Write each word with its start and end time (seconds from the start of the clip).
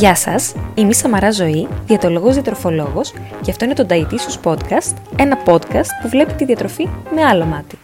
Γεια 0.00 0.14
σας, 0.14 0.54
είμαι 0.74 0.88
η 0.88 0.92
Σαμαρά 0.92 1.30
Ζωή, 1.30 1.68
διατολογός 1.86 2.34
διατροφολόγος 2.34 3.12
και 3.40 3.50
αυτό 3.50 3.64
είναι 3.64 3.74
το 3.74 3.86
Dietitious 3.90 4.50
Podcast, 4.50 4.94
ένα 5.16 5.38
podcast 5.44 5.88
που 6.02 6.08
βλέπει 6.08 6.32
τη 6.32 6.44
διατροφή 6.44 6.88
με 7.14 7.24
άλλο 7.24 7.44
μάτι. 7.44 7.78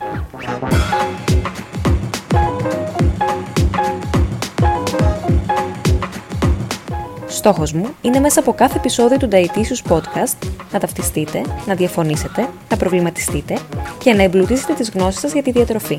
Στόχος 7.27 7.73
μου 7.73 7.87
είναι 8.01 8.21
μέσα 8.21 8.41
από 8.41 8.53
κάθε 8.53 8.77
επεισόδιο 8.79 9.17
του 9.17 9.29
Dietitious 9.33 9.93
Podcast 9.93 10.49
να 10.73 10.79
ταυτιστείτε, 10.79 11.43
να 11.67 11.75
διαφωνήσετε, 11.75 12.49
να 12.71 12.77
προβληματιστείτε 12.77 13.59
και 13.99 14.13
να 14.13 14.23
εμπλουτίσετε 14.23 14.73
τις 14.73 14.91
γνώσεις 14.91 15.21
σας 15.21 15.33
για 15.33 15.43
τη 15.43 15.51
διατροφή. 15.51 15.99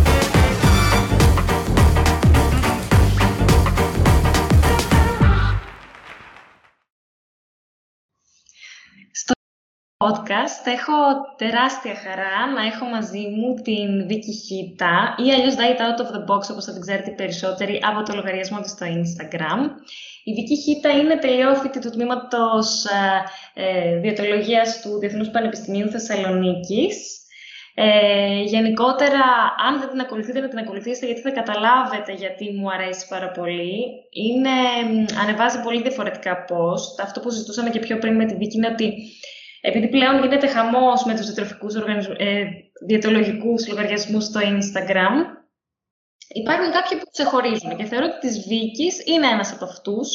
Podcast 10.03 10.63
έχω 10.77 10.97
τεράστια 11.37 11.95
χαρά 12.03 12.51
να 12.55 12.61
έχω 12.71 12.85
μαζί 12.85 13.23
μου 13.37 13.53
την 13.67 14.07
Βίκη 14.07 14.33
Χίτα 14.45 15.15
ή 15.23 15.31
αλλιώς 15.33 15.55
Diet 15.59 15.81
Out 15.85 15.99
of 16.03 16.09
the 16.15 16.21
Box 16.29 16.41
όπως 16.51 16.65
θα 16.65 16.71
την 16.73 16.81
ξέρετε 16.81 17.11
περισσότεροι 17.11 17.81
από 17.89 18.03
το 18.03 18.15
λογαριασμό 18.15 18.59
της 18.61 18.71
στο 18.71 18.85
Instagram. 18.85 19.59
Η 20.23 20.33
Βίκη 20.33 20.55
Χίτα 20.55 20.89
είναι 20.89 21.15
τελειόφοιτη 21.15 21.79
του 21.79 21.89
τμήματος 21.89 22.85
ε, 22.85 23.23
ε, 23.53 23.99
Διατολογίας 23.99 24.81
του 24.81 24.99
Διεθνούς 24.99 25.29
Πανεπιστημίου 25.29 25.89
Θεσσαλονίκης. 25.89 27.19
Ε, 27.73 28.41
γενικότερα, 28.41 29.23
αν 29.67 29.79
δεν 29.79 29.89
την 29.89 29.99
ακολουθείτε, 29.99 30.39
να 30.39 30.47
την 30.47 30.57
ακολουθήσετε 30.57 31.05
γιατί 31.05 31.21
θα 31.21 31.31
καταλάβετε 31.31 32.13
γιατί 32.13 32.51
μου 32.51 32.71
αρέσει 32.71 33.07
πάρα 33.07 33.29
πολύ. 33.29 33.81
Είναι, 34.11 34.55
ανεβάζει 35.21 35.61
πολύ 35.61 35.81
διαφορετικά 35.81 36.45
post. 36.49 37.03
Αυτό 37.03 37.19
που 37.19 37.29
συζητούσαμε 37.29 37.69
και 37.69 37.79
πιο 37.79 37.97
πριν 37.97 38.15
με 38.15 38.25
τη 38.25 38.35
Βίκη 38.35 38.57
είναι 38.57 38.67
ότι 38.67 38.93
επειδή 39.61 39.87
πλέον 39.87 40.21
γίνεται 40.21 40.47
χαμός 40.47 41.03
με 41.05 41.15
τους 41.15 41.25
διατροφικούς 41.25 41.75
ε, 42.17 42.43
διαιτολογικούς 42.87 43.67
λογαριασμούς 43.67 44.23
στο 44.23 44.39
Instagram, 44.39 45.15
υπάρχουν 46.33 46.71
κάποιοι 46.71 46.97
που 46.97 47.09
ξεχωρίζουν 47.11 47.77
και 47.77 47.83
θεωρώ 47.83 48.05
ότι 48.05 48.27
της 48.27 48.47
Βίκης 48.47 49.03
είναι 49.05 49.27
ένας 49.27 49.51
από 49.51 49.65
αυτούς, 49.65 50.07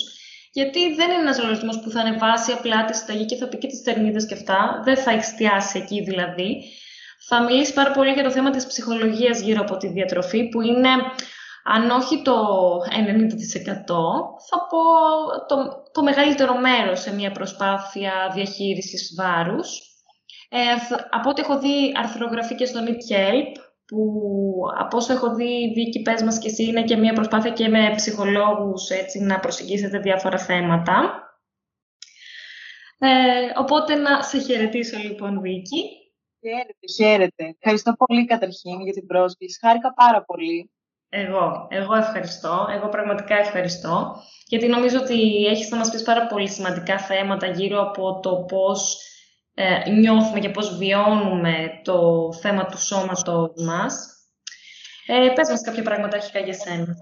γιατί 0.52 0.94
δεν 0.94 1.10
είναι 1.10 1.20
ένας 1.20 1.38
λογαριασμός 1.38 1.80
που 1.80 1.90
θα 1.90 2.00
ανεβάσει 2.00 2.52
απλά 2.52 2.84
τη 2.84 2.96
συνταγή 2.96 3.24
και 3.24 3.36
θα 3.36 3.48
πει 3.48 3.56
και 3.58 3.66
τις 3.66 3.82
τερμίδες 3.82 4.26
και 4.26 4.34
αυτά, 4.34 4.80
δεν 4.84 4.96
θα 4.96 5.10
εστιάσει 5.10 5.78
εκεί 5.78 6.02
δηλαδή. 6.02 6.62
Θα 7.28 7.42
μιλήσει 7.42 7.72
πάρα 7.72 7.90
πολύ 7.90 8.10
για 8.10 8.22
το 8.22 8.30
θέμα 8.30 8.50
της 8.50 8.66
ψυχολογίας 8.66 9.40
γύρω 9.40 9.60
από 9.60 9.76
τη 9.76 9.88
διατροφή, 9.88 10.48
που 10.48 10.60
είναι 10.60 10.88
αν 11.68 11.90
όχι 11.90 12.22
το 12.22 12.36
90% 12.76 12.82
θα 14.48 14.66
πω 14.68 14.80
το, 15.46 15.82
το 15.92 16.02
μεγαλύτερο 16.02 16.58
μέρος 16.58 17.00
σε 17.00 17.14
μια 17.14 17.32
προσπάθεια 17.32 18.30
διαχείρισης 18.34 19.14
βάρους. 19.16 19.80
Ε, 20.48 20.58
από 21.10 21.30
ό,τι 21.30 21.40
έχω 21.40 21.58
δει 21.58 21.92
αρθρογραφεί 21.96 22.54
και 22.54 22.64
στο 22.64 22.80
Need 22.86 23.12
Help, 23.14 23.60
που 23.86 24.00
από 24.78 24.96
όσο 24.96 25.12
έχω 25.12 25.34
δει, 25.34 25.72
Βίκη, 25.74 26.02
πες 26.02 26.22
μας 26.22 26.38
και 26.38 26.48
εσύ, 26.48 26.64
είναι 26.64 26.84
και 26.84 26.96
μια 26.96 27.12
προσπάθεια 27.12 27.50
και 27.50 27.68
με 27.68 27.92
ψυχολόγους 27.96 28.88
έτσι, 28.90 29.18
να 29.18 29.40
προσεγγίσετε 29.40 29.98
διάφορα 29.98 30.38
θέματα. 30.38 31.20
Ε, 32.98 33.08
οπότε 33.58 33.94
να 33.94 34.22
σε 34.22 34.38
χαιρετήσω 34.38 34.98
λοιπόν, 34.98 35.40
Βίκη. 35.40 35.82
Χαίρετε, 36.40 36.86
χαίρετε. 36.96 37.56
Ευχαριστώ 37.58 37.92
πολύ 37.92 38.24
καταρχήν 38.24 38.80
για 38.80 38.92
την 38.92 39.06
πρόσκληση. 39.06 39.58
Χάρηκα 39.58 39.94
πάρα 39.94 40.24
πολύ 40.24 40.70
εγώ, 41.08 41.66
εγώ 41.70 41.94
ευχαριστώ. 41.94 42.66
Εγώ 42.70 42.88
πραγματικά 42.88 43.36
ευχαριστώ. 43.36 44.16
Γιατί 44.46 44.66
νομίζω 44.66 45.00
ότι 45.00 45.46
έχεις 45.46 45.70
να 45.70 45.76
μας 45.76 45.90
πεις 45.90 46.02
πάρα 46.02 46.26
πολύ 46.26 46.48
σημαντικά 46.48 46.98
θέματα 46.98 47.46
γύρω 47.46 47.80
από 47.80 48.20
το 48.20 48.36
πώς 48.36 48.98
ε, 49.54 49.90
νιώθουμε 49.90 50.40
και 50.40 50.50
πώς 50.50 50.76
βιώνουμε 50.76 51.80
το 51.84 52.28
θέμα 52.40 52.66
του 52.66 52.78
σώματος 52.78 53.50
μας. 53.66 54.14
Ε, 55.06 55.32
πες 55.34 55.48
μας 55.48 55.60
κάποια 55.60 55.82
πράγματα 55.82 56.16
αρχικά 56.16 56.38
για 56.38 56.54
σένα. 56.54 56.96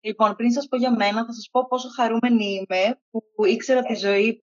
Λοιπόν, 0.00 0.36
πριν 0.36 0.52
σας 0.52 0.68
πω 0.68 0.76
για 0.76 0.90
μένα, 0.90 1.24
θα 1.24 1.32
σας 1.32 1.48
πω 1.50 1.66
πόσο 1.68 1.88
χαρούμενη 1.96 2.44
είμαι 2.44 3.00
που 3.10 3.44
ήξερα 3.44 3.82
τη 3.82 3.94
ζωή 3.94 4.42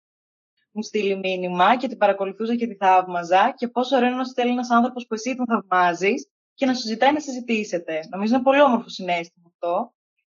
μου 0.72 0.84
στείλει 0.84 1.16
μήνυμα 1.18 1.78
και 1.78 1.88
την 1.88 1.98
παρακολουθούσα 1.98 2.56
και 2.56 2.68
τη 2.68 2.76
θαύμαζα 2.76 3.54
και 3.58 3.68
πόσο 3.68 3.96
ωραίο 3.96 4.08
είναι 4.08 4.18
να 4.18 4.24
στέλνει 4.24 4.52
ένας 4.52 4.70
άνθρωπος 4.70 5.08
που 5.08 5.14
εσύ 5.14 5.36
τον 5.36 5.46
θαυμάζεις 5.46 6.30
και 6.58 6.66
να 6.66 6.74
σου 6.74 6.88
ζητάει 6.88 7.14
να 7.14 7.20
συζητήσετε. 7.20 8.08
Νομίζω 8.10 8.34
είναι 8.34 8.44
πολύ 8.44 8.62
όμορφο 8.62 8.90
συνέστημα 8.90 9.48
αυτό. 9.54 9.94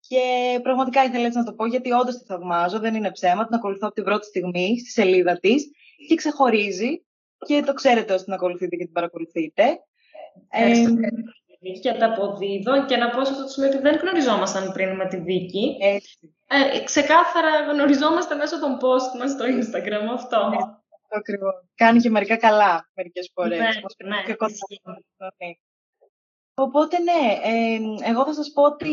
Και 0.09 0.23
πραγματικά 0.63 1.05
ήθελα 1.05 1.27
έτσι 1.27 1.39
να 1.39 1.45
το 1.45 1.53
πω, 1.53 1.67
γιατί 1.67 1.93
όντως 1.93 2.19
τη 2.19 2.25
θαυμάζω, 2.25 2.79
δεν 2.79 2.95
είναι 2.95 3.11
ψέμα. 3.11 3.47
Την 3.47 3.55
ακολουθώ 3.55 3.87
από 3.87 3.95
την 3.95 4.05
πρώτη 4.05 4.27
στιγμή 4.27 4.79
στη 4.79 4.91
σελίδα 4.91 5.39
της 5.39 5.71
και 6.09 6.15
ξεχωρίζει. 6.15 7.05
Και 7.47 7.63
το 7.67 7.73
ξέρετε 7.73 8.13
ώστε 8.13 8.25
την 8.25 8.33
ακολουθείτε 8.33 8.77
και 8.77 8.85
την 8.85 8.93
παρακολουθείτε. 8.93 9.63
Ε, 10.51 10.85
και 11.81 11.93
τα 11.93 12.07
αποδίδω 12.07 12.85
και 12.87 12.97
να 12.97 13.11
πω 13.11 13.25
σε 13.25 13.31
αυτό 13.33 13.43
το 13.43 13.49
σημείο 13.49 13.69
ότι 13.69 13.79
δεν 13.79 13.97
γνωριζόμασταν 13.97 14.73
πριν 14.73 14.97
με 14.97 15.09
τη 15.09 15.21
Βίκη. 15.21 15.77
Ε, 15.81 16.85
ξεκάθαρα 16.85 17.73
γνωριζόμαστε 17.73 18.35
μέσω 18.35 18.61
των 18.61 18.79
post 18.81 19.19
μας 19.19 19.31
στο 19.31 19.45
Instagram 19.45 20.07
αυτό. 20.15 20.39
Ακριβώς. 21.09 21.55
Κάνει 21.75 22.01
και 22.01 22.11
μερικά 22.11 22.37
καλά 22.37 22.91
μερικές 22.95 23.31
φορές. 23.35 23.59
Ναι, 23.59 24.09
ναι, 24.09 24.23
και 24.27 24.37
Οπότε 26.55 26.99
ναι, 26.99 27.39
ε, 27.43 27.79
εγώ 28.11 28.25
θα 28.25 28.33
σας 28.33 28.53
πω 28.53 28.63
ότι 28.63 28.93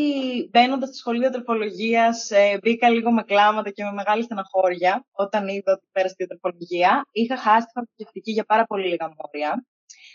μπαίνοντας 0.52 0.90
στη 0.90 0.98
σχολή 0.98 1.20
διατροφολογίας 1.20 2.32
ε, 2.32 2.60
μπήκα 2.62 2.90
λίγο 2.90 3.12
με 3.12 3.24
κλάματα 3.24 3.70
και 3.70 3.84
με 3.84 3.92
μεγάλη 3.92 4.24
στεναχώρια 4.24 5.06
όταν 5.12 5.48
είδα 5.48 5.72
ότι 5.72 5.86
πέρασε 5.92 6.16
τη 6.16 6.26
διατροφολογία. 6.26 7.06
Είχα 7.12 7.38
χάσει 7.38 7.66
τη 7.66 7.72
φαρμακευτική 7.74 8.32
για 8.32 8.44
πάρα 8.44 8.66
πολύ 8.66 8.88
λίγα 8.88 9.06
μόρια. 9.18 9.66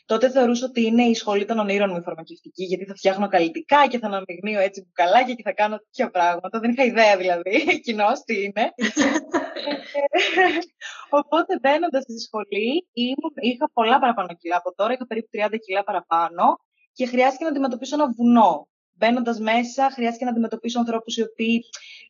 Τότε 0.07 0.31
θεωρούσα 0.31 0.67
ότι 0.67 0.83
είναι 0.85 1.03
η 1.03 1.15
σχολή 1.15 1.45
των 1.45 1.59
ονείρων 1.59 1.91
μου 1.91 1.97
η 1.97 2.01
φαρμακευτική, 2.01 2.65
γιατί 2.65 2.85
θα 2.85 2.95
φτιάχνω 2.95 3.29
καλλιτικά 3.29 3.87
και 3.87 3.99
θα 3.99 4.07
αναμειγνύω 4.07 4.61
έτσι 4.61 4.83
μπουκαλάκια 4.83 5.35
και 5.35 5.43
θα 5.43 5.53
κάνω 5.53 5.77
τέτοια 5.77 6.11
πράγματα. 6.11 6.61
Δεν 6.61 6.71
είχα 6.71 6.85
ιδέα 6.85 7.17
δηλαδή 7.17 7.57
κοινώ 7.85 8.09
τι 8.25 8.43
είναι. 8.43 8.73
Οπότε 11.21 11.59
μπαίνοντας 11.61 12.03
στη 12.03 12.21
σχολή 12.21 12.89
είχα 13.41 13.71
πολλά 13.73 13.99
παραπάνω 13.99 14.29
κιλά 14.39 14.57
από 14.57 14.75
τώρα, 14.75 14.93
είχα 14.93 15.07
περίπου 15.07 15.29
30 15.33 15.55
κιλά 15.67 15.85
παραπάνω 15.85 16.59
και 16.95 17.07
χρειάστηκε 17.07 17.45
να 17.45 17.51
αντιμετωπίσω 17.51 17.95
ένα 17.95 18.13
βουνό. 18.17 18.69
Μπαίνοντας 18.97 19.39
μέσα, 19.41 19.91
χρειάστηκε 19.91 20.25
να 20.25 20.31
αντιμετωπίσω 20.31 20.79
ανθρώπους 20.79 21.17
οι 21.17 21.23
οποίοι 21.23 21.65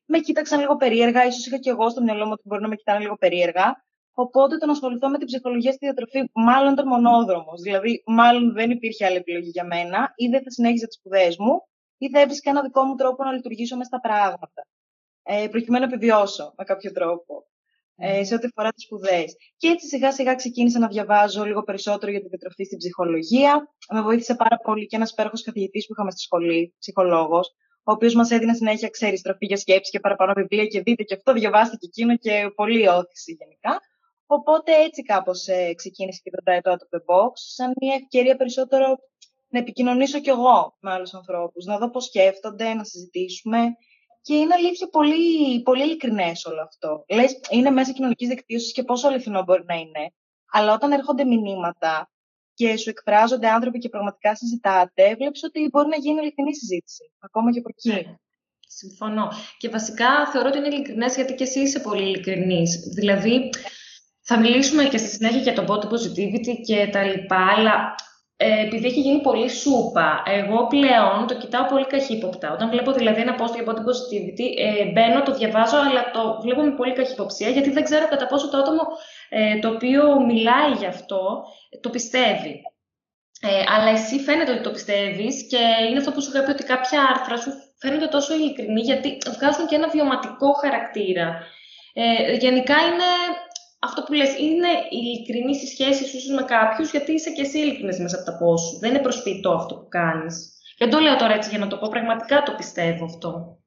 με 0.04 0.18
κοίταξαν 0.18 0.60
λίγο 0.60 0.76
περίεργα. 0.76 1.30
σω 1.30 1.38
είχα 1.46 1.58
και 1.58 1.70
εγώ 1.70 1.90
στο 1.90 2.02
μυαλό 2.02 2.24
μου 2.24 2.32
ότι 2.32 2.42
μπορεί 2.44 2.62
να 2.62 2.68
με 2.68 2.76
κοιτάνε 2.76 2.98
λίγο 2.98 3.16
περίεργα. 3.16 3.84
Οπότε 4.12 4.56
το 4.56 4.66
να 4.66 4.72
ασχοληθώ 4.72 5.08
με 5.08 5.18
την 5.18 5.26
ψυχολογία 5.26 5.72
στη 5.72 5.86
διατροφή, 5.86 6.30
μάλλον 6.32 6.72
ήταν 6.72 6.88
μονόδρομος. 6.88 7.60
Δηλαδή, 7.60 8.02
μάλλον 8.06 8.52
δεν 8.52 8.70
υπήρχε 8.70 9.06
άλλη 9.06 9.16
επιλογή 9.16 9.48
για 9.48 9.64
μένα. 9.64 10.12
Ή 10.16 10.28
δεν 10.28 10.42
θα 10.42 10.50
συνέχιζα 10.50 10.86
τις 10.86 10.96
σπουδές 10.96 11.36
μου, 11.36 11.62
ή 11.98 12.10
θα 12.10 12.20
έβρισκα 12.20 12.50
ένα 12.50 12.62
δικό 12.62 12.82
μου 12.82 12.94
τρόπο 12.94 13.24
να 13.24 13.32
λειτουργήσω 13.32 13.76
μέσα 13.76 13.88
στα 13.88 14.00
πράγματα. 14.00 14.66
Ε, 15.22 15.48
προκειμένου 15.50 15.86
να 15.86 15.92
επιβιώσω 15.92 16.54
με 16.56 16.64
κάποιο 16.64 16.92
τρόπο 16.92 17.46
ε, 17.96 18.24
σε 18.24 18.34
ό,τι 18.34 18.46
αφορά 18.46 18.70
τις 18.72 18.84
σπουδές. 18.84 19.36
Και 19.56 19.68
έτσι 19.68 19.86
σιγά 19.86 20.12
σιγά 20.12 20.34
ξεκίνησα 20.34 20.78
να 20.78 20.88
διαβάζω 20.88 21.44
λίγο 21.44 21.62
περισσότερο 21.62 22.10
για 22.10 22.20
τη 22.20 22.28
διατροφή 22.28 22.64
στην 22.64 22.78
ψυχολογία. 22.78 23.74
Με 23.92 24.02
βοήθησε 24.02 24.34
πάρα 24.34 24.56
πολύ 24.56 24.86
και 24.86 24.96
ένας 24.96 25.10
υπέροχος 25.10 25.42
καθηγητής 25.42 25.86
που 25.86 25.92
είχαμε 25.92 26.10
στη 26.10 26.20
σχολή, 26.20 26.74
ψυχολόγος, 26.78 27.54
ο 27.84 27.92
οποίος 27.92 28.14
μας 28.14 28.30
έδινε 28.30 28.54
συνέχεια, 28.54 28.88
ξέρεις, 28.88 29.22
τροφή 29.22 29.46
για 29.46 29.56
σκέψη 29.56 29.90
και 29.90 30.00
παραπάνω 30.00 30.32
βιβλία 30.36 30.66
και 30.66 30.80
δείτε 30.80 31.02
και 31.02 31.14
αυτό, 31.14 31.32
διαβάστε 31.32 31.76
και 31.76 31.86
εκείνο 31.86 32.16
και 32.16 32.52
πολύ 32.54 32.88
όθηση 32.88 33.36
γενικά. 33.38 33.80
Οπότε 34.26 34.72
έτσι 34.82 35.02
κάπως 35.02 35.46
ε, 35.46 35.74
ξεκίνησε 35.74 36.20
και 36.22 36.30
το 36.30 36.38
Diet 36.46 36.70
Out 36.70 36.76
of 36.76 36.98
the 36.98 37.02
Box, 37.10 37.32
σαν 37.34 37.72
μια 37.80 37.94
ευκαιρία 37.94 38.36
περισσότερο 38.36 38.96
να 39.48 39.58
επικοινωνήσω 39.58 40.20
κι 40.20 40.28
εγώ 40.28 40.76
με 40.80 40.90
άλλους 40.90 41.14
ανθρώπους, 41.14 41.64
να 41.64 41.78
δω 41.78 41.90
πώς 41.90 42.04
σκέφτονται, 42.04 42.74
να 42.74 42.84
συζητήσουμε 42.84 43.58
και 44.24 44.34
είναι 44.34 44.54
αλήθεια 44.54 44.88
πολύ, 44.88 45.62
πολύ 45.62 45.82
ειλικρινές 45.82 46.44
όλο 46.44 46.62
αυτό. 46.62 47.04
Λες, 47.08 47.40
είναι 47.50 47.70
μέσα 47.70 47.92
κοινωνικής 47.92 48.28
δικτύωσης 48.28 48.72
και 48.72 48.82
πόσο 48.82 49.08
αληθινό 49.08 49.42
μπορεί 49.42 49.64
να 49.66 49.74
είναι. 49.74 50.12
Αλλά 50.50 50.72
όταν 50.72 50.92
έρχονται 50.92 51.24
μηνύματα 51.24 52.10
και 52.54 52.76
σου 52.76 52.90
εκφράζονται 52.90 53.48
άνθρωποι 53.48 53.78
και 53.78 53.88
πραγματικά 53.88 54.34
συζητάτε, 54.34 55.14
βλέπεις 55.14 55.42
ότι 55.42 55.68
μπορεί 55.72 55.88
να 55.88 55.96
γίνει 55.96 56.20
ειλικρινή 56.20 56.54
συζήτηση, 56.54 57.12
ακόμα 57.18 57.52
και 57.52 57.58
από 57.58 57.68
εκεί. 57.68 57.88
Ναι. 57.88 58.14
Συμφωνώ. 58.66 59.28
Και 59.58 59.68
βασικά 59.68 60.26
θεωρώ 60.32 60.48
ότι 60.48 60.58
είναι 60.58 60.66
ειλικρινές 60.66 61.14
γιατί 61.14 61.34
και 61.34 61.44
εσύ 61.44 61.60
είσαι 61.60 61.80
πολύ 61.80 62.02
ειλικρινής. 62.02 62.76
Δηλαδή, 62.94 63.50
θα 64.20 64.38
μιλήσουμε 64.38 64.84
και 64.84 64.98
στη 64.98 65.08
συνέχεια 65.08 65.40
για 65.40 65.54
το 65.54 65.64
body 65.68 65.86
positivity 65.86 66.60
και 66.66 66.88
τα 66.92 67.02
λοιπά, 67.04 67.46
αλλά 67.56 67.74
ε, 67.74 67.94
επειδή 68.36 68.86
έχει 68.86 69.00
γίνει 69.00 69.20
πολύ 69.20 69.48
σούπα, 69.48 70.22
εγώ 70.26 70.66
πλέον 70.66 71.26
το 71.26 71.36
κοιτάω 71.36 71.66
πολύ 71.66 71.86
καχύποπτα. 71.86 72.52
Όταν 72.52 72.70
βλέπω 72.70 72.92
δηλαδή 72.92 73.20
ένα 73.20 73.36
post 73.38 73.54
για 73.54 73.64
body 73.66 73.82
positivity, 73.88 74.46
ε, 74.58 74.84
μπαίνω, 74.84 75.22
το 75.22 75.34
διαβάζω, 75.34 75.76
αλλά 75.76 76.10
το 76.10 76.38
βλέπω 76.42 76.62
με 76.62 76.70
πολύ 76.70 76.92
καχυποψία, 76.92 77.48
γιατί 77.48 77.70
δεν 77.70 77.84
ξέρω 77.84 78.08
κατά 78.08 78.26
πόσο 78.26 78.50
το 78.50 78.56
άτομο 78.56 78.82
ε, 79.28 79.58
το 79.58 79.68
οποίο 79.68 80.20
μιλάει 80.24 80.72
γι' 80.78 80.86
αυτό 80.86 81.44
το 81.80 81.90
πιστεύει. 81.90 82.62
Ε, 83.40 83.62
αλλά 83.74 83.90
εσύ 83.90 84.18
φαίνεται 84.18 84.52
ότι 84.52 84.62
το 84.62 84.70
πιστεύεις 84.70 85.46
και 85.48 85.62
είναι 85.88 85.98
αυτό 85.98 86.12
που 86.12 86.22
σου 86.22 86.30
είχα 86.34 86.44
πει 86.44 86.50
ότι 86.50 86.64
κάποια 86.64 87.00
άρθρα 87.02 87.36
σου 87.36 87.50
φαίνονται 87.78 88.06
τόσο 88.06 88.34
ειλικρινή 88.34 88.80
γιατί 88.80 89.18
βγάζουν 89.36 89.66
και 89.66 89.74
ένα 89.74 89.88
βιωματικό 89.88 90.52
χαρακτήρα. 90.52 91.40
Ε, 91.94 92.32
γενικά 92.32 92.74
είναι 92.74 93.10
αυτό 93.84 94.02
που 94.02 94.12
λες, 94.12 94.38
είναι 94.38 94.68
ειλικρινή 94.90 95.54
στη 95.54 95.66
σχέση 95.66 96.20
σου 96.20 96.34
με 96.34 96.42
κάποιους, 96.42 96.90
γιατί 96.90 97.12
είσαι 97.12 97.30
και 97.30 97.40
εσύ 97.40 97.58
ειλικρινής 97.58 97.98
μέσα 97.98 98.16
από 98.16 98.24
τα 98.24 98.36
πώς 98.38 98.78
Δεν 98.80 98.90
είναι 98.90 99.02
προσποιητό 99.02 99.50
αυτό 99.50 99.74
που 99.74 99.88
κάνεις. 99.88 100.52
Δεν 100.78 100.90
το 100.90 100.98
λέω 100.98 101.16
τώρα 101.16 101.34
έτσι 101.34 101.50
για 101.50 101.58
να 101.58 101.66
το 101.66 101.76
πω, 101.78 101.88
πραγματικά 101.88 102.42
το 102.42 102.54
πιστεύω 102.56 103.04
αυτό. 103.04 103.58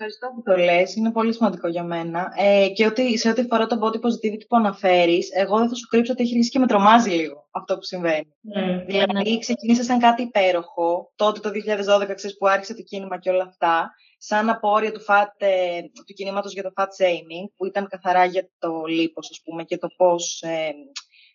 Ευχαριστώ 0.00 0.28
που 0.34 0.42
το 0.42 0.56
λες, 0.56 0.94
είναι 0.94 1.12
πολύ 1.12 1.32
σημαντικό 1.32 1.68
για 1.68 1.82
μένα. 1.82 2.32
Ε, 2.36 2.68
και 2.68 2.86
ότι, 2.86 3.18
σε 3.18 3.28
ό,τι 3.28 3.40
αφορά 3.40 3.66
το 3.66 3.78
body 3.82 3.96
positivity 3.96 4.46
που 4.48 4.56
αναφέρεις, 4.56 5.28
εγώ 5.32 5.58
δεν 5.58 5.68
θα 5.68 5.74
σου 5.74 5.86
κρύψω 5.86 6.12
ότι 6.12 6.22
έχει 6.22 6.32
αρχίσει 6.32 6.50
και 6.50 6.58
με 6.58 6.66
τρομάζει 6.66 7.10
λίγο 7.10 7.48
αυτό 7.50 7.74
που 7.74 7.82
συμβαίνει. 7.82 8.34
Mm, 8.56 8.84
δηλαδή, 8.86 9.30
ναι. 9.30 9.38
ξεκίνησε 9.38 9.82
σαν 9.82 9.98
κάτι 9.98 10.22
υπέροχο, 10.22 11.12
τότε 11.16 11.40
το 11.40 11.50
2012, 11.50 12.14
ξέρεις, 12.14 12.36
που 12.36 12.48
άρχισε 12.48 12.74
το 12.74 12.82
κίνημα 12.82 13.18
και 13.18 13.30
όλα 13.30 13.44
αυτά, 13.44 13.90
σαν 14.18 14.48
απόρρια 14.48 14.92
του, 14.92 15.04
fat, 15.08 15.26
ε, 15.36 15.80
του 16.06 16.14
κινήματος 16.14 16.52
για 16.52 16.62
το 16.62 16.72
fat 16.76 16.84
shaming, 16.84 17.46
που 17.56 17.66
ήταν 17.66 17.88
καθαρά 17.88 18.24
για 18.24 18.50
το 18.58 18.84
λίπος, 18.84 19.30
ας 19.30 19.40
πούμε, 19.44 19.64
και 19.64 19.78
το 19.78 19.88
πώς 19.96 20.42
ε, 20.42 20.72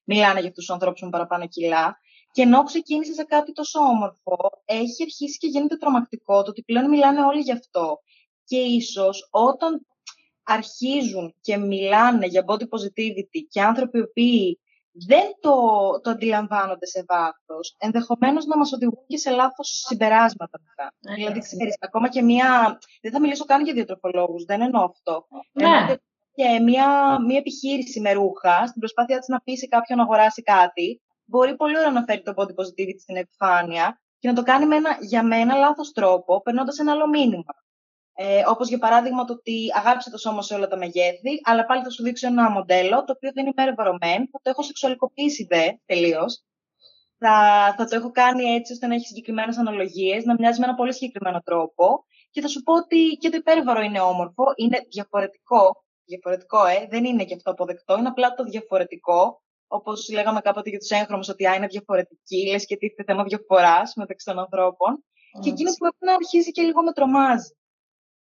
μιλάνε 0.04 0.40
για 0.40 0.50
αυτούς 0.50 0.66
τους 0.66 0.70
ανθρώπους 0.70 1.02
με 1.02 1.10
παραπάνω 1.10 1.48
κιλά. 1.48 1.98
Και 2.32 2.42
ενώ 2.42 2.64
ξεκίνησε 2.64 3.14
σε 3.14 3.24
κάτι 3.24 3.52
τόσο 3.54 3.80
όμορφο, 3.80 4.50
έχει 4.66 5.04
αρχίσει 5.04 5.38
και 5.38 5.48
γίνεται 5.48 5.78
τρομακτικό 5.78 6.44
το 6.44 6.50
ότι 6.50 6.64
πλέον 6.64 6.90
μιλάνε 6.90 7.22
όλοι 7.22 7.40
γι' 7.40 7.52
αυτό. 7.52 8.00
Και 8.44 8.58
ίσως 8.58 9.28
όταν 9.32 9.86
αρχίζουν 10.44 11.36
και 11.42 11.58
μιλάνε 11.58 12.26
για 12.26 12.44
body 12.48 12.64
positivity 12.64 13.42
και 13.50 13.62
άνθρωποι 13.62 13.98
οι 13.98 14.02
οποίοι 14.02 14.60
δεν 14.94 15.26
το, 15.40 15.56
το 16.04 16.10
αντιλαμβάνονται 16.10 16.86
σε 16.86 17.04
βάθος, 17.08 17.76
ενδεχομένως 17.78 18.46
να 18.46 18.58
μας 18.58 18.74
οδηγούν 18.74 19.04
και 19.08 19.18
σε 19.18 19.30
λάθος 19.30 19.84
συμπεράσματα 19.88 20.60
μετά. 20.68 20.94
Ναι, 21.00 21.16
δηλαδή, 21.16 21.40
ξέρεις, 21.40 21.76
ακόμα 21.80 22.10
και 22.10 22.22
μία. 22.22 22.80
Δεν 23.02 23.12
θα 23.12 23.20
μιλήσω 23.20 23.46
καν 23.46 23.64
για 23.64 23.74
διατροφολόγους, 23.74 24.44
δεν 24.44 24.62
εννοώ 24.62 24.84
αυτό. 24.84 25.28
Ναι. 25.52 25.96
και 26.34 26.60
μία, 26.60 27.18
μία 27.28 27.38
επιχείρηση 27.38 28.00
με 28.00 28.12
ρούχα, 28.12 28.68
στην 28.68 28.80
προσπάθειά 28.80 29.20
της 29.20 29.28
να 29.28 29.42
πείσει 29.42 29.68
κάποιον 29.68 29.98
να 29.98 30.04
αγοράσει 30.04 30.42
κάτι, 30.42 31.02
μπορεί 31.26 31.56
πολύ 31.56 31.78
ωραία 31.78 31.92
να 31.92 32.04
φέρει 32.04 32.22
το 32.22 32.34
body 32.36 32.54
positivity 32.60 33.00
στην 33.00 33.16
επιφάνεια 33.16 34.02
και 34.20 34.28
να 34.28 34.34
το 34.36 34.44
κάνει 34.44 34.66
με 34.66 34.76
ένα, 34.76 34.98
για 35.02 35.24
μένα 35.24 35.56
λάθος 35.56 35.92
τρόπο, 35.92 36.42
περνώντας 36.42 36.80
ένα 36.80 36.92
άλλο 36.92 37.08
μήνυμα. 37.08 37.54
Ε, 38.16 38.44
όπως 38.48 38.68
για 38.68 38.78
παράδειγμα 38.78 39.26
το 39.26 39.34
ότι 39.34 39.68
αγάπησε 39.76 40.10
το 40.10 40.18
σώμα 40.18 40.42
σε 40.42 40.54
όλα 40.54 40.68
τα 40.68 40.78
μεγέθη, 40.78 41.40
αλλά 41.44 41.66
πάλι 41.66 41.84
θα 41.84 41.90
σου 41.90 42.04
δείξω 42.04 42.28
ένα 42.28 42.50
μοντέλο 42.50 43.04
το 43.04 43.14
οποίο 43.16 43.32
δεν 43.34 43.46
είναι 43.46 43.54
υπερβαρωμένο, 43.58 44.26
θα 44.32 44.40
το 44.42 44.50
έχω 44.50 44.62
σεξουαλικοποιήσει 44.62 45.48
δε 45.50 45.72
τελείως. 45.86 46.44
Θα, 47.18 47.36
θα 47.78 47.86
το 47.86 47.96
έχω 47.96 48.12
κάνει 48.12 48.44
έτσι 48.44 48.74
ώστε 48.74 48.88
να 48.88 48.94
έχει 48.94 49.06
συγκεκριμένες 49.06 49.58
αναλογίες, 49.58 50.24
να 50.24 50.34
μοιάζει 50.34 50.60
με 50.60 50.66
ένα 50.66 50.76
πολύ 50.76 50.94
συγκεκριμένο 50.94 51.42
τρόπο. 51.42 52.06
Και 52.32 52.42
θα 52.42 52.48
σου 52.48 52.64
πω 52.64 52.74
ότι 52.74 53.18
και 53.20 53.30
το 53.30 53.38
υπέρβαρο 53.38 53.82
είναι 53.82 54.00
όμορφο, 54.00 54.44
είναι 54.56 54.78
διαφορετικό. 54.90 55.84
Διαφορετικό, 56.06 56.66
ε, 56.66 56.88
δεν 56.90 57.06
είναι 57.06 57.24
και 57.24 57.36
αυτό 57.36 57.52
αποδεκτό, 57.52 57.98
είναι 57.98 58.08
απλά 58.08 58.34
το 58.34 58.44
διαφορετικό. 58.44 59.42
Όπως 59.68 60.10
λέγαμε 60.12 60.40
κάποτε 60.42 60.70
για 60.70 60.80
τους 60.80 60.90
έγχρωμους, 60.90 61.30
ότι 61.30 61.48
α, 61.48 61.56
είναι 61.56 61.68
διαφορετική, 61.68 62.48
λες 62.52 62.66
και 62.66 62.78
τίθεται 62.78 63.04
θέμα 63.04 63.24
διαφοράς 63.24 63.94
μεταξύ 63.96 64.26
των 64.26 64.40
ανθρώπων. 64.40 65.04
Και 65.42 65.50
εκείνο 65.50 65.72
που 65.78 65.96
να 66.00 66.14
αρχίζει 66.14 66.52
και 66.52 66.62
λίγο 66.62 66.84
με 66.84 66.92
τρομάζει. 66.92 67.56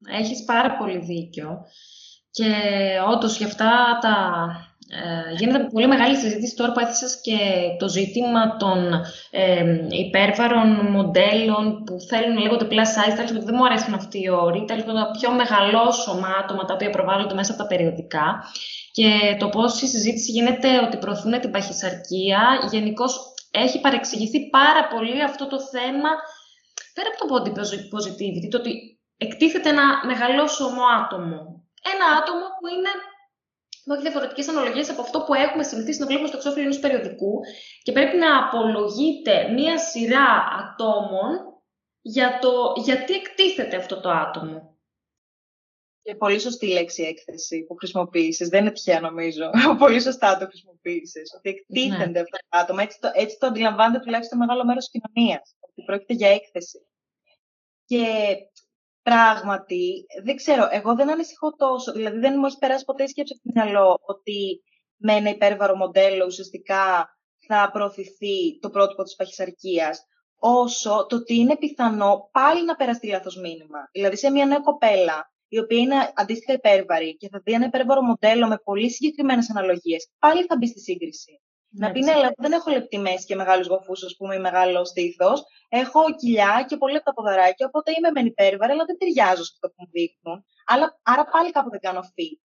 Έχεις 0.09 0.43
πάρα 0.43 0.77
πολύ 0.77 0.97
δίκιο. 0.97 1.65
Και 2.31 2.53
όντως 3.13 3.37
για 3.37 3.47
αυτά 3.47 3.99
τα... 4.01 4.15
Ε, 4.93 5.33
γίνεται 5.35 5.67
πολύ 5.71 5.87
μεγάλη 5.87 6.15
συζήτηση. 6.15 6.55
Τώρα 6.55 6.71
που 6.71 6.79
έθεσες 6.79 7.21
και 7.21 7.37
το 7.79 7.89
ζήτημα 7.89 8.57
των 8.57 8.93
ε, 9.31 9.63
υπέρβαρων 9.89 10.67
μοντέλων 10.91 11.83
που 11.83 11.99
θέλουν 12.09 12.37
λέγονται 12.37 12.67
plus 12.69 12.75
size, 12.75 13.15
τέλος 13.15 13.43
δεν 13.43 13.55
μου 13.57 13.65
αρέσουν 13.65 13.93
αυτοί 13.93 14.21
οι 14.21 14.29
όροι, 14.29 14.65
τέλος 14.65 14.83
τα 14.83 15.11
πιο 15.19 15.31
μεγαλόσωμα 15.31 16.27
άτομα 16.43 16.65
τα 16.65 16.73
οποία 16.73 16.89
προβάλλονται 16.89 17.33
μέσα 17.33 17.51
από 17.51 17.61
τα 17.61 17.67
περιοδικά. 17.67 18.43
Και 18.91 19.35
το 19.39 19.49
πώς 19.49 19.81
η 19.81 19.87
συζήτηση 19.87 20.31
γίνεται 20.31 20.79
ότι 20.85 20.97
προωθούν 20.97 21.39
την 21.39 21.51
παχυσαρκία, 21.51 22.41
γενικώς 22.71 23.33
έχει 23.51 23.79
παρεξηγηθεί 23.81 24.49
πάρα 24.49 24.87
πολύ 24.87 25.23
αυτό 25.23 25.47
το 25.47 25.59
θέμα 25.59 26.09
πέρα 26.93 27.09
από 27.13 27.19
το 27.19 27.27
body 27.33 27.49
positivity, 27.93 28.47
το 28.51 28.57
ότι 28.57 28.90
εκτίθεται 29.25 29.69
ένα 29.69 30.05
μεγαλόσωμο 30.05 30.83
άτομο. 30.99 31.39
Ένα 31.93 32.05
άτομο 32.19 32.45
που 32.59 32.67
είναι 32.67 32.91
που 33.83 33.93
έχει 33.93 34.01
διαφορετικές 34.01 34.47
αναλογίες 34.47 34.89
από 34.89 35.01
αυτό 35.01 35.23
που 35.23 35.33
έχουμε 35.33 35.63
συνηθίσει 35.63 35.99
να 35.99 36.05
βλέπουμε 36.05 36.27
στο 36.27 36.37
εξώφυλλο 36.37 36.63
ενός 36.63 36.79
περιοδικού 36.79 37.39
και 37.83 37.91
πρέπει 37.91 38.17
να 38.17 38.45
απολογείται 38.45 39.47
μία 39.47 39.77
σειρά 39.77 40.27
ατόμων 40.59 41.31
για 42.01 42.39
το 42.41 42.73
γιατί 42.83 43.13
εκτίθεται 43.13 43.75
αυτό 43.75 43.99
το 43.99 44.09
άτομο. 44.09 44.79
Και 46.01 46.15
πολύ 46.15 46.39
σωστή 46.39 46.67
λέξη 46.67 47.03
έκθεση 47.03 47.63
που 47.63 47.75
χρησιμοποίησες. 47.75 48.47
Δεν 48.47 48.61
είναι 48.61 48.71
τυχαία 48.71 48.99
νομίζω. 48.99 49.49
πολύ 49.83 50.01
σωστά 50.01 50.37
το 50.37 50.45
χρησιμοποίησες. 50.45 51.33
Ότι 51.37 51.49
εκτίθενται 51.49 52.09
ναι. 52.09 52.19
αυτά 52.19 52.37
τα 52.49 52.59
άτομα. 52.59 52.81
Έτσι 52.81 52.99
το, 52.99 53.09
έτσι 53.13 53.37
το 53.39 53.47
αντιλαμβάνεται 53.47 54.03
τουλάχιστον 54.03 54.37
μεγάλο 54.37 54.65
μέρος 54.65 54.89
της 54.89 55.01
κοινωνίας. 55.01 55.55
Ότι 55.59 55.83
πρόκειται 55.85 56.13
για 56.13 56.29
έκθεση. 56.29 56.85
Και 57.85 58.05
Πράγματι, 59.03 60.05
δεν 60.23 60.35
ξέρω, 60.35 60.67
εγώ 60.71 60.95
δεν 60.95 61.11
ανησυχώ 61.11 61.55
τόσο. 61.55 61.91
Δηλαδή, 61.91 62.19
δεν 62.19 62.33
μου 62.37 62.45
έχει 62.45 62.57
περάσει 62.57 62.85
ποτέ 62.85 63.03
η 63.03 63.07
σκέψη 63.07 63.33
από 63.33 63.53
το 63.53 63.61
μυαλό 63.61 63.99
ότι 64.01 64.61
με 64.97 65.13
ένα 65.13 65.29
υπέρβαρο 65.29 65.75
μοντέλο 65.75 66.25
ουσιαστικά 66.25 67.15
θα 67.47 67.69
προωθηθεί 67.73 68.59
το 68.59 68.69
πρότυπο 68.69 69.03
της 69.03 69.15
παχυσαρκίας, 69.15 70.05
όσο 70.35 71.05
το 71.09 71.15
ότι 71.15 71.35
είναι 71.35 71.57
πιθανό 71.57 72.29
πάλι 72.31 72.65
να 72.65 72.75
περαστεί 72.75 73.07
λάθος 73.07 73.35
μήνυμα. 73.35 73.79
Δηλαδή, 73.91 74.17
σε 74.17 74.31
μια 74.31 74.45
νέα 74.45 74.59
κοπέλα, 74.59 75.31
η 75.47 75.59
οποία 75.59 75.79
είναι 75.79 76.11
αντίστοιχα 76.13 76.53
υπέρβαρη 76.53 77.17
και 77.17 77.29
θα 77.29 77.41
δει 77.43 77.51
ένα 77.53 77.65
υπέρβαρο 77.65 78.01
μοντέλο 78.01 78.47
με 78.47 78.57
πολύ 78.63 78.91
συγκεκριμένες 78.91 79.49
αναλογίες, 79.49 80.09
πάλι 80.19 80.43
θα 80.43 80.57
μπει 80.57 80.67
στη 80.67 80.79
σύγκριση. 80.79 81.41
Να 81.73 81.91
πει 81.91 81.99
ναι, 81.99 82.13
δεν 82.37 82.51
έχω 82.51 82.71
λεπτή 82.71 82.97
μέση 82.97 83.25
και 83.25 83.35
μεγάλους 83.35 83.67
γοφούς, 83.67 84.03
ας 84.03 84.15
πούμε, 84.17 84.35
ή 84.35 84.39
μεγάλο 84.39 84.85
στήθος. 84.85 85.43
Έχω 85.69 86.15
κοιλιά 86.15 86.65
και 86.67 86.77
πολύ 86.77 86.95
από 86.95 87.05
τα 87.05 87.13
ποδαράκια, 87.13 87.65
οπότε 87.65 87.91
είμαι 87.97 88.11
μεν 88.11 88.25
υπέρβαρη, 88.25 88.71
αλλά 88.71 88.85
δεν 88.85 88.97
ταιριάζω 88.97 89.43
σε 89.43 89.51
αυτό 89.53 89.67
που 89.67 89.75
μου 89.77 89.89
δείχνουν. 89.91 90.45
Αλλά, 90.65 90.99
άρα 91.03 91.25
πάλι 91.25 91.51
κάπου 91.51 91.69
δεν 91.69 91.79
κάνω 91.79 91.99
fit 91.99 92.39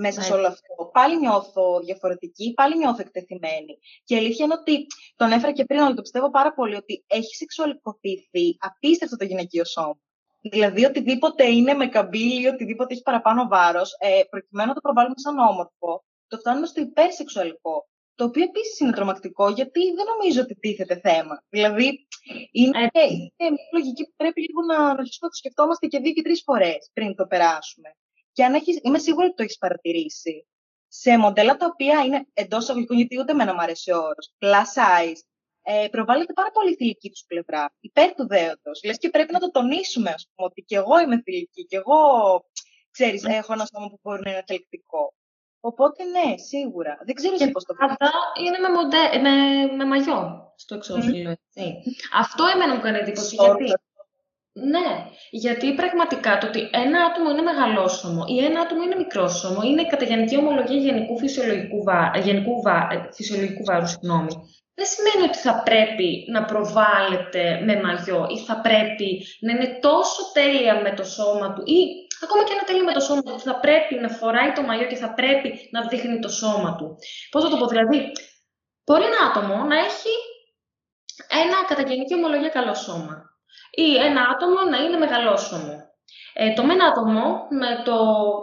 μέσα 0.00 0.22
σε 0.22 0.32
όλο 0.32 0.46
αυτό. 0.46 0.90
Πάλι 0.92 1.18
νιώθω 1.18 1.80
διαφορετική, 1.80 2.52
πάλι 2.54 2.76
νιώθω 2.76 3.00
εκτεθειμένη. 3.00 3.78
Και 4.04 4.14
η 4.14 4.18
αλήθεια 4.18 4.44
είναι 4.44 4.54
ότι 4.54 4.86
τον 5.16 5.32
έφερα 5.32 5.52
και 5.52 5.64
πριν, 5.64 5.80
αλλά 5.80 5.94
το 5.94 6.02
πιστεύω 6.02 6.30
πάρα 6.30 6.54
πολύ 6.54 6.74
ότι 6.74 7.04
έχει 7.06 7.34
σεξουαλικοποιηθεί 7.34 8.56
απίστευτο 8.58 9.16
το 9.16 9.24
γυναικείο 9.24 9.64
σώμα. 9.64 10.00
Δηλαδή, 10.40 10.84
οτιδήποτε 10.84 11.44
είναι 11.44 11.74
με 11.74 11.86
καμπύλη, 11.86 12.48
οτιδήποτε 12.48 12.92
έχει 12.92 13.02
παραπάνω 13.02 13.48
βάρος, 13.48 13.96
ε, 13.98 14.20
προκειμένου 14.30 14.68
να 14.68 14.74
το 14.74 14.80
προβάλλουμε 14.80 15.14
σαν 15.16 15.38
όμορφο, 15.38 16.04
το 16.28 16.36
φτάνουμε 16.36 16.66
στο 16.66 16.80
υπερσεξουαλικό. 16.80 17.88
Το 18.20 18.26
οποίο 18.26 18.42
επίσης 18.42 18.80
είναι 18.80 18.92
τρομακτικό, 18.92 19.50
γιατί 19.50 19.80
δεν 19.96 20.06
νομίζω 20.12 20.40
ότι 20.40 20.54
τίθεται 20.54 21.00
θέμα. 21.00 21.44
Δηλαδή, 21.48 22.06
είναι, 22.52 22.78
είναι 22.78 23.50
μια 23.50 23.68
λογική 23.72 24.04
που 24.04 24.12
πρέπει 24.16 24.40
λίγο 24.40 24.62
να 24.62 24.76
αρχίσουμε 24.76 25.26
να 25.26 25.28
το 25.28 25.36
σκεφτόμαστε 25.36 25.86
και 25.86 25.98
δύο 25.98 26.12
και 26.12 26.22
τρεις 26.22 26.42
φορές 26.42 26.90
πριν 26.92 27.14
το 27.14 27.26
περάσουμε. 27.26 27.88
Και 28.32 28.44
αν 28.44 28.54
έχεις, 28.54 28.78
είμαι 28.82 28.98
σίγουρη 28.98 29.26
ότι 29.26 29.34
το 29.34 29.42
έχεις 29.42 29.58
παρατηρήσει. 29.58 30.46
Σε 30.88 31.18
μοντέλα 31.18 31.56
τα 31.56 31.66
οποία 31.72 32.02
είναι 32.04 32.26
εντός 32.32 32.68
αγωγικών, 32.68 32.96
γιατί 32.96 33.18
ούτε 33.18 33.32
εμένα 33.32 33.54
μου 33.54 33.60
αρέσει 33.60 33.90
ο 33.92 33.98
όρος, 33.98 34.32
plus 34.38 34.68
size, 34.76 35.20
ε, 35.62 35.88
προβάλλεται 35.90 36.32
πάρα 36.32 36.50
πολύ 36.50 36.74
θηλυκή 36.74 37.10
τους 37.10 37.24
πλευρά, 37.26 37.74
υπέρ 37.80 38.14
του 38.14 38.26
δέοντο. 38.26 38.70
Λες 38.84 38.98
και 38.98 39.08
πρέπει 39.08 39.32
να 39.32 39.38
το 39.38 39.50
τονίσουμε, 39.50 40.10
ας 40.10 40.28
πούμε, 40.28 40.48
ότι 40.48 40.62
και 40.62 40.76
εγώ 40.76 41.00
είμαι 41.00 41.20
θηλυκή, 41.22 41.64
και 41.66 41.76
εγώ, 41.76 42.00
ξέρεις, 42.90 43.22
ναι. 43.22 43.36
έχω 43.36 43.52
ένα 43.52 43.66
σώμα 43.72 43.88
που 43.88 43.98
μπορεί 44.02 44.22
να 44.24 44.30
είναι 44.30 44.44
θελκτικό. 44.46 45.14
Οπότε 45.60 46.04
ναι, 46.04 46.36
σίγουρα. 46.36 46.98
Δεν 47.06 47.14
ξέρω 47.14 47.36
και 47.36 47.48
πώς 47.48 47.64
το 47.64 47.74
κάνω. 47.74 47.92
Αυτά 47.92 48.10
είναι 48.44 48.58
με, 48.58 48.68
μοντέ, 48.76 49.04
με, 49.24 49.34
με 49.76 49.84
μαγιό 49.84 50.52
στο 50.56 50.74
εξώφυλλο. 50.74 51.30
Mm. 51.32 51.72
Αυτό 52.12 52.42
εμένα 52.54 52.74
μου 52.74 52.80
κάνει 52.80 52.98
εντύπωση. 52.98 53.34
γιατί... 53.34 53.64
Ναι, 54.52 54.88
γιατί 55.30 55.74
πραγματικά 55.74 56.38
το 56.38 56.46
ότι 56.46 56.60
ένα 56.72 56.98
άτομο 57.04 57.30
είναι 57.30 57.42
μεγαλόσωμο 57.42 58.24
ή 58.28 58.44
ένα 58.44 58.60
άτομο 58.60 58.82
είναι 58.82 58.94
μικρόσωμο 58.94 59.60
είναι 59.62 59.86
κατά 59.86 60.04
γενική 60.04 60.36
ομολογία 60.36 60.76
γενικού 60.76 61.18
φυσιολογικού, 61.18 61.82
βά, 61.82 62.12
γενικού 62.24 62.62
βά, 62.62 62.88
ε, 62.90 63.08
φυσιολογικού 63.12 63.64
βάρους. 63.64 63.90
Συγγνώμη. 63.90 64.32
Δεν 64.74 64.86
σημαίνει 64.94 65.28
ότι 65.28 65.38
θα 65.38 65.62
πρέπει 65.62 66.24
να 66.30 66.44
προβάλλεται 66.44 67.60
με 67.64 67.80
μαγιό 67.80 68.26
ή 68.34 68.38
θα 68.38 68.60
πρέπει 68.60 69.26
να 69.40 69.52
είναι 69.52 69.78
τόσο 69.80 70.22
τέλεια 70.32 70.80
με 70.82 70.90
το 70.94 71.04
σώμα 71.04 71.52
του 71.52 71.62
ή 71.64 71.80
ακόμα 72.26 72.44
και 72.44 72.52
ένα 72.56 72.64
τέλειο 72.64 72.84
με 72.84 72.92
το 72.92 73.00
σώμα 73.00 73.22
του, 73.22 73.40
θα 73.40 73.54
πρέπει 73.64 73.94
να 73.94 74.08
φοράει 74.08 74.52
το 74.52 74.62
μαγιό 74.62 74.86
και 74.86 74.96
θα 74.96 75.14
πρέπει 75.14 75.68
να 75.70 75.80
δείχνει 75.86 76.18
το 76.18 76.28
σώμα 76.28 76.76
του. 76.76 76.96
Πώς 77.30 77.42
θα 77.42 77.50
το 77.50 77.56
πω, 77.56 77.66
δηλαδή, 77.66 77.98
μπορεί 78.84 79.04
ένα 79.04 79.20
άτομο 79.28 79.56
να 79.64 79.76
έχει 79.78 80.12
ένα 81.42 81.64
κατά 81.68 81.82
γενική 81.82 82.14
ομολογία 82.14 82.48
καλό 82.48 82.74
σώμα 82.74 83.30
ή 83.70 83.96
ένα 83.96 84.22
άτομο 84.32 84.60
να 84.70 84.78
είναι 84.78 84.96
μεγαλόσωμο. 84.96 85.88
Ε, 86.34 86.52
το 86.54 86.64
μένα 86.64 86.84
άτομο 86.86 87.46
με 87.50 87.82
το 87.84 87.96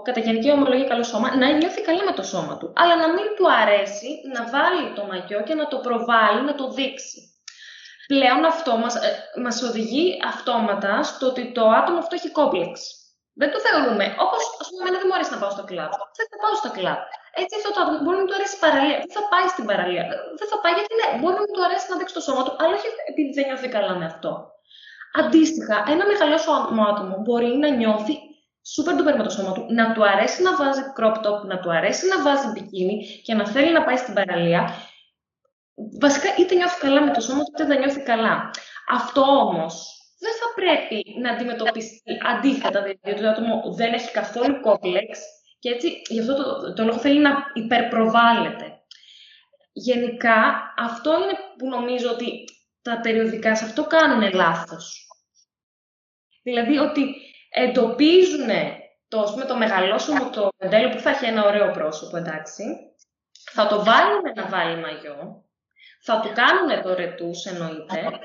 κατά 0.04 0.20
γενική 0.20 0.52
ομολογία 0.52 0.88
καλό 0.88 1.04
σώμα 1.04 1.36
να 1.36 1.52
νιώθει 1.52 1.82
καλά 1.82 2.04
με 2.04 2.12
το 2.12 2.24
σώμα 2.24 2.58
του, 2.58 2.74
αλλά 2.76 2.96
να 2.96 3.08
μην 3.14 3.26
του 3.36 3.52
αρέσει 3.52 4.10
να 4.34 4.50
βάλει 4.50 4.94
το 4.96 5.04
μαγιό 5.06 5.44
και 5.44 5.54
να 5.54 5.68
το 5.68 5.78
προβάλλει, 5.78 6.42
να 6.46 6.56
το 6.56 6.70
δείξει. 6.70 7.20
Πλέον 8.08 8.46
αυτό 8.46 8.78
μας, 8.78 8.96
ε, 8.96 9.40
μας 9.44 9.62
οδηγεί 9.62 10.18
αυτόματα 10.28 11.04
στο 11.04 11.28
ότι 11.28 11.52
το 11.52 11.70
άτομο 11.70 11.98
αυτό 11.98 12.16
έχει 12.16 12.32
κόμπλεξ. 12.32 12.82
Δεν 13.42 13.50
το 13.54 13.58
θεωρούμε. 13.66 14.06
Όπως, 14.24 14.42
ας 14.62 14.68
πούμε, 14.68 14.80
εμένα 14.82 14.98
δεν 15.02 15.08
μου 15.10 15.16
αρέσει 15.18 15.32
να 15.36 15.40
πάω 15.42 15.52
στο 15.58 15.64
κλαμπ. 15.70 15.92
Δεν 16.18 16.26
θα 16.32 16.38
πάω 16.44 16.54
στο 16.62 16.70
κλαμπ. 16.78 17.00
Έτσι, 17.42 17.54
αυτό 17.60 17.70
το 17.74 17.80
άτομο 17.84 17.98
μπορεί 18.04 18.18
να 18.24 18.28
του 18.28 18.36
αρέσει 18.38 18.56
η 18.60 18.62
παραλία. 18.66 18.98
Δεν 19.04 19.12
θα 19.18 19.24
πάει 19.32 19.48
στην 19.54 19.66
παραλία. 19.70 20.04
Δεν 20.40 20.48
θα 20.52 20.58
πάει 20.62 20.74
γιατί 20.78 20.94
ναι, 21.00 21.08
μπορεί 21.20 21.36
να 21.44 21.48
του 21.54 21.62
αρέσει 21.68 21.86
να 21.92 21.96
δείξει 22.00 22.16
το 22.20 22.24
σώμα 22.28 22.42
του, 22.46 22.54
αλλά 22.60 22.74
όχι 22.78 22.88
επειδή 23.12 23.30
δεν 23.38 23.44
νιώθει 23.48 23.68
καλά 23.76 23.94
με 24.00 24.06
αυτό. 24.12 24.32
Αντίστοιχα, 25.22 25.76
ένα 25.94 26.04
μεγαλόσωμο 26.12 26.84
άτομο 26.92 27.16
μπορεί 27.24 27.52
να 27.64 27.70
νιώθει 27.80 28.14
super 28.74 28.94
duper 28.98 29.16
με 29.20 29.24
το 29.28 29.34
σώμα 29.38 29.52
του, 29.56 29.66
να 29.70 29.86
του 29.94 30.02
αρέσει 30.12 30.40
να 30.48 30.52
βάζει 30.60 30.82
crop 30.98 31.16
top, 31.26 31.40
να 31.52 31.58
του 31.62 31.70
αρέσει 31.78 32.04
να 32.08 32.18
βάζει 32.26 32.48
μπικίνι 32.54 32.96
και 33.26 33.34
να 33.34 33.44
θέλει 33.54 33.72
να 33.72 33.84
πάει 33.84 33.98
στην 33.98 34.14
παραλία. 34.14 34.62
Βασικά, 36.02 36.28
είτε 36.38 36.56
νιώθει 36.56 36.80
καλά 36.80 37.02
με 37.02 37.12
το 37.12 37.22
σώμα 37.22 37.44
του, 37.44 37.52
είτε 37.54 37.66
δεν 37.66 37.80
νιώθει 37.80 38.02
καλά. 38.12 38.52
Αυτό 38.90 39.22
όμως 39.22 39.97
δεν 40.20 40.34
θα 40.40 40.48
πρέπει 40.56 41.20
να 41.20 41.32
αντιμετωπιστεί 41.32 42.18
αντίθετα, 42.32 42.82
δηλαδή 42.82 43.22
το 43.22 43.28
άτομο 43.28 43.74
δεν 43.74 43.94
έχει 43.94 44.12
καθόλου 44.12 44.60
κόμπλεξ 44.62 45.20
και 45.60 45.70
έτσι 45.70 46.02
γι' 46.10 46.20
αυτό 46.20 46.36
το, 46.36 46.74
το 46.74 46.84
λόγο 46.84 46.98
θέλει 46.98 47.20
να 47.20 47.32
υπερπροβάλλεται. 47.54 48.82
Γενικά, 49.72 50.74
αυτό 50.78 51.14
είναι 51.14 51.38
που 51.58 51.68
νομίζω 51.68 52.12
ότι 52.12 52.44
τα 52.82 53.00
περιοδικά 53.00 53.56
σε 53.56 53.66
αυτό 53.66 53.84
κάνουν 53.86 54.34
λάθος. 54.34 55.08
Δηλαδή 56.44 56.78
ότι 56.78 57.16
εντοπίζουν 57.50 58.50
το, 59.08 59.34
με 59.38 59.46
το 59.46 59.58
μεγαλόσωμο 59.58 60.30
το 60.30 60.50
μοντέλο 60.60 60.90
που 60.90 61.00
θα 61.00 61.10
έχει 61.10 61.26
ένα 61.26 61.46
ωραίο 61.46 61.72
πρόσωπο, 61.72 62.18
εντάξει, 62.18 62.64
θα 63.52 63.68
το 63.68 63.84
βάλουν 63.84 64.22
να 64.36 64.48
βάλει 64.48 64.82
μαγιό, 64.82 65.46
θα 66.02 66.20
του 66.20 66.32
κάνουν 66.34 66.84
το 66.84 66.94
ρετούς 66.94 67.46
εννοείται, 67.46 68.20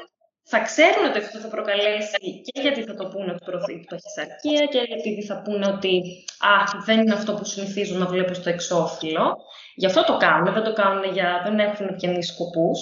θα 0.52 0.60
ξέρουν 0.60 1.04
ότι 1.08 1.18
αυτό 1.18 1.38
θα 1.38 1.48
προκαλέσει 1.48 2.42
και 2.46 2.60
γιατί 2.60 2.82
θα 2.82 2.94
το 2.94 3.04
πούνε 3.08 3.30
ότι 3.32 3.44
προωθεί 3.44 3.84
το 3.90 3.96
χισαρκία 4.02 4.64
και 4.72 4.80
γιατί 4.88 5.26
θα 5.26 5.42
πούνε 5.42 5.66
ότι 5.66 6.24
α, 6.52 6.54
δεν 6.84 7.00
είναι 7.00 7.14
αυτό 7.14 7.34
που 7.34 7.44
συνηθίζουν 7.44 7.98
να 7.98 8.06
βλέπουν 8.06 8.34
στο 8.34 8.48
εξώφυλλο. 8.48 9.36
Γι' 9.74 9.86
αυτό 9.86 10.04
το 10.04 10.16
κάνουν, 10.16 10.52
δεν 10.52 10.62
το 10.62 10.72
κάνουν 10.72 11.04
για, 11.12 11.40
δεν 11.44 11.58
έχουν 11.58 11.86
ευκαινείς 11.88 12.26
σκοπούς. 12.28 12.78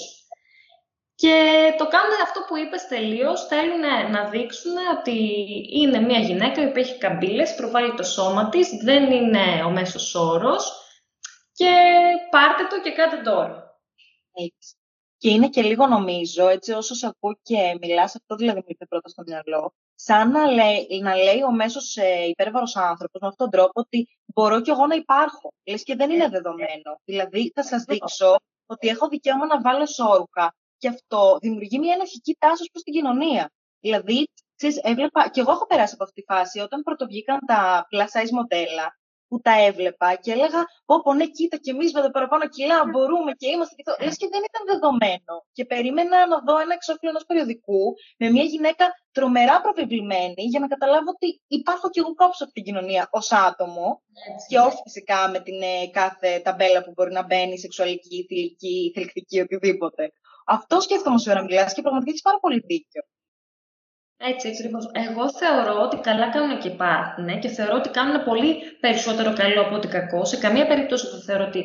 Και 1.14 1.36
το 1.78 1.86
κάνουν 1.86 2.16
αυτό 2.22 2.40
που 2.48 2.56
είπες 2.56 2.86
τελείως. 2.86 3.46
θέλουν 3.46 4.10
να 4.10 4.28
δείξουν 4.28 4.72
ότι 4.98 5.18
είναι 5.80 6.00
μια 6.00 6.18
γυναίκα 6.18 6.70
που 6.70 6.78
έχει 6.78 6.98
καμπύλες, 6.98 7.54
προβάλλει 7.54 7.94
το 7.94 8.02
σώμα 8.02 8.48
της, 8.48 8.68
δεν 8.82 9.10
είναι 9.10 9.64
ο 9.66 9.70
μέσος 9.70 10.14
όρος 10.14 10.64
και 11.52 11.72
πάρτε 12.30 12.62
το 12.70 12.80
και 12.80 12.92
κάντε 12.92 13.16
τώρα. 13.16 13.80
Έτσι. 14.46 14.79
Και 15.20 15.30
είναι 15.30 15.48
και 15.48 15.62
λίγο 15.62 15.86
νομίζω, 15.86 16.48
έτσι 16.48 16.72
όσο 16.72 16.94
σε 16.94 17.06
ακούω 17.06 17.38
και 17.42 17.78
μιλάς, 17.80 18.16
αυτό 18.16 18.34
δηλαδή 18.34 18.58
μου 18.58 18.64
ήρθε 18.66 18.86
πρώτα 18.86 19.08
στο 19.08 19.22
μυαλό, 19.26 19.74
σαν 19.94 20.30
να 20.30 20.46
λέει, 20.50 21.00
να 21.02 21.16
λέει 21.16 21.42
ο 21.42 21.52
μέσος 21.52 21.96
ε, 21.96 22.24
υπέρβαρος 22.28 22.76
άνθρωπος 22.76 23.20
με 23.20 23.28
αυτόν 23.28 23.50
τον 23.50 23.60
τρόπο 23.60 23.80
ότι 23.80 24.08
μπορώ 24.34 24.60
κι 24.60 24.70
εγώ 24.70 24.86
να 24.86 24.94
υπάρχω. 24.94 25.52
Λες 25.66 25.82
και 25.82 25.96
δεν 25.96 26.10
είναι 26.10 26.28
δεδομένο. 26.28 27.00
Δηλαδή 27.04 27.52
θα 27.54 27.62
σας 27.62 27.84
δείξω 27.84 28.36
ότι 28.66 28.88
έχω 28.88 29.08
δικαίωμα 29.08 29.46
να 29.46 29.60
βάλω 29.60 29.86
σόρουχα 29.86 30.54
και 30.78 30.88
αυτό 30.88 31.38
δημιουργεί 31.40 31.78
μια 31.78 31.94
ενοχική 31.94 32.36
τάση 32.38 32.70
προς 32.72 32.82
την 32.82 32.92
κοινωνία. 32.92 33.52
Δηλαδή, 33.80 34.28
ξέρεις, 34.56 34.76
έβλεπα, 34.82 35.28
και 35.28 35.40
εγώ 35.40 35.50
έχω 35.50 35.66
περάσει 35.66 35.94
από 35.94 36.04
αυτή 36.04 36.20
τη 36.20 36.32
φάση, 36.32 36.60
όταν 36.60 36.82
πρωτοβγήκαν 36.82 37.38
τα 37.46 37.86
plus 37.90 38.20
size 38.20 38.30
μοντέλα, 38.30 38.99
που 39.30 39.40
τα 39.46 39.54
έβλεπα 39.68 40.08
και 40.22 40.30
έλεγα, 40.36 40.60
πω, 40.88 41.12
ναι, 41.18 41.26
κοίτα 41.36 41.56
και 41.64 41.70
εμείς 41.74 41.92
με 41.92 42.00
τα 42.04 42.10
παραπάνω 42.16 42.44
κιλά 42.54 42.78
μπορούμε 42.90 43.30
και 43.40 43.48
είμαστε 43.52 43.74
και 43.76 43.82
αυτό. 43.86 44.04
Λες 44.04 44.16
και 44.20 44.28
δεν 44.34 44.42
ήταν 44.48 44.62
δεδομένο. 44.70 45.34
Και 45.56 45.64
περίμενα 45.72 46.16
να 46.32 46.38
δω 46.46 46.54
ένα 46.64 46.74
εξώφυλλο 46.78 47.10
ενός 47.14 47.24
περιοδικού 47.28 47.82
με 48.20 48.26
μια 48.34 48.46
γυναίκα 48.52 48.84
τρομερά 49.16 49.56
προβεβλημένη 49.64 50.42
για 50.52 50.60
να 50.60 50.68
καταλάβω 50.74 51.10
ότι 51.16 51.28
υπάρχω 51.58 51.86
κι 51.90 52.00
εγώ 52.02 52.12
κόψω 52.20 52.44
από 52.44 52.52
την 52.52 52.64
κοινωνία 52.66 53.02
ως 53.18 53.32
άτομο. 53.48 53.86
Έτσι, 54.30 54.46
και 54.50 54.58
όχι 54.68 54.80
φυσικά 54.86 55.18
με 55.32 55.40
την 55.46 55.58
ε, 55.62 55.76
κάθε 55.98 56.30
ταμπέλα 56.46 56.80
που 56.84 56.92
μπορεί 56.94 57.12
να 57.18 57.24
μπαίνει, 57.26 57.58
σεξουαλική, 57.58 58.16
θηλυκή, 58.28 58.92
θελκτική, 58.94 59.40
οτιδήποτε. 59.40 60.02
Αυτό 60.56 60.80
σκέφτομαι 60.80 61.16
όσο 61.18 61.30
ώρα 61.30 61.42
μιλά 61.42 61.64
και 61.74 61.82
πραγματικά 61.82 62.10
έχει 62.14 62.26
πάρα 62.28 62.38
πολύ 62.44 62.60
δίκιο. 62.70 63.02
Έτσι 64.28 64.48
ακριβώς. 64.48 64.90
Εγώ 64.92 65.32
θεωρώ 65.32 65.80
ότι 65.82 65.96
καλά 65.96 66.30
κάνουν 66.30 66.58
και 66.58 66.68
υπάρχουν 66.68 67.40
και 67.40 67.48
θεωρώ 67.48 67.74
ότι 67.76 67.88
κάνουν 67.88 68.24
πολύ 68.24 68.54
περισσότερο 68.80 69.32
καλό 69.32 69.60
από 69.60 69.74
ότι 69.74 69.88
κακό. 69.88 70.24
Σε 70.24 70.36
καμία 70.36 70.66
περίπτωση 70.66 71.06
δεν 71.10 71.20
θεωρώ 71.20 71.44
ότι 71.44 71.62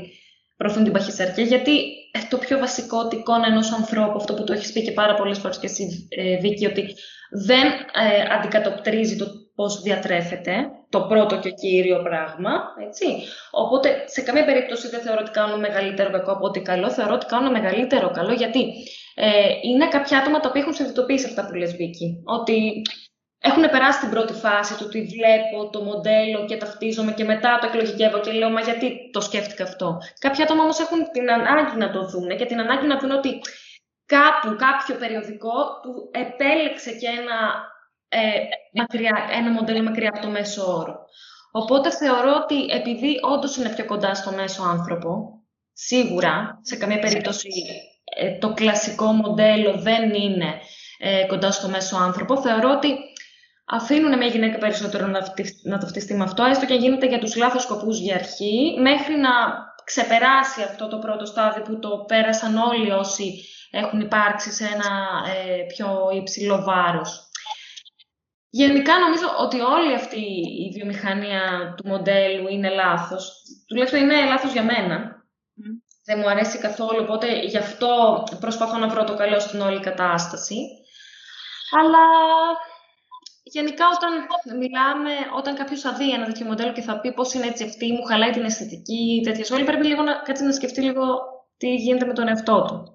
προωθούν 0.58 0.84
την 0.84 0.94
παχυσαρκία, 0.94 1.44
γιατί 1.44 1.72
ε, 2.12 2.20
το 2.30 2.38
πιο 2.38 2.60
βασικό 2.60 2.98
ότι 2.98 3.16
εικόνα 3.16 3.48
ενός 3.48 3.72
ανθρώπου, 3.72 4.18
αυτό 4.18 4.34
που 4.34 4.44
το 4.44 4.54
έχεις 4.54 4.72
πει 4.72 4.82
και 4.84 4.92
πάρα 4.92 5.16
πολλές 5.16 5.40
φορές 5.40 5.60
και 5.60 5.66
εσύ, 5.66 6.08
ε, 6.10 6.38
Βίκη, 6.38 6.66
ότι 6.66 6.96
δεν 7.32 7.68
ε, 7.68 8.36
αντικατοπτρίζει 8.36 9.16
το 9.16 9.26
πώς 9.56 9.82
διατρέφεται, 9.82 10.54
το 10.96 11.02
πρώτο 11.02 11.36
και 11.44 11.50
κύριο 11.50 12.02
πράγμα. 12.08 12.52
Έτσι. 12.88 13.06
Οπότε, 13.52 14.04
σε 14.06 14.22
καμία 14.22 14.46
περίπτωση 14.46 14.88
δεν 14.90 15.02
θεωρώ 15.02 15.20
ότι 15.22 15.32
κάνουν 15.32 15.60
μεγαλύτερο 15.60 16.10
κακό 16.12 16.32
από 16.32 16.46
ότι 16.46 16.62
καλό. 16.62 16.90
Θεωρώ 16.92 17.14
ότι 17.14 17.26
κάνουν 17.26 17.52
μεγαλύτερο 17.52 18.12
καλό, 18.12 18.34
γιατί 18.34 18.62
ε, 19.16 19.50
είναι 19.62 19.88
κάποια 19.88 20.18
άτομα 20.18 20.40
τα 20.40 20.50
οποία 20.50 20.62
έχουν 20.62 20.74
συνειδητοποιήσει 20.74 21.26
αυτά 21.26 21.46
που 21.46 21.54
λες 21.54 21.76
Βίκη. 21.76 22.08
Ότι 22.26 22.82
έχουν 23.50 23.64
περάσει 23.70 24.00
την 24.00 24.10
πρώτη 24.10 24.34
φάση 24.34 24.78
του 24.78 24.84
ότι 24.88 25.00
βλέπω 25.16 25.70
το 25.70 25.82
μοντέλο 25.82 26.46
και 26.46 26.58
ταυτίζομαι 26.58 27.12
και 27.12 27.24
μετά 27.24 27.58
το 27.62 27.68
εκλογικεύω 27.68 28.20
και 28.20 28.32
λέω 28.32 28.50
μα 28.50 28.62
γιατί 28.62 29.10
το 29.14 29.22
σκέφτηκα 29.22 29.64
αυτό. 29.64 29.98
Κάποια 30.20 30.44
άτομα 30.44 30.64
όμως 30.64 30.80
έχουν 30.80 31.00
την 31.12 31.32
ανάγκη 31.32 31.78
να 31.78 31.92
το 31.92 32.02
δουν 32.08 32.38
και 32.38 32.46
την 32.46 32.60
ανάγκη 32.60 32.88
να 32.88 32.98
δουν 33.00 33.12
ότι 33.12 33.42
κάπου 34.06 34.50
κάποιο 34.66 34.96
περιοδικό 35.02 35.58
του 35.82 35.94
επέλεξε 36.12 36.92
και 36.92 37.08
ένα, 37.20 37.38
ε, 38.16 38.80
μακριά, 38.80 39.28
ένα 39.32 39.52
μοντέλο 39.52 39.84
μακριά 39.84 40.10
από 40.10 40.22
το 40.22 40.30
μέσο 40.30 40.76
όρο. 40.78 41.06
Οπότε 41.52 41.92
θεωρώ 41.92 42.34
ότι 42.44 42.66
επειδή 42.66 43.20
όντως 43.22 43.58
είναι 43.58 43.70
πιο 43.70 43.86
κοντά 43.86 44.16
στο 44.16 44.32
μέσο 44.32 44.64
άνθρωπο, 44.64 45.42
σίγουρα, 45.74 46.60
σε 46.62 46.76
καμία 46.76 47.00
περίπτωση 47.00 47.50
ε, 48.16 48.38
το 48.38 48.54
κλασικό 48.54 49.06
μοντέλο 49.06 49.74
δεν 49.78 50.14
είναι 50.14 50.60
ε, 51.00 51.26
κοντά 51.26 51.52
στο 51.52 51.68
μέσο 51.68 51.98
άνθρωπο. 51.98 52.42
Θεωρώ 52.42 52.72
ότι 52.72 52.96
αφήνουν 53.66 54.18
μια 54.18 54.28
γυναίκα 54.28 54.58
περισσότερο 54.58 55.08
να, 55.08 55.20
να 55.64 55.78
ταυτιστεί 55.78 56.14
με 56.14 56.24
αυτό, 56.24 56.44
έστω 56.44 56.66
και 56.66 56.74
γίνεται 56.74 57.08
για 57.08 57.20
τους 57.20 57.36
λάθος 57.36 57.62
σκοπούς 57.64 58.00
για 58.00 58.16
αρχή, 58.16 58.78
μέχρι 58.80 59.16
να 59.16 59.30
ξεπεράσει 59.84 60.62
αυτό 60.62 60.88
το 60.88 60.98
πρώτο 60.98 61.26
στάδιο 61.26 61.62
που 61.62 61.80
το 61.80 61.90
πέρασαν 62.08 62.58
όλοι 62.58 62.92
όσοι 62.92 63.46
έχουν 63.72 64.00
υπάρξει 64.00 64.52
σε 64.52 64.64
ένα 64.64 64.92
ε, 65.36 65.64
πιο 65.68 66.10
υψηλό 66.16 66.64
βάρος. 66.64 67.25
Γενικά 68.62 68.94
νομίζω 69.00 69.28
ότι 69.40 69.60
όλη 69.60 69.94
αυτή 69.94 70.26
η 70.66 70.70
βιομηχανία 70.76 71.74
του 71.78 71.88
μοντέλου 71.88 72.48
είναι 72.48 72.70
λάθος. 72.70 73.42
Τουλάχιστον 73.68 74.02
είναι 74.02 74.26
λάθος 74.26 74.52
για 74.52 74.64
μένα 74.64 75.26
δεν 76.06 76.20
μου 76.20 76.30
αρέσει 76.30 76.58
καθόλου, 76.58 77.00
οπότε 77.02 77.40
γι' 77.46 77.58
αυτό 77.58 78.24
προσπαθώ 78.40 78.78
να 78.78 78.88
βρω 78.88 79.04
το 79.04 79.16
καλό 79.16 79.40
στην 79.40 79.62
όλη 79.62 79.80
κατάσταση. 79.80 80.56
Αλλά 81.80 82.06
γενικά 83.44 83.86
όταν 83.96 84.12
μιλάμε, 84.58 85.12
όταν 85.38 85.56
κάποιος 85.56 85.82
θα 85.82 85.94
δει 85.94 86.12
ένα 86.12 86.26
τέτοιο 86.26 86.46
μοντέλο 86.46 86.72
και 86.74 86.82
θα 86.82 87.00
πει 87.00 87.14
πώς 87.14 87.34
είναι 87.34 87.48
έτσι 87.48 87.64
αυτή, 87.64 87.92
μου 87.92 88.04
χαλάει 88.04 88.30
την 88.30 88.44
αισθητική, 88.44 89.22
τέτοια 89.24 89.56
όλοι 89.56 89.64
πρέπει 89.64 89.88
λίγο 89.88 90.02
να 90.02 90.14
κάτσει 90.14 90.44
να 90.44 90.52
σκεφτεί 90.52 90.82
λίγο 90.82 91.04
τι 91.58 91.76
γίνεται 91.76 92.06
με 92.06 92.14
τον 92.14 92.28
εαυτό 92.28 92.66
του. 92.68 92.95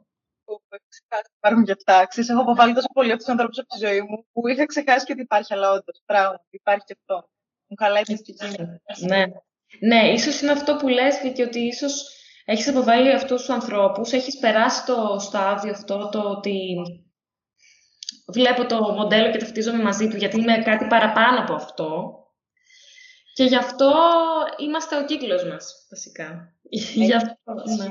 Υπάρχουν 1.37 1.65
και 1.65 1.73
αυτά. 1.73 2.07
Ξέρεις, 2.07 2.31
έχω 2.31 2.41
αποβάλει 2.41 2.75
τόσο 2.75 2.87
πολύ 2.93 3.11
από 3.11 3.19
τους 3.19 3.29
ανθρώπους 3.29 3.59
από 3.59 3.69
τη 3.69 3.87
ζωή 3.87 4.01
μου 4.01 4.27
που 4.33 4.49
είχα 4.49 4.67
ξεχάσει 4.67 5.07
και 5.07 5.13
ότι 5.13 5.23
υπάρχει, 5.23 5.55
αλλά 5.55 5.71
όντως 5.71 6.03
πράγμα. 6.05 6.45
Υπάρχει 6.51 6.85
και 6.85 6.97
αυτό. 7.01 7.29
Μου 7.67 7.77
χαλάει 7.81 8.03
την 8.03 8.15
αισθητική. 8.15 8.63
Ναι. 9.07 9.25
Ναι, 9.81 10.13
ίσως 10.13 10.41
είναι 10.41 10.51
αυτό 10.51 10.77
που 10.77 10.89
λες 10.89 11.17
και 11.35 11.43
ότι 11.43 11.59
ίσως 11.59 12.19
έχεις 12.45 12.69
αποβάλει 12.69 13.13
αυτούς 13.13 13.41
τους 13.41 13.51
ανθρώπους, 13.51 14.13
έχεις 14.13 14.39
περάσει 14.39 14.85
το 14.85 15.17
στάδιο 15.19 15.71
αυτό 15.71 16.09
το 16.09 16.21
ότι 16.21 16.77
βλέπω 18.33 18.67
το 18.67 18.93
μοντέλο 18.93 19.31
και 19.31 19.39
ταυτίζομαι 19.39 19.83
μαζί 19.83 20.09
του, 20.09 20.17
γιατί 20.17 20.41
είμαι 20.41 20.59
κάτι 20.59 20.87
παραπάνω 20.87 21.41
από 21.41 21.55
αυτό. 21.55 22.15
Και 23.33 23.45
γι' 23.45 23.57
αυτό 23.57 23.93
είμαστε 24.59 24.97
ο 24.97 25.05
κύκλος 25.05 25.45
μας, 25.45 25.87
βασικά. 25.91 26.55
Γι' 26.95 27.15
αυτό, 27.15 27.53
ναι. 27.79 27.87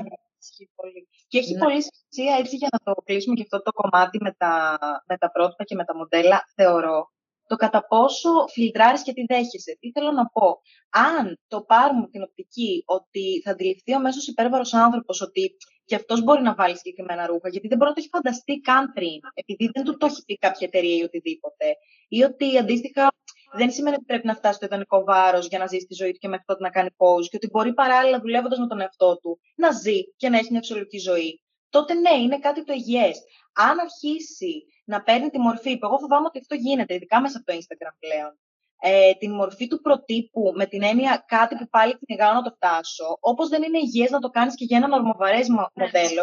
Και 1.28 1.38
έχει 1.38 1.52
ναι. 1.52 1.58
πολύ 1.58 1.80
σημασία 1.82 2.38
έτσι 2.38 2.56
για 2.56 2.68
να 2.72 2.78
το 2.78 3.00
κλείσουμε 3.02 3.34
και 3.34 3.42
αυτό 3.42 3.62
το 3.62 3.72
κομμάτι 3.72 4.18
με 4.20 4.34
τα, 4.38 4.78
με 5.06 5.16
τα 5.18 5.30
πρότυπα 5.30 5.64
και 5.64 5.74
με 5.74 5.84
τα 5.84 5.96
μοντέλα, 5.96 6.44
θεωρώ, 6.54 7.10
το 7.50 7.56
κατά 7.56 7.86
πόσο 7.86 8.30
φιλτράρεις 8.52 9.02
και 9.02 9.12
τι 9.12 9.24
δέχεσαι. 9.28 9.76
Τι 9.80 9.90
θέλω 9.90 10.12
να 10.12 10.26
πω; 10.26 10.60
Αν 10.90 11.38
το 11.48 11.62
πάρουμε 11.62 12.08
την 12.08 12.22
οπτική 12.22 12.82
ότι 12.86 13.40
θα 13.44 13.50
αντιληφθεί 13.50 13.94
ο 13.94 14.00
μέσος 14.00 14.26
υπέρβαρος 14.26 14.74
άνθρωπος 14.74 15.20
ότι 15.20 15.56
και 15.84 15.94
αυτός 15.94 16.22
μπορεί 16.22 16.42
να 16.42 16.54
βάλει 16.54 16.76
συγκεκριμένα 16.76 17.26
ρούχα, 17.26 17.48
γιατί 17.48 17.68
δεν 17.68 17.76
μπορεί 17.76 17.90
να 17.90 17.96
το 17.96 18.00
έχει 18.02 18.14
φανταστεί 18.16 18.60
καν 18.60 18.92
πριν, 18.92 19.20
επειδή 19.34 19.70
δεν 19.74 19.84
του 19.84 19.96
το 19.96 20.06
έχει 20.06 20.24
πει 20.24 20.34
κάποια 20.36 20.66
εταιρεία 20.66 20.96
ή 20.96 21.02
οτιδήποτε. 21.02 21.66
Ή 22.08 22.22
ότι 22.22 22.58
αντίστοιχα 22.58 23.08
δεν 23.52 23.70
σημαίνει 23.70 23.96
ότι 23.96 24.04
πρέπει 24.04 24.26
να 24.26 24.34
φτάσει 24.34 24.54
στο 24.54 24.66
ιδανικό 24.66 25.04
βάρος 25.04 25.46
για 25.46 25.58
να 25.58 25.66
ζήσει 25.66 25.86
τη 25.86 25.94
ζωή 25.94 26.12
του 26.12 26.18
και 26.18 26.28
μέχρι 26.28 26.44
τότε 26.46 26.62
να 26.62 26.70
κάνει 26.70 26.88
pause, 26.96 27.26
και 27.28 27.36
ότι 27.36 27.48
μπορεί 27.50 27.74
παράλληλα 27.74 28.20
δουλεύοντας 28.20 28.58
με 28.58 28.66
τον 28.66 28.80
εαυτό 28.80 29.18
του 29.18 29.40
να 29.56 29.70
ζει 29.70 30.04
και 30.16 30.28
να 30.28 30.38
έχει 30.38 30.50
μια 30.50 30.60
φυσιολογική 30.60 30.98
ζωή. 30.98 31.42
Τότε 31.70 31.94
ναι, 31.94 32.14
είναι 32.22 32.38
κάτι 32.38 32.64
το 32.64 32.72
υγιές. 32.72 33.18
Αν 33.52 33.78
αρχίσει 33.78 34.64
να 34.84 35.02
παίρνει 35.02 35.30
τη 35.30 35.38
μορφή, 35.38 35.78
που 35.78 35.86
εγώ 35.86 35.98
φοβάμαι 35.98 36.26
ότι 36.26 36.38
αυτό 36.38 36.54
γίνεται, 36.54 36.94
ειδικά 36.94 37.20
μέσα 37.20 37.36
από 37.38 37.46
το 37.46 37.58
Instagram 37.58 37.94
πλέον, 37.98 38.38
ε, 38.82 39.12
την 39.14 39.32
μορφή 39.34 39.66
του 39.66 39.80
προτύπου 39.80 40.52
με 40.54 40.66
την 40.66 40.82
έννοια 40.82 41.24
κάτι 41.26 41.56
που 41.56 41.68
πάλι 41.68 41.98
κυνηγάω 41.98 42.34
να 42.34 42.42
το 42.42 42.50
φτάσω, 42.50 43.16
όπως 43.20 43.48
δεν 43.48 43.62
είναι 43.62 43.78
υγιές 43.78 44.10
να 44.10 44.18
το 44.18 44.28
κάνεις 44.28 44.54
και 44.54 44.64
για 44.64 44.76
ένα 44.76 44.96
ορμοβαρές 44.96 45.48
μοντέλο, 45.48 46.22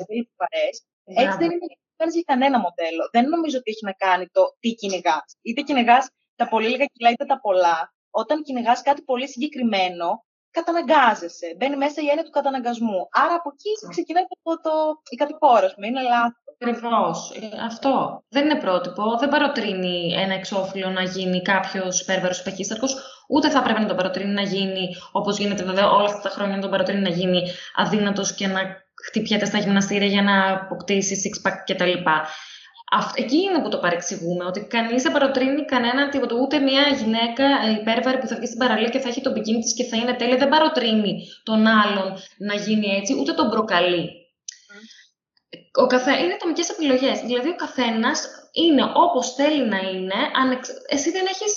έτσι 1.04 1.38
δεν 1.38 1.52
είναι 1.52 1.60
να 1.62 1.68
το 1.68 1.96
κάνεις 1.98 2.14
για 2.14 2.24
κανένα 2.26 2.60
μοντέλο. 2.60 3.10
Δεν 3.12 3.30
νομίζω 3.30 3.58
ότι 3.58 3.72
έχει 3.72 3.86
να 3.86 3.92
κάνει 3.92 4.28
το 4.28 4.56
τι 4.60 4.74
κυνηγάς. 4.74 5.38
Είτε 5.42 5.62
κυνηγάς 5.62 6.10
τα 6.40 6.48
πολύ 6.48 6.68
λίγα 6.68 6.86
κιλά 6.94 7.10
είτε 7.12 7.26
τα 7.26 7.40
πολλά. 7.40 7.78
Όταν 8.22 8.44
κυνηγάς 8.44 8.82
κάτι 8.82 9.02
πολύ 9.02 9.28
συγκεκριμένο, 9.34 10.08
καταναγκάζεσαι. 10.58 11.48
Μπαίνει 11.58 11.78
μέσα 11.84 12.02
η 12.02 12.08
έννοια 12.12 12.24
του 12.24 12.36
καταναγκασμού. 12.38 13.00
Άρα 13.24 13.34
από 13.40 13.50
εκεί 13.54 13.72
ξεκινάει 13.94 14.24
το, 14.24 14.52
το, 14.66 14.74
η 15.10 15.16
κατηφόρα, 15.16 15.68
είναι 15.88 16.02
λάθος. 16.02 16.46
Ακριβώς. 16.60 17.18
Αυτό. 17.70 18.24
Δεν 18.30 18.44
είναι 18.46 18.60
πρότυπο. 18.60 19.18
Δεν 19.20 19.30
παροτρύνει 19.30 20.14
ένα 20.24 20.34
εξώφυλλο 20.34 20.90
να 20.90 21.04
γίνει 21.04 21.42
κάποιος 21.42 22.02
υπέρβαρος 22.02 22.44
παχύσταρχο. 22.44 22.88
Ούτε 23.28 23.50
θα 23.50 23.62
πρέπει 23.62 23.82
να 23.82 23.88
τον 23.88 23.98
παροτρύνει 23.98 24.34
να 24.34 24.42
γίνει, 24.42 24.96
όπως 25.12 25.38
γίνεται 25.38 25.64
βέβαια 25.64 25.90
όλα 25.90 26.06
αυτά 26.06 26.22
τα 26.22 26.30
χρόνια, 26.30 26.56
να 26.56 26.62
τον 26.62 26.72
παροτρύνει 26.72 27.02
να 27.02 27.10
γίνει 27.10 27.42
αδύνατος 27.76 28.36
και 28.36 28.48
να 28.48 28.62
χτυπιέται 29.06 29.46
στα 29.46 29.58
γυμναστήρια 29.58 30.08
για 30.08 30.22
να 30.22 30.54
αποκτήσει 30.54 31.16
six 31.24 31.48
pack 31.48 31.56
κτλ. 31.66 32.10
Εκεί 33.16 33.38
είναι 33.38 33.62
που 33.62 33.70
το 33.70 33.78
παρεξηγούμε, 33.78 34.46
ότι 34.46 34.68
κανείς 34.68 35.04
δεν 35.04 35.12
παροτρύνει 35.12 35.66
κανένα 35.66 36.10
τίποτα. 36.10 36.36
Ούτε 36.36 36.60
μια 36.60 36.82
γυναίκα 37.00 37.46
υπέρβαρη 37.80 38.18
που 38.18 38.28
θα 38.28 38.36
βγει 38.36 38.46
στην 38.46 38.60
παραλία 38.60 38.90
και 38.90 39.00
θα 39.00 39.10
έχει 39.10 39.22
το 39.22 39.32
μπικίνι 39.32 39.60
της 39.60 39.74
και 39.74 39.84
θα 39.84 39.98
είναι 39.98 40.14
τέλεια, 40.14 40.38
δεν 40.38 40.50
παροτρύνει 40.50 41.28
τον 41.44 41.68
άλλον 41.68 42.18
να 42.38 42.56
γίνει 42.56 42.88
έτσι, 42.88 43.18
ούτε 43.20 43.34
τον 43.34 43.50
προκαλεί. 43.50 44.10
Ο 45.74 45.88
καθέ... 45.88 46.12
Είναι 46.24 46.34
ατομικές 46.34 46.70
επιλογές. 46.70 47.20
Δηλαδή, 47.20 47.50
ο 47.50 47.56
καθένας 47.56 48.28
είναι 48.52 48.84
όπως 48.94 49.34
θέλει 49.34 49.68
να 49.68 49.78
είναι. 49.78 50.20
Εσύ 50.88 51.12
δεν 51.12 51.26
έχεις 51.26 51.54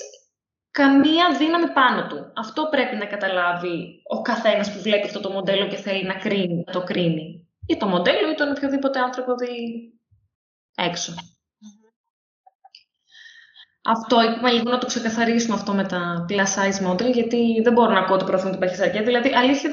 καμία 0.70 1.37
δύναμη 1.38 1.68
πάνω 1.68 2.06
του. 2.06 2.32
Αυτό 2.37 2.68
πρέπει 2.70 2.96
να 2.96 3.06
καταλάβει 3.06 4.02
ο 4.08 4.22
καθένας 4.22 4.72
που 4.72 4.80
βλέπει 4.80 5.06
αυτό 5.06 5.20
το 5.20 5.30
μοντέλο 5.30 5.66
και 5.68 5.76
θέλει 5.76 6.04
να, 6.04 6.14
κρίνει, 6.14 6.64
να 6.66 6.72
το 6.72 6.82
κρίνει. 6.84 7.49
Ή 7.66 7.76
το 7.76 7.87
μοντέλο 7.87 8.30
ή 8.30 8.34
τον 8.34 8.50
οποιοδήποτε 8.50 8.99
άνθρωπο 8.99 9.34
δει 9.34 9.54
έξω. 10.84 11.14
Αυτό 13.84 14.22
είπαμε 14.22 14.50
λίγο 14.50 14.70
να 14.70 14.78
το 14.78 14.87
ξεκαθαρίσουμε 14.87 15.54
αυτό 15.54 15.72
με 15.72 15.87
τα 15.87 16.26
plus 16.28 16.54
size 16.54 16.90
model, 16.90 17.12
γιατί 17.12 17.61
δεν 17.62 17.72
μπορώ 17.72 17.92
να 17.92 17.98
ακούω 17.98 18.14
ότι 18.14 18.24
προωθούν 18.24 18.50
την 18.50 18.61
παχυσαρκία. 18.61 19.02
Δηλαδή, 19.02 19.35
αλήθεια, 19.35 19.70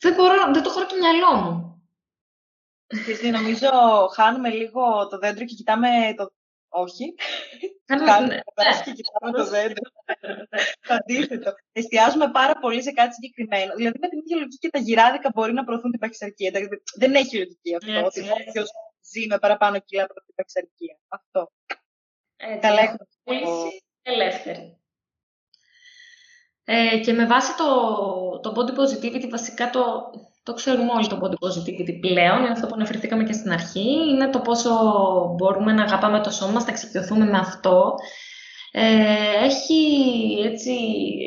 δεν, 0.00 0.14
μπορώ, 0.14 0.52
δεν 0.52 0.62
το 0.62 0.70
χωρώ 0.70 0.86
το 0.86 0.94
μυαλό 1.00 1.34
μου. 1.40 1.82
Χριστί, 3.04 3.30
νομίζω 3.30 3.70
χάνουμε 4.14 4.48
λίγο 4.48 5.08
το 5.10 5.18
δέντρο 5.18 5.44
και 5.44 5.54
κοιτάμε 5.54 5.88
το... 6.16 6.32
Όχι. 6.68 7.14
Κάνουμε 7.84 8.42
το 8.44 8.52
και 8.84 8.92
κοιτάμε 8.92 9.32
το 9.36 9.44
δέντρο. 9.44 9.90
Το 10.86 10.94
αντίθετο. 10.94 11.52
Εστιάζουμε 11.72 12.30
πάρα 12.30 12.54
πολύ 12.60 12.82
σε 12.82 12.90
κάτι 12.90 13.14
συγκεκριμένο. 13.14 13.74
Δηλαδή, 13.74 13.98
με 14.00 14.08
την 14.08 14.18
ίδια 14.18 14.36
λογική 14.36 14.56
και 14.56 14.70
τα 14.70 14.78
γυράδικα 14.78 15.30
μπορεί 15.34 15.52
να 15.52 15.64
προωθούν 15.64 15.90
την 15.90 16.00
παχυσαρκία. 16.00 16.50
Δεν 16.94 17.14
έχει 17.14 17.36
λογική 17.36 17.74
αυτό. 17.74 18.10
Ότι 19.02 19.10
όποιο 19.10 19.20
ζει 19.20 19.26
με 19.26 19.38
παραπάνω 19.38 19.78
κιλά 19.78 20.02
από 20.02 20.14
την 20.14 20.34
παχυσαρκία. 20.34 20.98
Αυτό. 21.08 21.52
Καλά 22.60 22.80
έχουμε. 22.80 23.06
Ελεύθερη. 24.02 24.76
Ε, 26.64 26.98
και 26.98 27.12
με 27.12 27.26
βάση 27.26 27.56
το, 27.56 28.40
το 28.40 28.52
body 28.56 28.70
positivity, 28.70 29.28
βασικά 29.30 29.70
το, 29.70 30.10
το 30.42 30.54
ξέρουμε 30.54 30.92
όλοι 30.92 31.06
το 31.06 31.18
body 31.22 31.46
positivity 31.46 32.00
πλέον, 32.00 32.38
είναι 32.38 32.50
αυτό 32.50 32.66
που 32.66 32.74
αναφερθήκαμε 32.74 33.24
και 33.24 33.32
στην 33.32 33.52
αρχή, 33.52 34.08
είναι 34.10 34.30
το 34.30 34.40
πόσο 34.40 34.70
μπορούμε 35.36 35.72
να 35.72 35.82
αγαπάμε 35.82 36.20
το 36.20 36.30
σώμα 36.30 36.52
μας, 36.52 36.64
να 36.64 36.70
εξοικειωθούμε 36.70 37.24
με 37.24 37.38
αυτό. 37.38 37.94
Ε, 38.74 39.44
έχει 39.44 39.84
έτσι, 40.44 40.72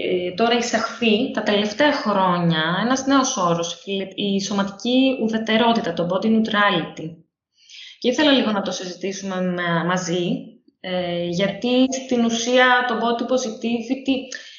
ε, 0.04 0.34
τώρα 0.34 0.58
εισαχθεί 0.58 1.32
τα 1.32 1.44
τελευταία 1.44 1.94
χρόνια 1.94 2.80
ένας 2.82 3.06
νέος 3.06 3.38
όρος, 3.38 3.84
η 4.16 4.42
σωματική 4.42 5.18
ουδετερότητα, 5.22 5.94
το 5.94 6.08
body 6.12 6.26
neutrality. 6.26 7.25
Και 8.00 8.10
ήθελα 8.10 8.32
λίγο 8.32 8.52
να 8.52 8.62
το 8.62 8.72
συζητήσουμε 8.72 9.36
μαζί, 9.86 10.56
ε, 10.80 11.26
γιατί 11.26 11.88
στην 12.04 12.26
ουσία 12.26 12.86
το 12.88 12.96
body 12.96 13.24
positivity 13.24 14.18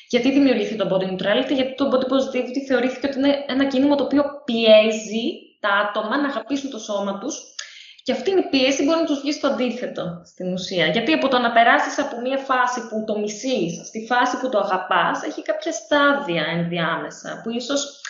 γιατί 0.08 0.32
δημιουργήθηκε 0.32 0.76
το 0.76 0.88
body 0.96 1.04
neutrality, 1.04 1.54
γιατί 1.54 1.74
το 1.74 1.90
body 1.92 2.12
positivity 2.12 2.58
θεωρήθηκε 2.66 3.06
ότι 3.06 3.18
είναι 3.18 3.44
ένα 3.46 3.66
κίνημα 3.66 3.96
το 3.96 4.04
οποίο 4.04 4.24
πιέζει 4.44 5.24
τα 5.60 5.68
άτομα 5.68 6.20
να 6.20 6.28
αγαπήσουν 6.28 6.70
το 6.70 6.78
σώμα 6.78 7.18
τους. 7.18 7.54
Και 8.02 8.12
αυτή 8.12 8.30
η 8.30 8.48
πίεση 8.50 8.84
μπορεί 8.84 8.98
να 8.98 9.04
τους 9.04 9.20
βγει 9.20 9.32
στο 9.32 9.46
αντίθετο 9.46 10.22
στην 10.24 10.52
ουσία. 10.52 10.86
Γιατί 10.86 11.12
από 11.12 11.28
το 11.28 11.38
να 11.38 11.52
περάσεις 11.52 11.98
από 11.98 12.20
μια 12.20 12.38
φάση 12.38 12.88
που 12.88 13.04
το 13.06 13.18
μισείς 13.18 13.86
στη 13.86 14.06
φάση 14.06 14.38
που 14.38 14.48
το 14.48 14.58
αγαπάς, 14.58 15.22
έχει 15.22 15.42
κάποια 15.42 15.72
στάδια 15.72 16.44
ενδιάμεσα 16.44 17.40
που 17.42 17.50
ίσως 17.50 18.00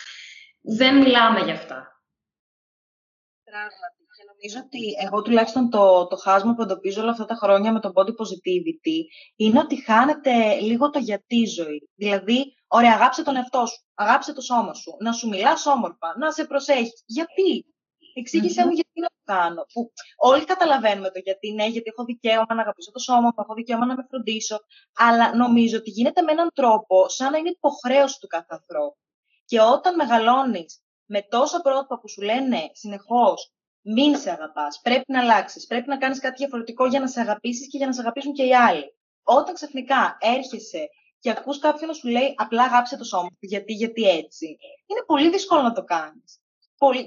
δεν 0.61 0.97
μιλάμε 0.97 1.39
γι' 1.39 1.51
αυτά. 1.51 2.01
Πράγματι 3.43 3.96
νομίζω 4.37 4.65
ότι 4.65 4.79
εγώ 5.05 5.21
τουλάχιστον 5.21 5.69
το, 5.69 6.07
το 6.07 6.15
χάσμα 6.15 6.53
που 6.53 6.61
εντοπίζω 6.61 7.01
όλα 7.01 7.11
αυτά 7.11 7.25
τα 7.25 7.35
χρόνια 7.35 7.71
με 7.71 7.79
το 7.79 7.91
body 7.95 8.09
positivity 8.09 8.97
είναι 9.35 9.59
ότι 9.59 9.83
χάνεται 9.83 10.59
λίγο 10.59 10.89
το 10.89 10.99
γιατί 10.99 11.45
ζωή. 11.45 11.89
Δηλαδή, 11.95 12.55
ωραία, 12.67 12.93
αγάψε 12.93 13.23
τον 13.23 13.35
εαυτό 13.35 13.65
σου, 13.65 13.85
αγάψε 13.93 14.33
το 14.33 14.41
σώμα 14.41 14.73
σου, 14.73 14.95
να 14.99 15.11
σου 15.11 15.27
μιλάς 15.27 15.65
όμορφα, 15.65 16.17
να 16.17 16.31
σε 16.31 16.45
προσέχεις. 16.45 17.03
Γιατί; 17.05 17.65
Εξήγησέ 18.13 18.65
μου 18.65 18.71
γιατί 18.71 18.99
να 18.99 19.07
το 19.07 19.21
κάνω. 19.23 19.65
Που 19.73 19.91
όλοι 20.15 20.45
καταλαβαίνουμε 20.45 21.09
το 21.11 21.19
γιατί. 21.19 21.53
Ναι, 21.53 21.65
γιατί 21.67 21.89
έχω 21.89 22.03
δικαίωμα 22.05 22.53
να 22.55 22.61
αγαπήσω 22.61 22.91
το 22.91 22.99
σώμα 22.99 23.21
μου, 23.21 23.31
έχω 23.37 23.53
δικαίωμα 23.53 23.85
να 23.85 23.95
με 23.95 24.05
φροντίσω. 24.09 24.57
Αλλά 24.95 25.35
νομίζω 25.35 25.77
ότι 25.77 25.89
γίνεται 25.89 26.21
με 26.21 26.31
έναν 26.31 26.49
τρόπο 26.53 27.09
σαν 27.09 27.31
να 27.31 27.37
είναι 27.37 27.49
υποχρέωση 27.49 28.19
του 28.19 28.27
κάθε 28.27 28.47
ανθρώπου. 28.49 28.97
Και 29.45 29.61
όταν 29.61 29.95
μεγαλώνεις 29.95 30.81
με 31.05 31.21
τόσα 31.21 31.61
πρότυπα 31.61 31.99
που 31.99 32.09
σου 32.09 32.21
λένε 32.21 32.69
συνεχώς 32.73 33.51
μην 33.95 34.17
σε 34.17 34.29
αγαπάς. 34.31 34.79
Πρέπει 34.83 35.11
να 35.11 35.19
αλλάξεις. 35.19 35.67
Πρέπει 35.67 35.87
να 35.87 35.97
κάνεις 35.97 36.19
κάτι 36.19 36.35
διαφορετικό 36.37 36.87
για 36.87 36.99
να 36.99 37.07
σε 37.07 37.21
αγαπήσεις 37.21 37.67
και 37.69 37.77
για 37.77 37.87
να 37.87 37.93
σε 37.93 38.01
αγαπήσουν 38.01 38.33
και 38.33 38.43
οι 38.43 38.55
άλλοι. 38.55 38.95
Όταν 39.23 39.53
ξαφνικά 39.53 40.17
έρχεσαι 40.19 40.89
και 41.19 41.29
ακούς 41.29 41.59
κάποιον 41.59 41.87
να 41.89 41.95
σου 41.95 42.07
λέει 42.07 42.33
απλά 42.35 42.63
αγάπησε 42.63 42.97
το 42.97 43.03
σώμα 43.03 43.29
γιατί, 43.39 43.73
γιατί 43.73 44.03
έτσι, 44.09 44.57
είναι 44.85 45.03
πολύ 45.05 45.29
δύσκολο 45.29 45.61
να 45.61 45.73
το 45.73 45.83
κάνεις. 45.83 46.41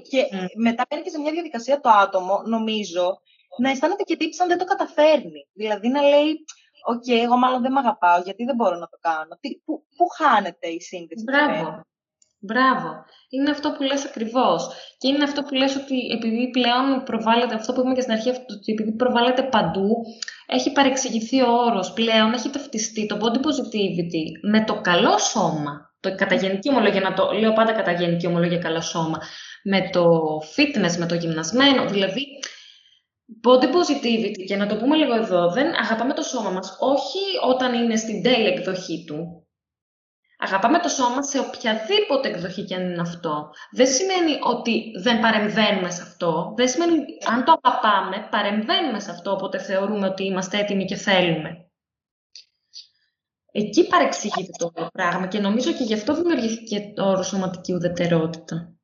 Και 0.09 0.27
mm. 0.31 0.45
μετά 0.55 0.87
παίρνει 0.87 1.03
και 1.03 1.09
σε 1.09 1.19
μια 1.19 1.31
διαδικασία 1.31 1.79
το 1.79 1.89
άτομο, 1.89 2.41
νομίζω, 2.45 3.21
να 3.57 3.69
αισθάνεται 3.69 4.03
και 4.03 4.15
τύψη 4.15 4.41
αν 4.41 4.47
δεν 4.47 4.57
το 4.57 4.63
καταφέρνει. 4.63 5.47
Δηλαδή 5.53 5.87
να 5.87 6.01
λέει, 6.01 6.45
OK, 6.83 7.03
okay, 7.03 7.21
εγώ 7.23 7.37
μάλλον 7.37 7.61
δεν 7.61 7.71
με 7.71 7.79
αγαπάω, 7.79 8.21
γιατί 8.21 8.43
δεν 8.43 8.55
μπορώ 8.55 8.75
να 8.77 8.87
το 8.87 8.97
κάνω. 9.01 9.37
Τι, 9.39 9.49
πού, 9.65 9.85
πού 9.95 10.07
χάνεται 10.07 10.67
η 10.67 10.81
σύνδεση. 10.81 11.23
Μπράβο. 11.23 11.81
Μπράβο. 12.43 12.89
Είναι 13.29 13.49
αυτό 13.49 13.71
που 13.71 13.83
λες 13.83 14.05
ακριβώς. 14.05 14.67
Και 14.97 15.07
είναι 15.07 15.23
αυτό 15.23 15.41
που 15.41 15.53
λες 15.53 15.75
ότι 15.75 15.97
επειδή 16.17 16.49
πλέον 16.49 17.03
προβάλλεται, 17.05 17.55
αυτό 17.55 17.73
που 17.73 17.79
είπαμε 17.79 17.95
και 17.95 18.01
στην 18.01 18.13
αρχή, 18.13 18.29
ότι 18.29 18.71
επειδή 18.71 18.91
προβάλλεται 18.95 19.43
παντού, 19.43 19.89
έχει 20.47 20.71
παρεξηγηθεί 20.71 21.41
ο 21.41 21.51
όρος. 21.51 21.93
Πλέον 21.93 22.33
έχει 22.33 22.49
ταυτιστεί 22.49 23.05
το 23.05 23.17
body 23.21 23.39
positivity 23.47 24.23
με 24.51 24.63
το 24.63 24.81
καλό 24.81 25.17
σώμα. 25.17 25.89
Το 25.99 26.15
κατά 26.15 26.35
γενική 26.35 26.69
ομολογία, 26.69 27.01
να 27.01 27.13
το 27.13 27.31
λέω 27.31 27.53
πάντα 27.53 27.71
κατά 27.71 27.91
γενική 27.91 28.27
ομολογία 28.27 28.57
καλό 28.57 28.81
σώμα. 28.81 29.17
Με 29.63 29.89
το 29.91 30.05
fitness, 30.55 30.97
με 30.97 31.05
το 31.05 31.15
γυμνασμένο. 31.15 31.85
Δηλαδή, 31.85 32.25
body 33.47 33.65
positivity, 33.65 34.43
και 34.47 34.55
να 34.55 34.67
το 34.67 34.75
πούμε 34.75 34.95
λίγο 34.95 35.15
εδώ, 35.15 35.51
δεν 35.51 35.67
αγαπάμε 35.83 36.13
το 36.13 36.21
σώμα 36.21 36.49
μας, 36.49 36.77
όχι 36.79 37.49
όταν 37.49 37.73
είναι 37.73 37.95
στην 37.95 38.23
τέλεια 38.23 38.47
εκδοχή 38.47 39.03
του, 39.07 39.40
Αγαπάμε 40.43 40.79
το 40.79 40.89
σώμα 40.89 41.23
σε 41.23 41.39
οποιαδήποτε 41.39 42.29
εκδοχή 42.29 42.63
και 42.63 42.75
αν 42.75 42.81
είναι 42.81 43.01
αυτό. 43.01 43.49
Δεν 43.71 43.87
σημαίνει 43.87 44.37
ότι 44.43 44.91
δεν 45.01 45.19
παρεμβαίνουμε 45.19 45.91
σε 45.91 46.01
αυτό. 46.01 46.53
Δεν 46.55 46.67
σημαίνει 46.69 46.91
ότι 46.91 47.17
αν 47.31 47.43
το 47.43 47.59
αγαπάμε, 47.61 48.27
παρεμβαίνουμε 48.31 48.99
σε 48.99 49.11
αυτό, 49.11 49.31
οπότε 49.31 49.59
θεωρούμε 49.59 50.07
ότι 50.07 50.25
είμαστε 50.25 50.57
έτοιμοι 50.57 50.85
και 50.85 50.95
θέλουμε. 50.95 51.69
Εκεί 53.51 53.87
παρεξηγείται 53.87 54.51
το 54.57 54.87
πράγμα 54.93 55.27
και 55.27 55.39
νομίζω 55.39 55.71
και 55.71 55.83
γι' 55.83 55.93
αυτό 55.93 56.15
δημιουργήθηκε 56.15 56.91
το 56.95 57.09
όρο 57.09 57.23
σωματική 57.23 57.73
ουδετερότητα 57.73 58.75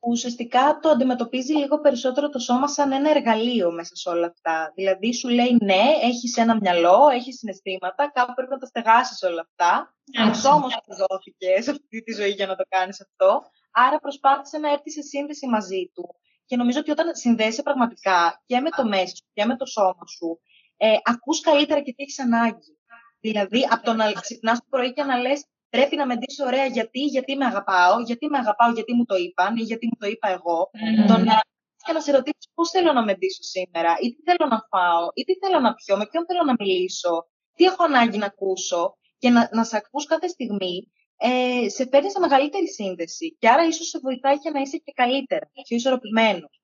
ουσιαστικά 0.00 0.78
το 0.82 0.88
αντιμετωπίζει 0.88 1.52
λίγο 1.52 1.80
περισσότερο 1.80 2.28
το 2.28 2.38
σώμα 2.38 2.68
σαν 2.68 2.92
ένα 2.92 3.10
εργαλείο 3.10 3.72
μέσα 3.72 3.96
σε 3.96 4.08
όλα 4.08 4.26
αυτά. 4.26 4.72
Δηλαδή 4.74 5.12
σου 5.14 5.28
λέει 5.28 5.56
ναι, 5.60 5.82
έχεις 6.02 6.36
ένα 6.36 6.54
μυαλό, 6.54 7.08
έχεις 7.12 7.38
συναισθήματα, 7.38 8.10
κάπου 8.14 8.34
πρέπει 8.34 8.50
να 8.50 8.58
τα 8.58 8.66
στεγάσεις 8.66 9.22
όλα 9.22 9.40
αυτά. 9.40 9.94
Αυτό 10.18 10.48
όμως 10.48 10.80
που 10.84 10.94
δόθηκε 10.94 11.62
σε 11.62 11.70
αυτή 11.70 12.02
τη 12.02 12.12
ζωή 12.12 12.30
για 12.30 12.46
να 12.46 12.56
το 12.56 12.64
κάνεις 12.68 13.00
αυτό. 13.00 13.42
Άρα 13.70 13.98
προσπάθησε 13.98 14.58
να 14.58 14.72
έρθεις 14.72 14.92
σε 14.92 15.02
σύνδεση 15.02 15.48
μαζί 15.48 15.90
του. 15.94 16.14
Και 16.46 16.56
νομίζω 16.56 16.78
ότι 16.78 16.90
όταν 16.90 17.14
συνδέεσαι 17.14 17.62
πραγματικά 17.62 18.42
και 18.46 18.60
με 18.60 18.70
το 18.70 18.84
μέσα 18.84 19.16
σου 19.16 19.24
και 19.32 19.44
με 19.44 19.56
το 19.56 19.66
σώμα 19.66 20.06
σου, 20.16 20.40
ε, 20.76 20.96
ακούς 21.02 21.40
καλύτερα 21.40 21.80
και 21.80 21.92
τι 21.92 22.02
έχεις 22.02 22.18
ανάγκη. 22.18 22.78
Δηλαδή, 23.20 23.66
από 23.70 23.84
το 23.84 23.92
να 23.92 24.12
ξυπνάς 24.12 24.58
το 24.58 24.64
πρωί 24.70 24.92
και 24.92 25.02
να 25.02 25.16
λες, 25.16 25.44
Πρέπει 25.70 25.96
να 25.96 26.06
με 26.06 26.16
ντύσω 26.16 26.44
ωραία 26.44 26.66
γιατί, 26.66 27.00
γιατί 27.04 27.36
με 27.36 27.44
αγαπάω, 27.44 28.00
γιατί 28.00 28.26
με 28.26 28.38
αγαπάω, 28.38 28.72
γιατί 28.72 28.92
μου 28.94 29.04
το 29.04 29.16
είπαν 29.16 29.56
ή 29.56 29.62
γιατί 29.62 29.86
μου 29.86 29.96
το 29.98 30.06
είπα 30.06 30.28
εγώ. 30.28 30.70
Mm. 30.72 31.06
Το 31.08 31.16
να 31.18 31.40
και 31.84 31.92
να 31.92 32.00
σε 32.00 32.12
ρωτήσω 32.12 32.48
πώς 32.54 32.70
θέλω 32.70 32.92
να 32.92 33.04
με 33.04 33.14
ντύσω 33.14 33.42
σήμερα, 33.42 33.96
ή 34.02 34.06
τι 34.14 34.22
θέλω 34.22 34.46
να 34.54 34.58
φάω, 34.70 35.04
ή 35.14 35.22
τι 35.24 35.34
θέλω 35.42 35.60
να 35.60 35.74
πιω, 35.74 35.96
με 35.96 36.06
ποιον 36.10 36.24
θέλω 36.26 36.42
να 36.44 36.54
μιλήσω, 36.58 37.28
τι 37.54 37.64
έχω 37.64 37.84
ανάγκη 37.84 38.18
να 38.18 38.26
ακούσω 38.26 38.96
και 39.18 39.30
να, 39.30 39.48
να 39.52 39.64
σε 39.64 39.76
ακούς 39.76 40.06
κάθε 40.06 40.28
στιγμή, 40.28 40.92
ε, 41.16 41.68
σε 41.68 41.88
φέρνει 41.90 42.10
σε 42.10 42.18
μεγαλύτερη 42.18 42.68
σύνδεση. 42.68 43.36
Και 43.38 43.48
άρα 43.48 43.66
ίσως 43.66 43.88
σε 43.88 43.98
βοηθάει 43.98 44.38
και 44.38 44.50
να 44.50 44.60
είσαι 44.60 44.76
και 44.76 44.92
καλύτερα, 44.94 45.50
πιο 45.66 45.76
ισορροπημένος. 45.76 46.60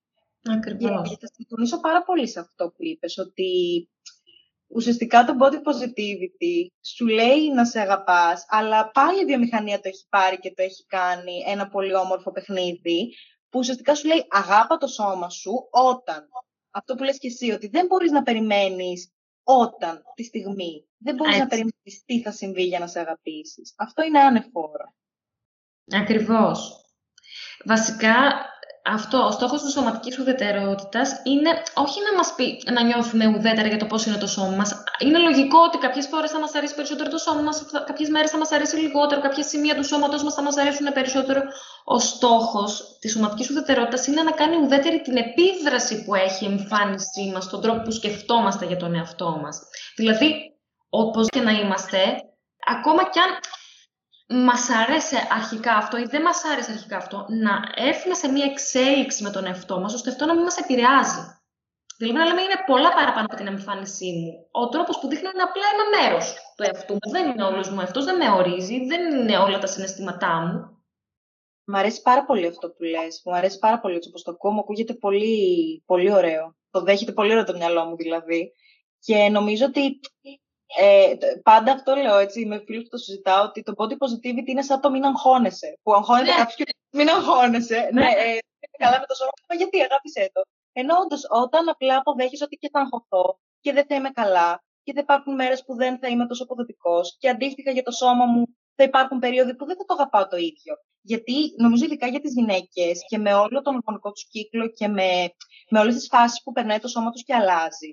Ακριβώς. 0.56 1.08
Και, 1.08 1.16
θα 1.20 1.28
συμφωνήσω 1.34 1.80
πάρα 1.80 2.02
πολύ 2.02 2.28
σε 2.28 2.40
αυτό 2.40 2.68
που 2.68 2.84
είπες, 2.84 3.18
ότι 3.18 3.50
ουσιαστικά 4.66 5.24
το 5.24 5.34
body 5.40 5.54
positivity 5.54 6.66
σου 6.80 7.06
λέει 7.06 7.52
να 7.54 7.64
σε 7.64 7.80
αγαπάς, 7.80 8.44
αλλά 8.48 8.90
πάλι 8.90 9.22
η 9.22 9.24
βιομηχανία 9.24 9.80
το 9.80 9.88
έχει 9.88 10.06
πάρει 10.08 10.38
και 10.38 10.52
το 10.54 10.62
έχει 10.62 10.84
κάνει 10.86 11.42
ένα 11.46 11.68
πολύ 11.68 11.94
όμορφο 11.94 12.32
παιχνίδι, 12.32 13.14
που 13.48 13.58
ουσιαστικά 13.58 13.94
σου 13.94 14.06
λέει 14.06 14.26
αγάπα 14.28 14.76
το 14.76 14.86
σώμα 14.86 15.30
σου 15.30 15.68
όταν. 15.70 16.28
Αυτό 16.70 16.94
που 16.94 17.02
λες 17.02 17.18
και 17.18 17.26
εσύ, 17.26 17.50
ότι 17.50 17.66
δεν 17.68 17.86
μπορείς 17.86 18.10
να 18.10 18.22
περιμένεις 18.22 19.12
όταν, 19.42 20.02
τη 20.14 20.22
στιγμή. 20.22 20.86
Δεν 20.98 21.14
μπορείς 21.14 21.38
να 21.38 21.46
περιμένεις 21.46 22.04
τι 22.04 22.22
θα 22.22 22.30
συμβεί 22.30 22.62
για 22.62 22.78
να 22.78 22.86
σε 22.86 23.00
αγαπήσεις. 23.00 23.74
Αυτό 23.76 24.02
είναι 24.02 24.20
ανεφόρο. 24.20 24.94
Ακριβώς. 25.92 26.84
Βασικά, 27.64 28.46
αυτό, 28.94 29.18
ο 29.26 29.30
στόχος 29.30 29.62
της 29.62 29.72
σωματικής 29.72 30.18
ουδετερότητας 30.18 31.20
είναι 31.24 31.62
όχι 31.74 31.98
να 32.10 32.16
μας 32.16 32.34
πει 32.36 32.62
να 32.72 32.82
νιώθουμε 32.82 33.26
ουδέτερα 33.26 33.68
για 33.68 33.76
το 33.78 33.86
πώς 33.86 34.06
είναι 34.06 34.16
το 34.16 34.26
σώμα 34.26 34.56
μας. 34.56 34.82
Είναι 34.98 35.18
λογικό 35.18 35.58
ότι 35.58 35.78
κάποιες 35.78 36.06
φορές 36.06 36.30
θα 36.30 36.40
μας 36.40 36.54
αρέσει 36.54 36.74
περισσότερο 36.74 37.10
το 37.10 37.18
σώμα 37.18 37.40
μας, 37.40 37.64
κάποιες 37.86 38.08
μέρες 38.08 38.30
θα 38.30 38.38
μας 38.38 38.52
αρέσει 38.52 38.76
λιγότερο, 38.76 39.20
κάποια 39.20 39.42
σημεία 39.42 39.74
του 39.74 39.84
σώματος 39.84 40.22
μας 40.22 40.34
θα 40.34 40.42
μας 40.42 40.56
αρέσουν 40.56 40.92
περισσότερο. 40.92 41.42
Ο 41.84 41.98
στόχος 41.98 42.96
της 43.00 43.12
σωματικής 43.12 43.50
ουδετερότητας 43.50 44.06
είναι 44.06 44.22
να 44.22 44.30
κάνει 44.30 44.56
ουδέτερη 44.56 45.00
την 45.00 45.16
επίδραση 45.16 46.04
που 46.04 46.14
έχει 46.14 46.44
η 46.44 46.48
εμφάνισή 46.48 47.30
μας, 47.34 47.48
τον 47.48 47.60
τρόπο 47.60 47.82
που 47.82 47.90
σκεφτόμαστε 47.90 48.66
για 48.66 48.76
τον 48.76 48.94
εαυτό 48.94 49.38
μας. 49.42 49.60
Δηλαδή, 49.96 50.34
όπως 50.88 51.26
και 51.28 51.40
να 51.40 51.50
είμαστε, 51.50 51.98
ακόμα 52.66 53.10
κι 53.10 53.18
αν 53.18 53.30
μας 54.28 54.70
άρεσε 54.70 55.26
αρχικά 55.30 55.74
αυτό 55.74 55.96
ή 55.98 56.04
δεν 56.04 56.22
μας 56.22 56.44
άρεσε 56.44 56.72
αρχικά 56.72 56.96
αυτό, 56.96 57.26
να 57.28 57.52
έρθουμε 57.74 58.14
σε 58.14 58.28
μια 58.28 58.44
εξέλιξη 58.44 59.22
με 59.22 59.30
τον 59.30 59.46
εαυτό 59.46 59.80
μας, 59.80 59.94
ώστε 59.94 60.10
αυτό 60.10 60.24
να 60.26 60.34
μην 60.34 60.42
μας 60.42 60.56
επηρεάζει. 60.56 61.36
Δηλαδή, 61.98 62.18
να 62.18 62.24
λέμε 62.24 62.42
είναι 62.42 62.62
πολλά 62.66 62.92
παραπάνω 62.92 63.26
από 63.26 63.36
την 63.36 63.46
εμφάνισή 63.46 64.12
μου. 64.12 64.48
Ο 64.50 64.68
τρόπος 64.68 64.98
που 64.98 65.08
δείχνω 65.08 65.30
είναι 65.34 65.42
απλά 65.42 65.62
ένα 65.74 65.84
μέρος 65.96 66.34
του 66.56 66.62
εαυτού 66.62 66.92
μου. 66.92 67.10
Δεν 67.10 67.30
είναι 67.30 67.44
όλος 67.44 67.70
μου 67.70 67.80
εαυτός, 67.80 68.04
δεν 68.04 68.16
με 68.16 68.30
ορίζει, 68.30 68.86
δεν 68.86 69.18
είναι 69.18 69.38
όλα 69.38 69.58
τα 69.58 69.66
συναισθήματά 69.66 70.40
μου. 70.40 70.76
Μ' 71.64 71.76
αρέσει 71.76 72.02
πάρα 72.02 72.24
πολύ 72.24 72.46
αυτό 72.46 72.70
που 72.70 72.82
λες. 72.82 73.22
Μου 73.24 73.34
αρέσει 73.34 73.58
πάρα 73.58 73.80
πολύ 73.80 73.96
έτσι 73.96 74.08
όπως 74.08 74.22
το 74.22 74.30
ακούω. 74.30 74.50
Μου 74.50 74.60
ακούγεται 74.60 74.94
πολύ, 74.94 75.82
πολύ 75.86 76.12
ωραίο. 76.12 76.56
Το 76.70 76.80
δέχεται 76.80 77.12
πολύ 77.12 77.30
ωραίο 77.30 77.44
το 77.44 77.56
μυαλό 77.56 77.84
μου 77.84 77.96
δηλαδή. 77.96 78.52
Και 78.98 79.28
νομίζω 79.28 79.66
ότι 79.66 80.00
ε, 80.78 81.14
πάντα 81.42 81.72
αυτό 81.72 81.94
λέω 81.94 82.18
έτσι, 82.18 82.46
με 82.46 82.62
φίλου 82.66 82.82
που 82.82 82.88
το 82.88 82.96
συζητάω, 82.96 83.44
ότι 83.44 83.62
το 83.62 83.72
body 83.76 83.96
positivity 84.02 84.46
είναι 84.46 84.62
σαν 84.62 84.80
το 84.80 84.90
μην 84.90 85.04
αγχώνεσαι. 85.04 85.78
Που 85.82 85.94
αγχώνεται 85.94 86.30
ναι. 86.30 86.36
κάποιος 86.36 86.54
και 86.54 86.64
μην 86.90 87.08
αγχώνεσαι. 87.08 87.88
ναι, 87.92 88.02
ναι 88.02 88.10
ε, 88.10 88.38
καλά 88.78 88.98
με 89.00 89.06
το 89.06 89.14
σώμα, 89.14 89.30
μα 89.48 89.54
γιατί 89.56 89.82
αγάπησέ 89.82 90.30
το. 90.32 90.42
Ενώ 90.72 90.96
όντως, 90.96 91.26
όταν 91.28 91.68
απλά 91.68 91.96
αποδέχεις 91.96 92.42
ότι 92.42 92.56
και 92.56 92.68
θα 92.72 92.80
αγχωθώ 92.80 93.38
και 93.60 93.72
δεν 93.72 93.84
θα 93.88 93.94
είμαι 93.94 94.10
καλά 94.10 94.62
και 94.82 94.92
θα 94.92 95.00
υπάρχουν 95.00 95.34
μέρες 95.34 95.64
που 95.64 95.74
δεν 95.74 95.98
θα 95.98 96.08
είμαι 96.08 96.26
τόσο 96.26 96.42
αποδοτικός 96.42 97.16
και 97.18 97.28
αντίστοιχα 97.28 97.70
για 97.70 97.82
το 97.82 97.90
σώμα 97.90 98.24
μου 98.24 98.46
θα 98.76 98.84
υπάρχουν 98.84 99.18
περίοδοι 99.18 99.56
που 99.56 99.66
δεν 99.66 99.76
θα 99.76 99.84
το 99.84 99.94
αγαπάω 99.94 100.26
το 100.28 100.36
ίδιο. 100.36 100.74
Γιατί 101.00 101.34
νομίζω 101.56 101.84
ειδικά 101.84 102.06
για 102.06 102.20
τις 102.20 102.32
γυναίκες 102.32 103.04
και 103.08 103.18
με 103.18 103.34
όλο 103.34 103.62
τον 103.62 103.74
οργανικό 103.74 104.12
τους 104.12 104.26
κύκλο 104.28 104.68
και 104.68 104.88
με, 104.88 105.08
με 105.70 105.78
όλες 105.78 105.94
τις 105.94 106.06
φάσεις 106.06 106.42
που 106.42 106.52
περνάει 106.52 106.78
το 106.78 106.88
σώμα 106.88 107.10
τους 107.10 107.24
και 107.24 107.34
αλλάζει, 107.34 107.90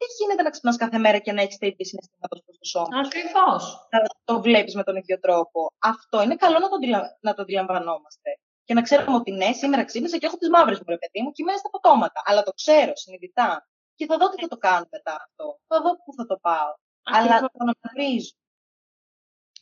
δεν 0.00 0.08
γίνεται 0.18 0.42
να 0.42 0.50
ξυπνάς 0.50 0.76
κάθε 0.76 0.98
μέρα 0.98 1.18
και 1.18 1.32
να 1.32 1.42
έχεις 1.42 1.58
τέτοιε 1.58 1.84
συναισθήματα 1.84 2.34
προς 2.44 2.58
το 2.58 2.64
σώμα; 2.72 2.98
Ακριβώς. 3.04 3.62
Να 3.90 4.00
το 4.24 4.40
βλέπεις 4.46 4.74
με 4.74 4.82
τον 4.82 4.96
ίδιο 4.96 5.18
τρόπο. 5.18 5.72
Αυτό 5.78 6.22
είναι 6.22 6.36
καλό 6.36 6.58
να 6.58 6.68
το, 6.68 6.76
να 7.20 7.34
το 7.34 7.42
αντιλαμβανόμαστε. 7.42 8.30
Και 8.64 8.74
να 8.74 8.82
ξέρουμε 8.82 9.16
ότι 9.16 9.30
ναι, 9.32 9.52
σήμερα 9.52 9.84
ξύπνησα 9.84 10.16
και 10.18 10.26
έχω 10.26 10.36
τις 10.36 10.48
μαύρες 10.48 10.78
μου, 10.78 10.84
ρε 10.88 10.98
παιδί 10.98 11.24
μου, 11.24 11.32
και 11.32 11.42
είμαι 11.42 11.52
στα 11.56 11.70
ποτόματα. 11.70 12.22
Αλλά 12.24 12.42
το 12.42 12.52
ξέρω 12.52 12.92
συνειδητά. 12.94 13.68
Και 13.94 14.06
θα 14.06 14.16
δω 14.16 14.28
τι 14.28 14.42
θα 14.42 14.48
το 14.48 14.56
κάνω 14.56 14.86
μετά 14.90 15.14
αυτό. 15.24 15.60
Θα 15.66 15.80
δω 15.82 15.90
πού 16.04 16.14
θα 16.16 16.26
το 16.26 16.36
πάω. 16.46 16.70
Ακριβώς. 17.02 17.30
Αλλά 17.30 17.40
το 17.40 17.58
αναγνωρίζω. 17.64 18.32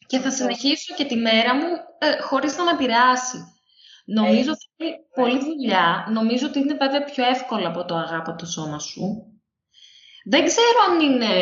Και 0.06 0.18
θα 0.18 0.30
συνεχίσω 0.30 0.94
και 0.94 1.04
τη 1.04 1.16
μέρα 1.16 1.54
μου 1.54 1.68
ε, 1.98 2.20
χωρίς 2.20 2.56
να 2.56 2.64
με 2.64 2.70
επηρεάσει. 2.70 3.38
Νομίζω 4.04 4.50
ότι 4.52 4.66
είναι 4.76 4.96
πολλή 5.14 5.38
δουλειά. 5.38 6.06
Νομίζω 6.10 6.46
ότι 6.46 6.58
είναι 6.58 6.74
βέβαια 6.74 7.04
πιο 7.04 7.24
εύκολο 7.24 7.68
από 7.68 7.84
το 7.84 7.94
αγάπη 7.94 8.34
το 8.34 8.46
σώμα 8.46 8.78
σου. 8.78 9.33
Δεν 10.24 10.44
ξέρω 10.44 10.78
αν 10.90 11.00
είναι 11.00 11.32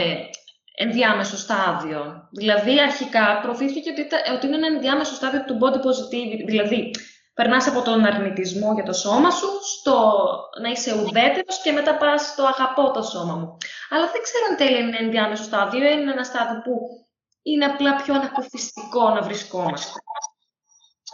ενδιάμεσο 0.75 1.37
στάδιο. 1.37 2.29
Δηλαδή, 2.33 2.81
αρχικά 2.81 3.41
προφήθηκε 3.43 3.91
ότι, 3.91 4.07
ότι 4.35 4.47
είναι 4.47 4.57
ένα 4.57 4.67
ενδιάμεσο 4.67 5.15
στάδιο 5.15 5.45
του 5.45 5.59
body 5.61 5.77
positivity. 5.77 6.45
Δηλαδή, 6.47 6.91
περνάς 7.35 7.67
από 7.67 7.83
τον 7.83 8.05
αρνητισμό 8.05 8.73
για 8.75 8.85
το 8.85 8.93
σώμα 8.93 9.31
σου 9.31 9.49
στο 9.79 10.25
να 10.61 10.69
είσαι 10.69 10.95
ουδέτερος 10.95 11.61
και 11.63 11.73
μετά 11.73 11.97
πας 11.97 12.23
στο 12.27 12.45
αγαπώ 12.45 12.91
το 12.91 13.03
σώμα 13.03 13.35
μου. 13.35 13.57
Αλλά 13.91 14.11
δεν 14.13 14.23
ξέρω 14.23 14.45
αν 14.51 14.57
τέλει 14.57 14.81
είναι 14.81 14.97
ενδιάμεσο 15.01 15.43
στάδιο 15.43 15.85
ή 15.85 15.97
είναι 16.01 16.13
ένα 16.13 16.25
στάδιο 16.25 16.61
που 16.63 16.73
είναι 17.43 17.65
απλά 17.65 17.97
πιο 17.97 18.15
ανακουφιστικό 18.15 19.09
να 19.09 19.23
βρισκόμαστε. 19.23 19.93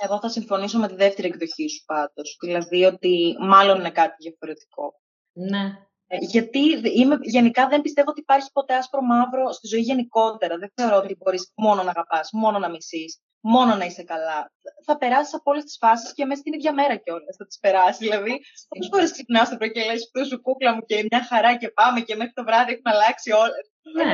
Εγώ 0.03 0.19
θα 0.21 0.29
συμφωνήσω 0.29 0.79
με 0.79 0.89
τη 0.89 0.95
δεύτερη 0.95 1.29
εκδοχή 1.29 1.69
σου 1.69 1.85
πάντως. 1.85 2.37
Δηλαδή 2.41 2.85
ότι 2.85 3.37
μάλλον 3.41 3.79
είναι 3.79 3.91
κάτι 3.91 4.15
διαφορετικό. 4.19 4.95
Ναι. 5.33 5.88
Ε, 6.11 6.17
γιατί 6.21 6.59
είμαι, 6.95 7.19
γενικά 7.23 7.69
δεν 7.69 7.81
πιστεύω 7.81 8.11
ότι 8.11 8.21
υπάρχει 8.21 8.49
ποτέ 8.53 8.75
άσπρο 8.75 9.03
μαύρο 9.03 9.53
στη 9.53 9.67
ζωή 9.67 9.81
γενικότερα. 9.81 10.59
Δεν 10.59 10.73
θεωρώ 10.75 10.97
ότι 10.97 11.17
μπορείς 11.19 11.53
μόνο 11.57 11.83
να 11.83 11.91
αγαπάς, 11.91 12.29
μόνο 12.33 12.59
να 12.59 12.69
μισείς, 12.69 13.21
μόνο 13.41 13.75
να 13.75 13.85
είσαι 13.85 14.03
καλά. 14.03 14.53
Θα 14.85 14.97
περάσεις 14.99 15.35
από 15.35 15.51
όλες 15.51 15.65
τις 15.65 15.77
φάσεις 15.81 16.15
και 16.15 16.25
μέσα 16.25 16.41
στην 16.41 16.53
ίδια 16.53 16.73
μέρα 16.73 16.97
κιόλας 16.97 17.37
θα 17.37 17.47
τις 17.47 17.59
περάσεις. 17.59 17.99
Δηλαδή, 17.99 18.41
πόσε 18.69 18.89
φορέ 18.93 19.05
ξυπνάς 19.11 19.49
το 19.49 19.57
πρωί 19.57 19.71
και 19.73 19.85
λες: 19.85 20.03
Αυτό 20.05 20.25
σου 20.25 20.41
κούκλα 20.41 20.75
μου 20.75 20.81
και 20.81 21.07
μια 21.11 21.25
χαρά 21.25 21.57
και 21.57 21.69
πάμε 21.69 22.01
και 22.01 22.17
μέχρι 22.17 22.33
το 22.33 22.45
βράδυ 22.45 22.73
έχουν 22.73 22.87
αλλάξει 22.95 23.31
όλα. 23.31 23.59
Ναι, 23.97 24.05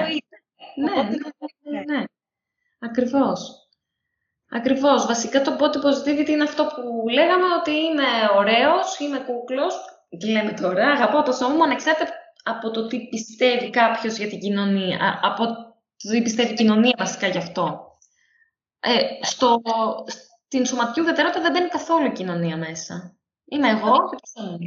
ναι, 0.84 1.02
ναι, 1.62 1.80
ναι. 1.92 2.04
Ακριβώς. 2.78 3.68
Ακριβώς. 4.50 5.06
Βασικά 5.06 5.42
το 5.42 5.56
body 5.60 5.78
positivity 5.86 6.28
είναι 6.28 6.42
αυτό 6.42 6.66
που 6.74 7.08
λέγαμε 7.08 7.44
ότι 7.58 7.70
είμαι 7.70 8.08
ωραίος, 8.36 8.98
είμαι 8.98 9.18
κούκλος, 9.18 9.74
τι 10.18 10.30
λέμε 10.30 10.52
τώρα, 10.52 10.90
αγαπώ 10.90 11.22
το 11.22 11.32
σώμα 11.32 11.54
μου 11.54 11.62
ανεξάρτητα 11.62 12.12
από 12.44 12.70
το 12.70 12.86
τι 12.86 13.08
πιστεύει 13.08 13.70
κάποιος 13.70 14.16
για 14.16 14.28
την 14.28 14.38
κοινωνία, 14.38 15.20
από 15.22 15.46
το 15.46 15.54
τι 15.96 16.22
πιστεύει 16.22 16.52
η 16.52 16.54
κοινωνία 16.54 16.94
βασικά 16.98 17.26
γι' 17.26 17.38
αυτό. 17.38 17.92
Ε, 18.80 19.24
στο, 19.24 19.62
στην 20.06 20.66
σωματική 20.66 21.00
ουδετερότητα 21.00 21.40
δεν 21.40 21.52
μπαίνει 21.52 21.68
καθόλου 21.68 22.06
η 22.06 22.12
κοινωνία 22.12 22.56
μέσα. 22.56 23.16
Είμαι 23.44 23.68
εγώ 23.68 24.08
και 24.08 24.16
το 24.20 24.40
σώμα 24.40 24.58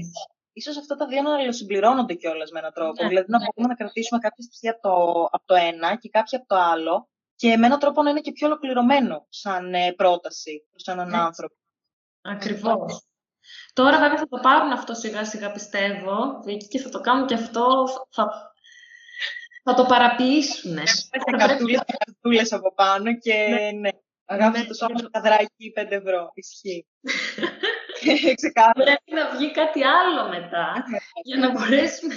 Ίσως 0.54 0.78
αυτά 0.78 0.96
τα 0.96 1.08
δύο 1.08 1.22
να 1.22 1.34
αλληλοσυμπληρώνονται 1.34 2.14
κιόλας 2.14 2.52
με 2.52 2.60
έναν 2.60 2.74
τρόπο. 2.74 3.04
Ναι. 3.04 3.08
Δηλαδή 3.08 3.32
να 3.32 3.38
μπορούμε 3.38 3.68
να 3.68 3.76
κρατήσουμε 3.76 4.20
κάποια 4.20 4.44
στοιχεία 4.44 4.72
από 4.72 4.82
το, 4.82 5.24
από 5.32 5.46
το 5.46 5.56
ένα 5.56 5.96
και 5.96 6.10
κάποια 6.10 6.38
από 6.38 6.48
το 6.48 6.56
άλλο 6.56 7.10
και 7.36 7.58
με 7.58 7.66
έναν 7.66 7.80
τρόπο 7.80 8.02
να 8.02 8.10
είναι 8.10 8.22
και 8.22 8.32
πιο 8.32 8.48
ολοκληρωμένο 8.48 9.26
σαν 9.30 9.74
ε, 9.74 9.94
πρόταση 9.94 10.68
προς 10.72 10.88
έναν 10.88 11.16
άνθρωπο. 11.16 11.56
Ακριβώς. 12.22 13.08
Τώρα 13.74 14.00
βέβαια 14.00 14.18
θα 14.18 14.28
το 14.28 14.40
πάρουν 14.42 14.72
αυτό 14.72 14.94
σιγά 14.94 15.26
σιγά 15.26 15.52
πιστεύω, 15.52 16.42
Βίκυ, 16.44 16.68
και 16.68 16.80
θα 16.80 16.90
το 16.90 17.02
κάνουν 17.02 17.28
και 17.28 17.34
αυτό, 17.34 17.88
θα, 18.10 18.54
θα 19.64 19.74
το 19.74 19.86
παραποιήσουν. 19.86 20.78
Έχει 20.78 21.38
καρτούλες, 21.38 21.82
καρτούλες 21.98 22.52
από 22.52 22.74
πάνω 22.74 23.18
και 23.18 23.34
ναι. 23.34 23.80
ναι. 23.80 23.90
Αγάπησε 24.30 24.66
το 24.66 24.74
σώμα 24.74 24.98
σου 25.00 25.10
καδράκι 25.10 25.74
5 25.80 25.86
ευρώ. 25.90 26.32
Ισχύει. 26.34 26.86
Ξεκάθαρα. 28.42 28.84
Πρέπει 28.84 29.12
να 29.20 29.30
βγει 29.30 29.52
κάτι 29.52 29.84
άλλο 29.84 30.30
μετά 30.30 30.86
ναι. 30.90 30.98
για 31.24 31.38
να 31.38 31.52
μπορέσουμε 31.52 32.16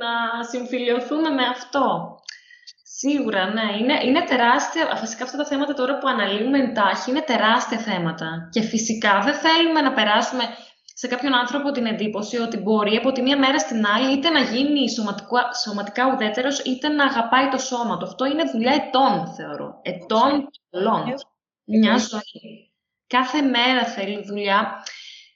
να 0.00 0.42
συμφιλειωθούμε 0.50 1.30
με 1.30 1.44
αυτό. 1.46 2.14
Σίγουρα, 3.00 3.52
ναι. 3.52 3.76
Είναι, 3.80 3.96
είναι 4.04 4.24
τεράστια. 4.24 4.96
Φυσικά 4.96 5.24
αυτά 5.24 5.36
τα 5.36 5.44
θέματα 5.44 5.74
τώρα 5.74 5.98
που 5.98 6.08
αναλύουμε 6.08 6.58
εντάχει 6.58 7.10
είναι 7.10 7.20
τεράστια 7.20 7.78
θέματα. 7.78 8.48
Και 8.52 8.60
φυσικά 8.60 9.20
δεν 9.20 9.34
θέλουμε 9.34 9.80
να 9.80 9.92
περάσουμε 9.92 10.44
σε 10.94 11.06
κάποιον 11.06 11.34
άνθρωπο 11.34 11.70
την 11.70 11.86
εντύπωση 11.86 12.36
ότι 12.36 12.56
μπορεί 12.56 12.96
από 12.96 13.12
τη 13.12 13.22
μία 13.22 13.38
μέρα 13.38 13.58
στην 13.58 13.86
άλλη 13.86 14.12
είτε 14.12 14.28
να 14.30 14.40
γίνει 14.40 14.90
σωματικά, 14.90 15.52
σωματικά 15.64 16.12
ουδέτερος 16.12 16.58
είτε 16.58 16.88
να 16.88 17.04
αγαπάει 17.04 17.48
το 17.48 17.58
σώμα 17.58 17.98
του. 17.98 18.06
Αυτό 18.06 18.24
είναι 18.24 18.44
δουλειά 18.52 18.72
ετών, 18.72 19.34
θεωρώ. 19.36 19.80
Ετών 19.82 20.48
πολλών. 20.70 21.14
Μια 21.64 21.98
ζωή. 21.98 22.72
Κάθε 23.06 23.42
μέρα 23.42 23.84
θέλει 23.84 24.24
δουλειά. 24.24 24.82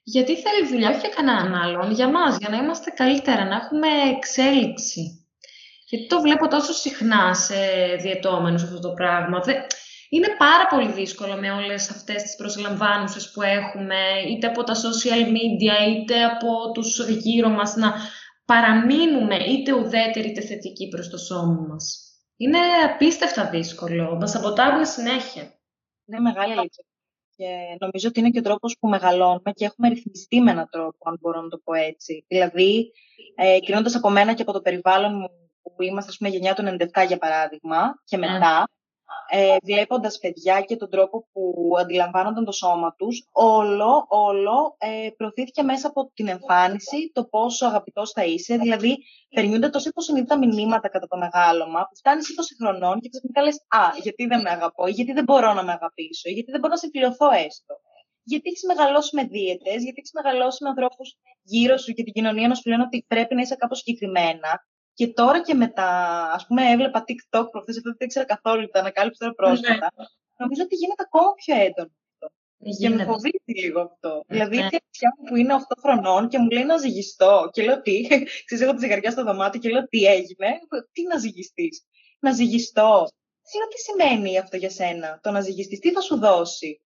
Γιατί 0.02 0.36
θέλει 0.36 0.66
δουλειά, 0.68 0.90
όχι 0.90 0.98
για 0.98 1.08
κανέναν 1.08 1.54
άλλον, 1.54 1.90
για 1.90 2.08
μας, 2.08 2.36
για 2.38 2.48
να 2.48 2.56
είμαστε 2.56 2.90
καλύτερα, 2.90 3.44
να 3.44 3.56
έχουμε 3.56 3.88
εξέλιξη. 4.16 5.21
Γιατί 5.92 6.06
το 6.06 6.20
βλέπω 6.20 6.48
τόσο 6.48 6.72
συχνά 6.72 7.34
σε 7.34 7.54
διαιτώμενους 8.00 8.62
αυτό 8.62 8.78
το 8.78 8.92
πράγμα. 8.92 9.40
Είναι 10.08 10.28
πάρα 10.38 10.66
πολύ 10.70 10.92
δύσκολο 10.92 11.36
με 11.36 11.50
όλες 11.50 11.90
αυτές 11.90 12.22
τις 12.22 12.36
προσλαμβάνουσες 12.36 13.30
που 13.30 13.42
έχουμε, 13.42 13.96
είτε 14.28 14.46
από 14.46 14.62
τα 14.64 14.74
social 14.74 15.24
media, 15.36 15.88
είτε 15.88 16.24
από 16.24 16.70
τους 16.74 17.08
γύρω 17.08 17.48
μας, 17.48 17.74
να 17.76 17.94
παραμείνουμε 18.44 19.36
είτε 19.36 19.72
ουδέτεροι 19.72 20.28
είτε 20.28 20.40
θετικοί 20.40 20.88
προς 20.88 21.08
το 21.08 21.16
σώμα 21.16 21.66
μας. 21.68 21.84
Είναι 22.36 22.58
απίστευτα 22.92 23.50
δύσκολο. 23.50 24.16
Μας 24.20 24.30
σαμποτάρουν 24.30 24.86
συνέχεια. 24.86 25.42
Είναι 26.04 26.20
μεγάλη 26.20 26.52
αλήθεια. 26.52 26.84
Και 27.36 27.46
νομίζω 27.80 28.08
ότι 28.08 28.20
είναι 28.20 28.30
και 28.30 28.38
ο 28.38 28.42
τρόπος 28.42 28.76
που 28.80 28.88
μεγαλώνουμε 28.88 29.52
και 29.52 29.64
έχουμε 29.64 29.88
ρυθμιστεί 29.88 30.40
με 30.40 30.50
έναν 30.50 30.68
τρόπο, 30.70 31.08
αν 31.08 31.16
μπορώ 31.20 31.40
να 31.40 31.48
το 31.48 31.58
πω 31.64 31.72
έτσι. 31.74 32.24
Δηλαδή, 32.28 32.92
ε, 33.34 33.58
από 33.96 34.10
μένα 34.10 34.34
και 34.34 34.42
από 34.42 34.52
το 34.52 34.60
περιβάλλον 34.60 35.14
μου 35.14 35.42
που 35.62 35.82
είμαστε, 35.82 36.10
ας 36.10 36.16
πούμε, 36.16 36.30
γενιά 36.30 36.54
του 36.54 36.62
97 36.62 37.06
για 37.06 37.18
παράδειγμα, 37.18 37.94
και 38.04 38.16
ναι. 38.16 38.30
μετά, 38.30 38.64
ε, 39.30 39.56
βλέποντας 39.62 40.18
παιδιά 40.18 40.60
και 40.60 40.76
τον 40.76 40.90
τρόπο 40.90 41.28
που 41.32 41.72
αντιλαμβάνονταν 41.78 42.44
το 42.44 42.52
σώμα 42.52 42.94
τους, 42.98 43.28
όλο, 43.32 44.06
όλο 44.08 44.76
ε, 44.78 45.08
προωθήθηκε 45.16 45.62
μέσα 45.62 45.88
από 45.88 46.10
την 46.14 46.28
εμφάνιση, 46.28 47.10
το 47.12 47.24
πόσο 47.24 47.66
αγαπητός 47.66 48.10
θα 48.10 48.24
είσαι, 48.24 48.56
δηλαδή 48.56 48.98
περνιούνται 49.34 49.68
τόσο 49.68 49.88
υποσυνείδητα 49.88 50.38
μηνύματα 50.38 50.88
κατά 50.88 51.06
το 51.06 51.16
μεγάλωμα, 51.16 51.80
που 51.80 51.96
φτάνεις 51.96 52.26
20 52.28 52.32
χρονών 52.60 53.00
και 53.00 53.08
ξαφνικά 53.08 53.42
λες 53.42 53.56
«Α, 53.68 53.82
γιατί 54.02 54.26
δεν 54.26 54.40
με 54.40 54.50
αγαπώ, 54.50 54.88
γιατί 54.88 55.12
δεν 55.12 55.24
μπορώ 55.24 55.52
να 55.52 55.62
με 55.64 55.72
αγαπήσω, 55.72 56.28
γιατί 56.30 56.50
δεν 56.50 56.60
μπορώ 56.60 56.72
να 56.72 56.78
συμφιλειωθώ 56.78 57.30
έστω». 57.30 57.74
Γιατί 58.24 58.48
έχεις 58.48 58.64
μεγαλώσει 58.66 59.16
με 59.16 59.24
δίαιτες, 59.24 59.82
γιατί 59.82 59.98
έχεις 60.00 60.12
μεγαλώσει 60.12 60.62
με 60.62 60.68
ανθρώπους 60.68 61.16
γύρω 61.42 61.76
σου 61.76 61.92
και 61.92 62.02
την 62.02 62.12
κοινωνία 62.12 62.48
να 62.48 62.54
σου 62.54 62.68
λένε 62.70 62.82
ότι 62.82 63.04
πρέπει 63.08 63.34
να 63.34 63.40
είσαι 63.40 63.54
κάπως 63.54 63.78
συγκεκριμένα. 63.78 64.50
Και 64.94 65.08
τώρα 65.08 65.42
και 65.42 65.54
μετά, 65.54 65.88
ας 66.32 66.46
πούμε, 66.46 66.70
έβλεπα 66.70 67.04
TikTok 67.06 67.46
προχθές, 67.50 67.76
αυτό 67.76 67.90
δεν 67.90 68.06
ήξερα 68.06 68.24
καθόλου, 68.24 68.68
τα 68.68 68.80
ανακάλυψα 68.80 69.18
τώρα 69.18 69.34
πρόσφατα. 69.34 69.92
Ναι. 69.96 70.04
Νομίζω 70.36 70.62
ότι 70.62 70.74
γίνεται 70.74 71.02
ακόμα 71.06 71.32
πιο 71.34 71.54
έντονο 71.56 71.90
αυτό. 72.12 72.26
Και 72.78 72.88
με 72.88 73.04
φοβίζει 73.04 73.52
λίγο 73.64 73.80
αυτό. 73.80 74.08
Ναι. 74.08 74.22
Δηλαδή, 74.28 74.56
η 74.56 74.60
παιδιά 74.60 75.14
μου 75.18 75.24
που 75.28 75.36
είναι 75.36 75.54
8 75.54 75.60
χρονών 75.82 76.28
και 76.28 76.38
μου 76.38 76.50
λέει 76.50 76.64
να 76.64 76.76
ζυγιστώ. 76.76 77.48
Και 77.52 77.62
λέω 77.62 77.82
τι, 77.82 78.06
ξέρεις, 78.46 78.64
έχω 78.64 78.72
τη 78.74 78.80
ζυγαριά 78.80 79.10
στο 79.10 79.24
δωμάτιο 79.24 79.60
και 79.60 79.70
λέω 79.70 79.88
τι 79.88 80.04
έγινε. 80.04 80.48
Τι 80.92 81.02
να 81.02 81.18
ζυγιστείς; 81.18 81.84
Να 82.18 82.32
ζυγιστώ. 82.32 83.08
Λέω 83.58 83.68
τι 83.68 83.78
σημαίνει 83.78 84.38
αυτό 84.38 84.56
για 84.56 84.70
σένα, 84.70 85.20
το 85.22 85.30
να 85.30 85.40
ζυγιστείς, 85.40 85.78
τι 85.78 85.92
θα 85.92 86.00
σου 86.00 86.18
δώσει; 86.18 86.80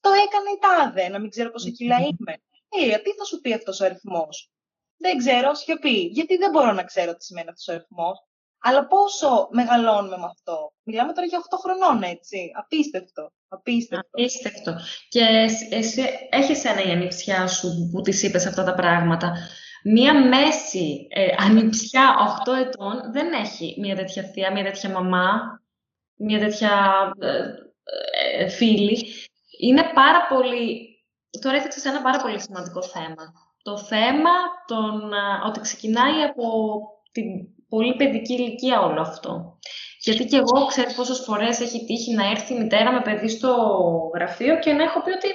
Το 0.00 0.10
έκανε 0.10 0.50
η 0.50 0.58
τάδε, 0.60 1.08
να 1.08 1.18
μην 1.18 1.30
ξέρω 1.30 1.50
πόσο 1.50 1.70
κιλά 1.70 1.96
είμαι. 1.96 2.32
Ε, 2.68 2.98
τι 2.98 3.10
θα 3.12 3.24
σου 3.24 3.40
πει 3.40 3.52
αυτός 3.52 3.80
ο 3.80 3.84
αριθμός; 3.84 4.50
Δεν 4.96 5.16
ξέρω, 5.18 5.54
σιωπή. 5.54 5.98
Γιατί 6.00 6.36
δεν 6.36 6.50
μπορώ 6.50 6.72
να 6.72 6.84
ξέρω 6.84 7.16
τι 7.16 7.24
σημαίνει 7.24 7.48
αυτός 7.48 7.68
ο 7.68 7.72
αριθμό. 7.72 8.12
Αλλά 8.58 8.86
πόσο 8.86 9.48
μεγαλώνουμε 9.50 10.16
με 10.16 10.24
αυτό. 10.24 10.72
Μιλάμε 10.82 11.12
τώρα 11.12 11.26
για 11.26 11.38
8 11.38 11.56
χρονών, 11.62 12.02
έτσι. 12.02 12.50
Απίστευτο. 12.54 13.32
Απίστευτο. 13.48 14.08
Απίστευτο. 14.12 14.76
Και 15.08 15.24
εσύ 15.70 16.02
έχεις 16.30 16.64
ένα 16.64 16.82
η 16.82 16.90
ανιψιά 16.90 17.46
σου 17.46 17.90
που 17.92 18.00
της 18.00 18.22
είπες 18.22 18.46
αυτά 18.46 18.64
τα 18.64 18.74
πράγματα. 18.74 19.32
Μία 19.84 20.26
μέση 20.28 21.06
ε, 21.10 21.26
ανιψιά 21.38 22.14
8 22.46 22.66
ετών 22.66 23.12
δεν 23.12 23.32
έχει 23.32 23.76
μία 23.78 23.96
τέτοια 23.96 24.22
θεία, 24.22 24.52
μία 24.52 24.64
τέτοια 24.64 24.90
μαμά, 24.90 25.60
μία 26.16 26.38
τέτοια 26.38 26.72
ε, 27.20 28.42
ε, 28.42 28.48
φίλη. 28.48 29.06
Είναι 29.58 29.82
πάρα 29.94 30.26
πολύ... 30.28 30.90
Τώρα 31.40 31.56
έθιξες 31.56 31.84
ένα 31.84 32.02
πάρα 32.02 32.18
πολύ 32.18 32.40
σημαντικό 32.40 32.82
θέμα 32.82 33.45
το 33.68 33.78
θέμα 33.78 34.34
των, 34.66 34.92
ότι 35.46 35.60
ξεκινάει 35.60 36.18
από 36.28 36.46
την 37.12 37.26
πολύ 37.68 37.94
παιδική 37.96 38.34
ηλικία 38.34 38.80
όλο 38.80 39.00
αυτό. 39.00 39.58
Γιατί 40.00 40.24
και 40.24 40.36
εγώ 40.36 40.66
ξέρω 40.66 40.90
πόσες 40.96 41.18
φορές 41.26 41.60
έχει 41.60 41.84
τύχει 41.88 42.14
να 42.14 42.24
έρθει 42.30 42.54
η 42.54 42.58
μητέρα 42.58 42.92
με 42.92 43.00
παιδί 43.00 43.28
στο 43.28 43.50
γραφείο 44.14 44.58
και 44.58 44.72
να 44.72 44.82
έχω 44.82 45.02
πει 45.02 45.10
ότι 45.10 45.30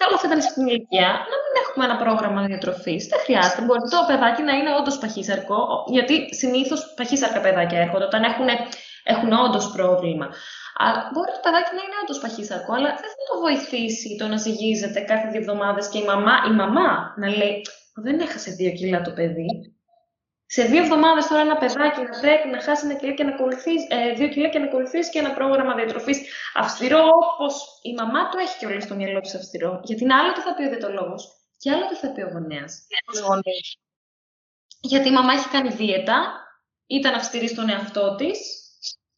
καλό 0.00 0.18
θα 0.18 0.26
ήταν 0.28 0.42
στην 0.42 0.66
ηλικία 0.66 1.08
να 1.30 1.36
μην 1.42 1.52
έχουμε 1.62 1.84
ένα 1.88 1.96
πρόγραμμα 2.04 2.40
διατροφής. 2.46 3.06
Δεν 3.06 3.20
χρειάζεται. 3.26 3.62
Μπορεί 3.62 3.84
το 3.90 4.00
παιδάκι 4.06 4.42
να 4.42 4.52
είναι 4.58 4.74
όντως 4.78 4.98
παχύσαρκο, 4.98 5.58
γιατί 5.96 6.34
συνήθως 6.34 6.80
παχύσαρκα 6.96 7.40
παιδάκια 7.40 7.78
έρχονται 7.84 8.04
όταν 8.04 8.22
έχουν, 8.30 8.48
έχουν 9.12 9.32
όντως 9.32 9.70
πρόβλημα. 9.76 10.26
Αλλά 10.80 11.10
μπορεί 11.12 11.30
το 11.36 11.40
παιδάκι 11.42 11.72
να 11.76 11.82
είναι 11.84 11.98
όντως 12.02 12.18
παχύσαρκο, 12.24 12.72
αλλά 12.76 12.90
δεν 13.02 13.10
θα 13.14 13.22
το 13.30 13.34
βοηθήσει 13.44 14.16
το 14.20 14.26
να 14.32 14.36
ζυγίζεται 14.36 15.00
κάθε 15.00 15.26
δύο 15.28 15.40
εβδομάδες 15.40 15.88
και 15.88 15.98
η 15.98 16.04
μαμά, 16.04 16.34
η 16.50 16.52
μαμά 16.60 17.14
να 17.20 17.28
λέει 17.38 17.62
Δεν 17.94 18.20
έχασε 18.20 18.50
δύο 18.50 18.70
κιλά 18.70 19.02
το 19.02 19.12
παιδί. 19.12 19.50
Σε 20.50 20.62
δύο 20.62 20.82
εβδομάδες 20.82 21.26
τώρα 21.26 21.42
ένα 21.42 21.56
παιδάκι 21.56 22.00
να 22.00 22.20
πρέπει 22.20 22.48
να 22.48 22.60
χάσει 22.62 22.86
ένα 22.86 22.94
κιλά 22.94 23.12
και 23.12 23.24
να 23.24 23.34
ακολουθήσει, 23.34 23.86
ε, 23.90 24.12
δύο 24.12 24.28
κιλά 24.28 24.48
και 24.48 24.58
να 24.58 24.64
ακολουθήσει 24.64 25.10
και 25.10 25.18
ένα 25.18 25.32
πρόγραμμα 25.34 25.74
διατροφής 25.74 26.18
αυστηρό, 26.54 27.04
όπως 27.32 27.54
η 27.82 27.92
μαμά 27.92 28.28
το 28.28 28.38
έχει 28.38 28.58
και 28.58 28.66
όλοι 28.66 28.80
στο 28.80 28.94
μυαλό 28.94 29.20
της 29.20 29.34
αυστηρό. 29.34 29.80
Γιατί 29.84 30.02
είναι 30.02 30.14
άλλο 30.14 30.32
τι 30.32 30.40
θα 30.40 30.54
πει 30.54 30.62
ο 30.64 30.68
διαιτολόγος 30.68 31.22
και 31.58 31.70
άλλο 31.70 31.86
τι 31.88 31.94
θα 31.94 32.12
πει 32.12 32.20
ο 32.20 32.28
γονέας. 32.32 32.86
Γιατί 34.80 35.08
η 35.08 35.12
μαμά 35.12 35.32
έχει 35.32 35.48
κάνει 35.48 35.70
δίαιτα, 35.70 36.18
ήταν 36.86 37.14
αυστηρή 37.14 37.48
στον 37.48 37.68
εαυτό 37.68 38.14
της 38.14 38.38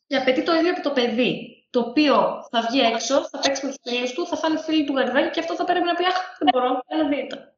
και 0.06 0.16
απαιτεί 0.16 0.42
το 0.42 0.54
ίδιο 0.54 0.70
από 0.70 0.82
το 0.82 0.90
παιδί. 0.90 1.49
Το 1.70 1.80
οποίο 1.80 2.14
θα 2.50 2.60
βγει 2.70 2.80
έξω, 2.80 3.28
θα 3.28 3.38
παίξει 3.38 3.66
με 3.66 3.72
τους 3.72 3.92
φίλους 3.92 4.12
του, 4.12 4.26
θα 4.26 4.36
φάνει 4.36 4.56
φίλοι 4.56 4.84
του 4.84 4.92
γαρδάκι 4.92 5.30
και 5.30 5.40
αυτό 5.40 5.54
θα 5.54 5.64
πρέπει 5.64 5.84
να 5.84 5.94
πει 5.94 6.04
Αχ, 6.04 6.36
δεν 6.38 6.48
μπορώ, 6.52 6.80
κάνω 6.86 7.08
δίαιτα. 7.08 7.54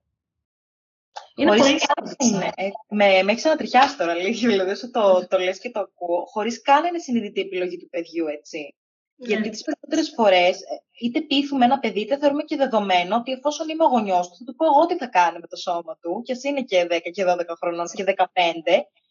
Είναι 1.34 1.56
Χωρίς 1.56 1.86
πολύ 2.18 2.36
ναι, 2.36 2.48
ε, 2.54 2.68
με, 2.88 3.22
με 3.22 3.32
έχεις 3.32 3.46
ανατριχιάσει 3.46 3.96
τώρα 3.96 4.14
λίγο, 4.14 4.48
δηλαδή 4.52 4.70
όσο 4.70 4.90
το, 4.90 5.26
το 5.28 5.38
λες 5.38 5.58
και 5.58 5.70
το 5.70 5.80
ακούω, 5.80 6.24
χωρίς 6.26 6.62
καν 6.62 6.84
είναι 6.84 6.98
συνειδητή 6.98 7.40
επιλογή 7.40 7.78
του 7.78 7.88
παιδιού, 7.88 8.26
έτσι. 8.26 8.74
Ναι. 9.16 9.26
Γιατί 9.28 9.48
τις 9.50 9.62
περισσότερες 9.62 10.12
φορές, 10.16 10.56
ε, 10.56 10.82
είτε 11.00 11.20
πείθουμε 11.20 11.64
ένα 11.64 11.78
παιδί, 11.78 12.00
είτε 12.00 12.18
θεωρούμε 12.18 12.42
και 12.42 12.56
δεδομένο 12.56 13.16
ότι 13.16 13.32
εφόσον 13.32 13.68
είμαι 13.68 13.84
ο 13.84 13.88
γονιός 13.88 14.28
του, 14.28 14.36
θα 14.36 14.44
του 14.44 14.54
πω 14.54 14.64
εγώ 14.64 14.86
τι 14.86 14.96
θα 14.96 15.06
κάνει 15.06 15.38
με 15.38 15.46
το 15.46 15.56
σώμα 15.56 15.98
του, 16.00 16.22
και 16.24 16.32
α 16.32 16.38
είναι 16.42 16.62
και 16.62 16.86
10 16.90 16.98
και 17.12 17.24
12 17.28 17.36
χρονών 17.60 17.86
και 17.94 18.04
15, 18.16 18.22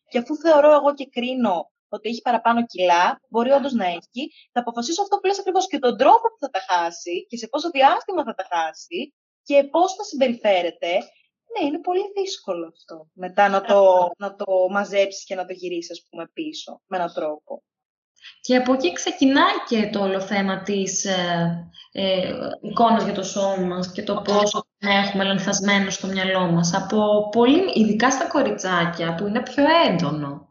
και 0.09 0.17
αφού 0.17 0.35
θεωρώ 0.35 0.73
εγώ 0.73 0.93
και 0.93 1.09
κρίνω 1.11 1.71
ότι 1.95 2.09
έχει 2.09 2.21
παραπάνω 2.21 2.65
κιλά, 2.65 3.21
μπορεί 3.29 3.51
όντως 3.51 3.73
να 3.73 3.85
έχει, 3.85 4.23
θα 4.51 4.59
αποφασίσω 4.59 5.01
αυτό 5.01 5.17
που 5.17 5.27
λες 5.27 5.39
ακριβώς 5.39 5.67
και 5.67 5.79
τον 5.79 5.97
τρόπο 5.97 6.25
που 6.31 6.39
θα 6.39 6.49
τα 6.49 6.61
χάσει 6.69 7.25
και 7.29 7.37
σε 7.37 7.47
πόσο 7.47 7.69
διάστημα 7.69 8.23
θα 8.23 8.33
τα 8.33 8.45
χάσει 8.51 9.13
και 9.43 9.63
πώς 9.63 9.93
θα 9.93 10.03
συμπεριφέρεται. 10.03 10.91
Ναι, 11.51 11.67
είναι 11.67 11.79
πολύ 11.79 12.05
δύσκολο 12.17 12.67
αυτό 12.67 13.07
μετά 13.13 13.49
να 13.49 13.61
το, 13.61 14.09
να 14.17 14.35
το 14.35 14.45
μαζέψεις 14.69 15.23
και 15.23 15.35
να 15.35 15.45
το 15.45 15.53
γυρίσεις, 15.53 15.91
ας 15.91 16.05
πούμε, 16.09 16.29
πίσω 16.33 16.81
με 16.85 16.97
έναν 16.97 17.13
τρόπο. 17.13 17.63
Και 18.41 18.55
από 18.55 18.73
εκεί 18.73 18.93
ξεκινάει 18.93 19.63
και 19.67 19.89
το 19.89 20.01
όλο 20.01 20.19
θέμα 20.19 20.61
της 20.61 21.05
ε, 21.05 21.71
ε, 21.91 22.33
εικόνας 22.61 23.03
για 23.03 23.13
το 23.13 23.23
σώμα 23.23 23.65
μας 23.65 23.91
και 23.91 24.03
το 24.03 24.21
πόσο 24.21 24.65
έχουμε 24.79 25.23
λανθασμένο 25.23 25.89
στο 25.89 26.07
μυαλό 26.07 26.51
μας. 26.51 26.73
Από 26.73 27.29
πολύ, 27.31 27.71
ειδικά 27.73 28.11
στα 28.11 28.27
κοριτσάκια 28.27 29.15
που 29.15 29.27
είναι 29.27 29.41
πιο 29.41 29.63
έντονο 29.89 30.50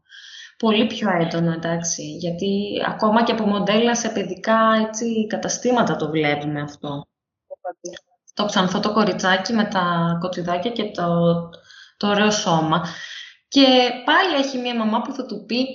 πολύ 0.61 0.87
πιο 0.87 1.11
έντονο, 1.21 1.53
εντάξει, 1.53 2.03
γιατί 2.03 2.83
ακόμα 2.87 3.25
και 3.25 3.33
από 3.33 3.47
μοντέλα 3.47 3.97
σε 3.97 4.09
παιδικά 4.09 4.59
έτσι, 4.89 5.27
καταστήματα 5.27 5.97
το 5.97 6.11
βλέπουμε 6.11 6.61
αυτό. 6.61 7.07
Το 8.35 8.45
ξανθό 8.45 8.81
το 8.81 8.93
κοριτσάκι 8.93 9.53
με 9.53 9.65
τα 9.65 10.17
κοτσιδάκια 10.21 10.71
και 10.71 10.91
το, 10.91 11.07
το 11.97 12.09
ωραίο 12.09 12.31
σώμα. 12.31 12.87
Και 13.49 13.91
πάλι 14.05 14.35
έχει 14.35 14.59
μια 14.59 14.77
μαμά 14.77 15.03
που 15.03 15.13
θα 15.13 15.27
του 15.27 15.45
πει 15.45 15.67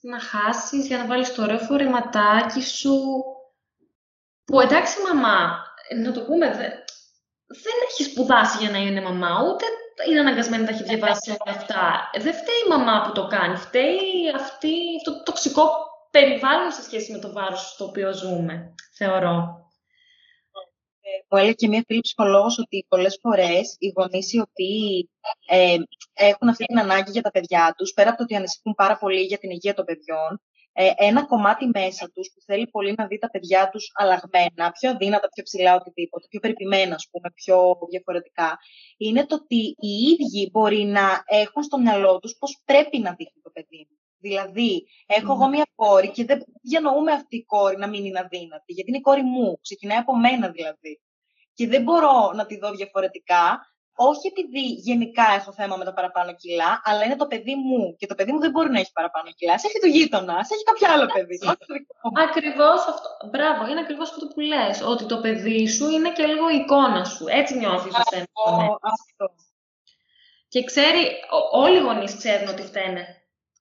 να 0.00 0.20
χάσεις 0.20 0.86
για 0.86 0.98
να 0.98 1.06
βάλεις 1.06 1.34
το 1.34 1.42
ωραίο 1.42 1.58
φορεματάκι 1.58 2.62
σου. 2.62 2.94
Που 4.44 4.60
εντάξει 4.60 4.96
μαμά, 5.12 5.64
να 6.02 6.12
το 6.12 6.20
πούμε, 6.20 6.46
δεν, 6.46 6.72
δεν 7.46 7.76
έχεις 7.88 8.06
σπουδάσει 8.06 8.58
για 8.60 8.70
να 8.70 8.78
είναι 8.78 9.00
μαμά, 9.00 9.42
ούτε 9.42 9.64
είναι 10.08 10.20
αναγκασμένη 10.20 10.62
να 10.62 10.68
τα 10.68 10.74
έχει 10.74 10.82
διαβάσει 10.82 11.30
όλα 11.30 11.56
αυτά. 11.58 12.10
Δεν 12.12 12.34
φταίει 12.34 12.60
η 12.66 12.68
μαμά 12.68 13.02
που 13.06 13.12
το 13.12 13.26
κάνει. 13.26 13.56
Φταίει 13.56 14.30
αυτή, 14.34 14.72
αυτό 14.98 15.12
το 15.12 15.22
τοξικό 15.22 15.64
περιβάλλον 16.10 16.70
σε 16.70 16.82
σχέση 16.82 17.12
με 17.12 17.18
το 17.18 17.32
βάρος 17.32 17.70
στο 17.70 17.84
οποίο 17.84 18.12
ζούμε, 18.12 18.74
θεωρώ. 18.96 19.34
μου 21.28 21.38
έλεγε 21.38 21.52
και 21.52 21.68
μία 21.68 21.84
φίλη 21.86 22.00
ψυχολόγος 22.00 22.58
ότι 22.58 22.86
πολλές 22.88 23.18
φορές 23.22 23.76
οι 23.78 23.92
γονείς 23.96 24.32
οι 24.32 24.40
οποίοι 24.40 25.10
ε, 25.48 25.76
έχουν 26.14 26.48
αυτή 26.48 26.64
την 26.64 26.78
ανάγκη 26.78 27.10
για 27.10 27.22
τα 27.22 27.30
παιδιά 27.30 27.74
τους, 27.76 27.92
πέρα 27.92 28.08
από 28.08 28.18
το 28.18 28.22
ότι 28.24 28.36
ανησυχούν 28.36 28.74
πάρα 28.74 28.98
πολύ 28.98 29.20
για 29.20 29.38
την 29.38 29.50
υγεία 29.50 29.74
των 29.74 29.84
παιδιών, 29.84 30.30
ε, 30.32 30.49
ένα 30.96 31.26
κομμάτι 31.26 31.70
μέσα 31.74 32.10
τους 32.14 32.30
που 32.34 32.40
θέλει 32.40 32.66
πολύ 32.66 32.94
να 32.96 33.06
δει 33.06 33.18
τα 33.18 33.30
παιδιά 33.30 33.68
τους 33.72 33.90
αλλαγμένα, 33.94 34.70
πιο 34.70 34.90
αδύνατα, 34.90 35.28
πιο 35.28 35.42
ψηλά, 35.42 35.74
οτιδήποτε, 35.74 36.26
πιο 36.28 36.40
περιποιημένα, 36.40 36.94
ας 36.94 37.08
πούμε, 37.10 37.30
πιο 37.34 37.78
διαφορετικά, 37.90 38.58
είναι 38.96 39.26
το 39.26 39.34
ότι 39.34 39.56
οι 39.56 39.88
ίδιοι 40.12 40.48
μπορεί 40.52 40.82
να 40.84 41.22
έχουν 41.26 41.62
στο 41.62 41.78
μυαλό 41.78 42.18
τους 42.18 42.36
πώς 42.38 42.62
πρέπει 42.64 42.98
να 42.98 43.10
δείχνει 43.10 43.40
το 43.42 43.50
παιδί 43.50 43.86
μου. 43.90 43.96
Δηλαδή, 44.22 44.86
έχω 45.06 45.32
εγώ 45.32 45.48
μία 45.48 45.66
κόρη 45.74 46.10
και 46.10 46.24
δεν 46.24 46.44
διανοούμε 46.62 47.12
αυτή 47.12 47.36
η 47.36 47.44
κόρη 47.44 47.76
να 47.76 47.88
μην 47.88 48.04
είναι 48.04 48.18
αδύνατη, 48.18 48.72
γιατί 48.72 48.88
είναι 48.90 48.98
η 48.98 49.00
κόρη 49.00 49.22
μου, 49.22 49.58
ξεκινάει 49.60 49.98
από 49.98 50.16
μένα 50.16 50.48
δηλαδή. 50.48 51.00
Και 51.54 51.68
δεν 51.68 51.82
μπορώ 51.82 52.32
να 52.34 52.46
τη 52.46 52.58
δω 52.58 52.70
διαφορετικά, 52.70 53.69
όχι 54.08 54.26
επειδή 54.32 54.64
γενικά 54.88 55.26
έχω 55.38 55.52
θέμα 55.52 55.76
με 55.76 55.84
τα 55.84 55.92
παραπάνω 55.92 56.34
κιλά, 56.34 56.80
αλλά 56.84 57.04
είναι 57.04 57.16
το 57.16 57.26
παιδί 57.26 57.54
μου. 57.54 57.96
Και 57.98 58.06
το 58.06 58.14
παιδί 58.14 58.32
μου 58.32 58.40
δεν 58.40 58.50
μπορεί 58.50 58.70
να 58.70 58.78
έχει 58.78 58.92
παραπάνω 58.92 59.28
κιλά. 59.38 59.58
Σε 59.58 59.66
έχει 59.66 59.80
το 59.80 59.86
γείτονα, 59.86 60.44
σε 60.44 60.54
έχει 60.54 60.64
κάποιο 60.70 60.86
άλλο 60.92 61.06
παιδί. 61.14 61.38
Ακριβώς 62.26 62.80
αυτό. 62.92 63.08
Μπράβο, 63.30 63.60
είναι 63.70 63.80
ακριβώς 63.80 64.10
αυτό 64.10 64.26
που 64.26 64.40
λες. 64.40 64.82
Ότι 64.92 65.04
το 65.12 65.18
παιδί 65.20 65.68
σου 65.68 65.90
είναι 65.90 66.10
και 66.12 66.26
λίγο 66.26 66.50
η 66.50 66.56
εικόνα 66.56 67.04
σου. 67.04 67.24
Έτσι 67.28 67.58
νιώθεις 67.58 67.94
αυτό, 67.94 68.78
αυτό. 68.94 69.26
Και 70.48 70.64
ξέρει, 70.64 71.02
όλοι 71.52 71.76
οι 71.76 71.84
γονείς 71.86 72.16
ξέρουν 72.16 72.48
ότι 72.48 72.62
φταίνε. 72.62 73.04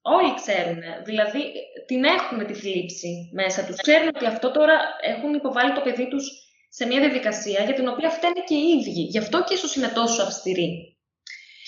Όλοι 0.02 0.34
ξέρουν. 0.34 0.82
Δηλαδή, 1.04 1.54
την 1.88 2.04
έχουν 2.04 2.45
τη 2.45 2.54
θλίψη 2.54 3.30
μέσα 3.34 3.65
τους. 3.65 3.75
Ξέρουν 3.75 4.08
ότι 4.08 4.25
αυτό 4.25 4.52
τώρα 4.52 4.75
έχουν 5.02 5.34
υποβάλει 5.34 5.73
το 5.73 5.82
παιδί 5.82 6.08
τους 6.08 6.49
σε 6.69 6.86
μια 6.86 6.99
διαδικασία 6.99 7.63
για 7.63 7.73
την 7.73 7.88
οποία 7.88 8.10
φταίνε 8.10 8.43
και 8.45 8.55
οι 8.55 8.67
ίδιοι. 8.79 9.01
Γι' 9.01 9.17
αυτό 9.17 9.43
και 9.43 9.53
ίσως 9.53 9.75
είναι 9.75 9.88
τόσο 9.88 10.21
αυστηροί. 10.21 10.97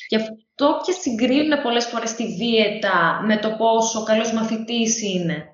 Γι' 0.10 0.16
αυτό 0.16 0.82
και 0.86 0.92
συγκρίνουν 0.92 1.62
πολλές 1.62 1.86
φορές 1.86 2.14
τη 2.14 2.26
δίαιτα 2.26 3.22
με 3.26 3.38
το 3.38 3.52
πόσο 3.52 4.04
καλός 4.04 4.34
μαθητής 4.34 5.02
είναι 5.02 5.46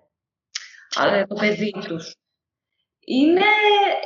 το 1.28 1.36
παιδί 1.40 1.74
τους. 1.88 2.16
Είναι, 3.00 3.46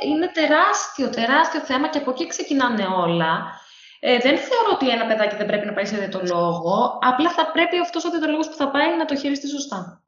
είναι 0.02 0.30
τεράστιο, 0.32 1.10
τεράστιο 1.10 1.60
θέμα 1.60 1.88
και 1.88 1.98
από 1.98 2.10
εκεί 2.10 2.26
ξεκινάνε 2.26 2.86
όλα. 2.86 3.60
Ε, 4.00 4.18
δεν 4.18 4.38
θεωρώ 4.38 4.70
ότι 4.72 4.88
ένα 4.88 5.06
παιδάκι 5.06 5.36
δεν 5.36 5.46
πρέπει 5.46 5.66
να 5.66 5.72
πάει 5.72 5.84
σε 5.84 5.96
διαιτολόγο, 5.96 6.98
απλά 7.00 7.30
θα 7.30 7.50
πρέπει 7.50 7.78
αυτός 7.78 8.04
ο 8.04 8.10
διαιτολόγος 8.10 8.48
που 8.48 8.54
θα 8.54 8.70
πάει 8.70 8.96
να 8.96 9.04
το 9.04 9.16
χειριστεί 9.16 9.48
σωστά. 9.48 10.01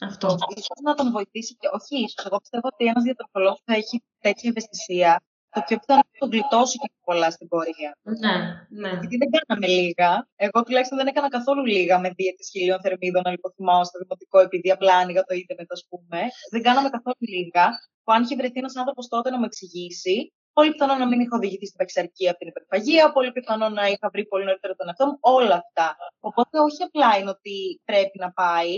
Αυτό. 0.00 0.28
Ίσως 0.56 0.78
να 0.82 0.94
τον 0.94 1.10
βοηθήσει 1.10 1.56
και 1.60 1.68
όχι 1.72 1.94
ίσως. 2.04 2.24
Εγώ 2.26 2.36
πιστεύω 2.38 2.68
ότι 2.72 2.84
ένας 2.84 3.02
διατροφολόγος 3.02 3.60
θα 3.64 3.74
έχει 3.74 4.02
τέτοια 4.20 4.48
ευαισθησία 4.50 5.22
το 5.54 5.60
πιο 5.66 5.76
πιθανό 5.78 6.02
να 6.12 6.18
τον 6.18 6.30
γλιτώσει 6.32 6.76
και 6.78 6.90
πολλά 7.04 7.30
στην 7.30 7.48
πορεία. 7.48 7.90
Ναι, 8.22 8.36
ναι. 8.82 8.90
Γιατί 9.00 9.16
δεν 9.22 9.30
κάναμε 9.36 9.66
λίγα. 9.66 10.10
Εγώ 10.36 10.58
τουλάχιστον 10.64 10.98
δεν 10.98 11.06
έκανα 11.06 11.28
καθόλου 11.28 11.64
λίγα 11.64 12.00
με 12.00 12.08
δίαιτες 12.16 12.48
χιλίων 12.52 12.80
θερμίδων 12.80 13.22
να 13.24 13.30
λιποθυμάω 13.30 13.84
στο 13.84 13.98
δημοτικό 13.98 14.38
επειδή 14.38 14.70
απλά 14.70 14.94
άνοιγα 14.96 15.22
το 15.24 15.34
ίντερνετ, 15.34 15.72
ας 15.72 15.86
πούμε. 15.88 16.20
Δεν 16.50 16.62
κάναμε 16.62 16.88
καθόλου 16.88 17.22
λίγα. 17.34 17.66
Που 18.04 18.12
αν 18.12 18.22
είχε 18.22 18.36
βρεθεί 18.36 18.58
ένας 18.58 18.76
άνθρωπος 18.76 19.08
τότε 19.08 19.30
να 19.30 19.38
μου 19.38 19.44
εξηγήσει, 19.44 20.32
πολύ 20.52 20.70
πιθανό 20.70 20.94
να 20.94 21.06
μην 21.06 21.20
είχα 21.20 21.36
οδηγηθεί 21.36 21.66
στην 21.66 21.78
παξαρκή 21.78 22.28
από 22.28 22.38
την 22.38 22.48
υπερφαγία, 22.48 23.12
πολύ 23.12 23.32
πιθανό 23.32 23.68
να 23.68 23.84
είχα 23.86 24.10
βρει 24.12 24.26
πολύ 24.26 24.44
νωρίτερα 24.44 24.74
τον 24.74 24.86
εαυτό 24.88 25.06
μου, 25.06 25.18
όλα 25.20 25.54
αυτά. 25.64 25.96
Οπότε 26.20 26.58
όχι 26.58 26.82
απλά 26.82 27.10
είναι 27.18 27.30
ότι 27.30 27.80
πρέπει 27.84 28.18
να 28.18 28.32
πάει, 28.32 28.72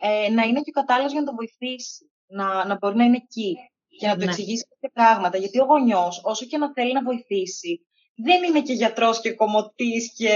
ε, 0.00 0.30
να 0.30 0.42
είναι 0.42 0.60
και 0.60 0.72
ο 0.74 0.80
κατάλληλος 0.80 1.12
για 1.12 1.20
να 1.20 1.26
το 1.26 1.34
βοηθήσει, 1.34 2.10
να, 2.26 2.64
να 2.64 2.76
μπορεί 2.76 2.96
να 2.96 3.04
είναι 3.04 3.16
εκεί 3.16 3.56
και 3.98 4.06
να 4.06 4.12
του 4.12 4.24
ναι. 4.24 4.24
εξηγήσει 4.24 4.66
κάποια 4.68 4.90
πράγματα. 4.92 5.38
Γιατί 5.38 5.60
ο 5.60 5.64
γονιός, 5.64 6.20
όσο 6.24 6.46
και 6.46 6.58
να 6.58 6.72
θέλει 6.72 6.92
να 6.92 7.02
βοηθήσει, 7.02 7.86
δεν 8.16 8.42
είναι 8.42 8.62
και 8.62 8.72
γιατρός 8.72 9.20
και 9.20 9.32
κομμωτής 9.32 10.12
και 10.16 10.34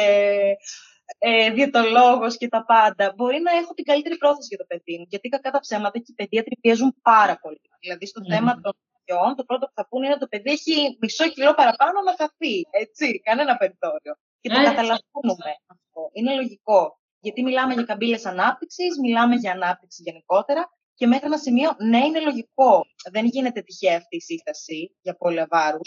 ε, 1.19 1.51
διαιτολόγος 1.51 2.37
και 2.37 2.49
τα 2.49 2.65
πάντα. 2.65 3.13
Μπορεί 3.17 3.41
να 3.41 3.51
έχω 3.51 3.75
την 3.75 3.85
καλύτερη 3.85 4.17
πρόθεση 4.17 4.47
για 4.49 4.59
το 4.59 4.65
παιδί 4.69 4.99
μου. 4.99 5.07
Γιατί 5.09 5.29
κακά 5.29 5.51
τα 5.51 5.61
ψέματα 5.61 5.99
και 5.99 6.13
οι 6.13 6.15
παιδίατροι 6.15 6.57
πιέζουν 6.61 6.97
πάρα 7.03 7.39
πολύ. 7.39 7.61
Δηλαδή, 7.81 8.07
στο 8.07 8.21
ναι. 8.21 8.35
θέμα 8.35 8.61
των 8.61 8.73
παιδιών, 8.93 9.37
το 9.37 9.45
πρώτο 9.45 9.67
που 9.67 9.73
θα 9.75 9.87
πούνε 9.89 10.05
είναι 10.05 10.15
ότι 10.15 10.25
το 10.25 10.31
παιδί 10.33 10.51
έχει 10.51 10.97
μισό 11.01 11.29
κιλό 11.29 11.55
παραπάνω 11.55 12.01
να 12.03 12.15
χαθεί. 12.19 12.55
Έτσι, 12.71 13.21
κανένα 13.21 13.57
περιθώριο. 13.57 14.15
Και 14.41 14.49
το 14.49 14.55
καταλαβαίνουμε 14.55 15.51
αυτό. 15.67 16.01
Είναι 16.13 16.35
λογικό. 16.35 17.00
Γιατί 17.21 17.43
μιλάμε 17.43 17.73
για 17.75 17.83
καμπύλες 17.83 18.27
ανάπτυξης, 18.27 18.99
μιλάμε 18.99 19.35
για 19.35 19.53
ανάπτυξη 19.53 20.03
γενικότερα 20.03 20.71
και 20.95 21.07
μέχρι 21.07 21.27
ένα 21.27 21.39
σημείο, 21.39 21.71
ναι, 21.79 21.99
είναι 21.99 22.21
λογικό. 22.21 22.85
Δεν 23.11 23.25
γίνεται 23.27 23.61
τυχαία 23.63 23.97
αυτή 23.97 24.17
η 24.17 24.21
σύσταση 24.21 24.97
για 25.03 25.17
βάρου. 25.51 25.81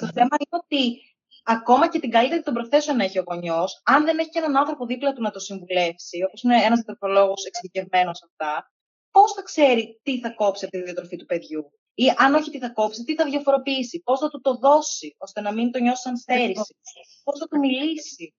Το 0.00 0.06
θέμα 0.06 0.34
είναι 0.40 0.62
ότι 0.62 1.00
ακόμα 1.44 1.88
και 1.88 2.00
την 2.00 2.10
καλύτερη 2.10 2.42
των 2.42 2.54
προθέσεων 2.54 2.96
να 2.96 3.04
έχει 3.04 3.18
ο 3.18 3.24
γονιός, 3.26 3.80
αν 3.84 4.04
δεν 4.04 4.18
έχει 4.18 4.28
και 4.28 4.38
έναν 4.38 4.56
άνθρωπο 4.56 4.86
δίπλα 4.86 5.12
του 5.12 5.22
να 5.22 5.30
το 5.30 5.38
συμβουλεύσει, 5.38 6.22
όπως 6.26 6.42
είναι 6.42 6.56
ένας 6.56 6.80
διατροφολόγος 6.80 7.44
εξειδικευμένος 7.44 8.18
σε 8.18 8.24
αυτά, 8.30 8.72
πώς 9.10 9.32
θα 9.32 9.42
ξέρει 9.42 10.00
τι 10.02 10.20
θα 10.20 10.30
κόψει 10.30 10.64
από 10.64 10.76
τη 10.76 10.82
διατροφή 10.82 11.16
του 11.16 11.26
παιδιού; 11.26 11.72
Ή 11.94 12.04
αν 12.16 12.34
όχι 12.34 12.50
τι 12.50 12.58
θα 12.58 12.68
κόψει, 12.68 13.04
τι 13.04 13.14
θα 13.14 13.24
διαφοροποιήσει, 13.24 14.02
πώς 14.04 14.18
θα 14.18 14.28
του 14.28 14.40
το 14.40 14.56
δώσει, 14.56 15.16
ώστε 15.18 15.40
να 15.40 15.52
μην 15.52 15.70
το 15.72 15.78
νιώσει 15.78 16.02
σαν 16.02 16.16
στέρηση, 16.16 16.76
πώς 17.24 17.38
θα 17.38 17.46
του 17.46 17.58
μιλήσει; 17.58 18.34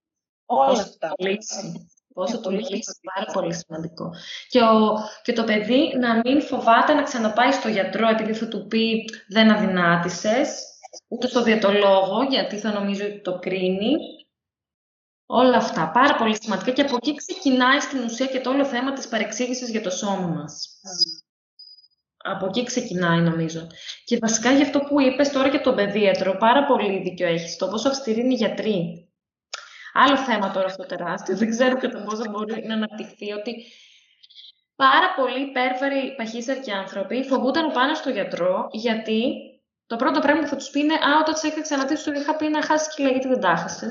Όλα 0.46 0.82
αυτά. 0.82 1.14
Πόσο 2.16 2.40
το 2.40 2.50
λύσει, 2.50 3.00
πάρα 3.14 3.32
πολύ 3.34 3.54
σημαντικό. 3.54 4.14
Και, 4.50 4.62
ο, 4.62 4.98
και 5.24 5.34
το 5.34 5.44
παιδί 5.44 5.98
να 6.00 6.22
μην 6.24 6.42
φοβάται 6.42 6.94
να 6.94 7.04
ξαναπάει 7.04 7.52
στο 7.52 7.68
γιατρό 7.70 8.08
επειδή 8.08 8.34
θα 8.34 8.48
του 8.48 8.68
πει 8.68 9.10
δεν 9.28 9.52
αδυνάτησες, 9.52 10.64
ούτε 11.08 11.28
στο 11.28 11.44
διατολόγο 11.44 12.24
γιατί 12.30 12.58
θα 12.58 12.72
νομίζω 12.72 13.06
ότι 13.06 13.22
το 13.22 13.40
κρίνει. 13.40 13.96
Όλα 15.26 15.58
αυτά, 15.58 15.92
πάρα 15.92 16.16
πολύ 16.16 16.36
σημαντικά 16.42 16.72
και 16.72 16.82
από 16.82 16.96
εκεί 16.96 17.16
ξεκινάει 17.16 17.80
στην 17.80 18.04
ουσία 18.04 18.26
και 18.26 18.42
το 18.42 18.50
όλο 18.50 18.66
θέμα 18.66 18.94
της 18.94 19.08
παρεξήγησης 19.08 19.70
για 19.70 19.82
το 19.82 19.90
σώμα 19.90 20.28
μας. 20.28 20.68
Από 22.18 22.46
εκεί 22.46 22.64
ξεκινάει 22.64 23.20
νομίζω. 23.20 23.68
Και 24.06 24.18
βασικά 24.18 24.52
για 24.52 24.66
αυτό 24.66 24.80
που 24.80 25.02
είπες 25.02 25.30
τώρα 25.30 25.48
για 25.48 25.62
τον 25.62 25.76
παιδίατρο, 25.76 26.38
πάρα 26.38 26.66
πολύ 26.66 27.02
δίκιο 27.02 27.28
έχεις, 27.28 27.56
το 27.56 27.68
πόσο 27.68 27.88
αυστηροί 27.88 28.20
είναι 28.20 28.34
οι 28.34 28.38
γιατροί. 28.38 29.05
Άλλο 29.98 30.18
θέμα 30.18 30.52
τώρα 30.52 30.66
αυτό 30.66 30.86
τεράστιο. 30.86 31.38
Δεν 31.38 31.50
ξέρω 31.50 31.78
κατά 31.78 32.04
πόσο 32.04 32.30
μπορεί 32.30 32.66
να 32.68 32.74
αναπτυχθεί 32.74 33.32
ότι 33.32 33.66
πάρα 34.76 35.14
πολλοί 35.16 35.42
υπέρβαροι 35.42 36.16
παχύσαρκοι 36.16 36.72
άνθρωποι 36.72 37.24
φοβούνταν 37.24 37.66
να 37.66 37.72
πάνε 37.72 37.94
στο 37.94 38.10
γιατρό 38.10 38.68
γιατί 38.72 39.22
το 39.86 39.96
πρώτο 39.96 40.20
πράγμα 40.20 40.42
που 40.42 40.48
θα 40.48 40.56
τους 40.56 40.70
πει 40.70 40.80
είναι 40.80 40.94
Α, 40.94 41.20
όταν 41.20 41.36
σε 41.36 41.48
είχα 41.48 41.62
ξαναδεί, 41.62 41.96
σου 41.96 42.12
είχα 42.12 42.36
πει 42.36 42.48
να 42.48 42.64
χάσει 42.64 42.90
κιλά, 42.96 43.10
γιατί 43.10 43.28
δεν 43.28 43.40
τα 43.40 43.56
χάσε. 43.56 43.90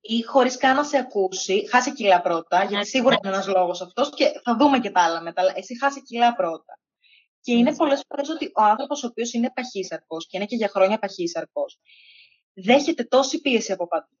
Ή 0.00 0.22
χωρίς 0.22 0.56
καν 0.56 0.76
να 0.76 0.84
σε 0.84 0.98
ακούσει, 0.98 1.68
χάσει 1.70 1.92
κιλά 1.92 2.20
πρώτα, 2.20 2.64
γιατί 2.64 2.86
σίγουρα 2.86 3.16
είναι 3.22 3.32
ένας 3.32 3.46
λόγος 3.46 3.80
αυτός 3.80 4.10
και 4.14 4.40
θα 4.44 4.56
δούμε 4.56 4.78
και 4.78 4.90
τα 4.90 5.00
άλλα 5.00 5.20
μετά. 5.20 5.52
Εσύ 5.54 5.78
χάσει 5.78 6.02
κιλά 6.02 6.34
πρώτα. 6.34 6.78
Και 7.40 7.52
είναι 7.52 7.76
πολλές 7.76 8.04
φορές 8.08 8.28
ότι 8.28 8.50
ο 8.54 8.62
άνθρωπος 8.62 9.04
ο 9.04 9.06
οποίος 9.06 9.32
είναι 9.32 9.50
παχύσαρκος 9.54 10.26
και 10.26 10.36
είναι 10.36 10.46
και 10.46 10.56
για 10.56 10.68
χρόνια 10.68 10.98
παχύσαρκος, 10.98 11.78
δέχεται 12.52 13.04
τόση 13.04 13.40
πίεση 13.40 13.72
από 13.72 13.86
παντού 13.88 14.18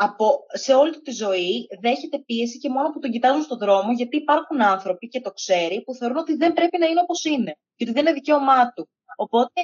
από, 0.00 0.46
σε 0.48 0.74
όλη 0.74 0.92
του 0.92 1.02
τη 1.02 1.10
ζωή 1.10 1.66
δέχεται 1.80 2.18
πίεση 2.18 2.58
και 2.58 2.68
μόνο 2.68 2.90
που 2.90 2.98
τον 2.98 3.10
κοιτάζουν 3.10 3.42
στον 3.42 3.58
δρόμο, 3.58 3.92
γιατί 3.92 4.16
υπάρχουν 4.16 4.62
άνθρωποι 4.62 5.08
και 5.08 5.20
το 5.20 5.30
ξέρει 5.30 5.82
που 5.82 5.94
θεωρούν 5.94 6.16
ότι 6.16 6.34
δεν 6.36 6.52
πρέπει 6.52 6.78
να 6.78 6.86
είναι 6.86 7.00
όπως 7.00 7.24
είναι 7.24 7.52
και 7.76 7.84
ότι 7.84 7.92
δεν 7.92 8.02
είναι 8.02 8.12
δικαίωμά 8.12 8.72
του. 8.72 8.88
Οπότε 9.16 9.60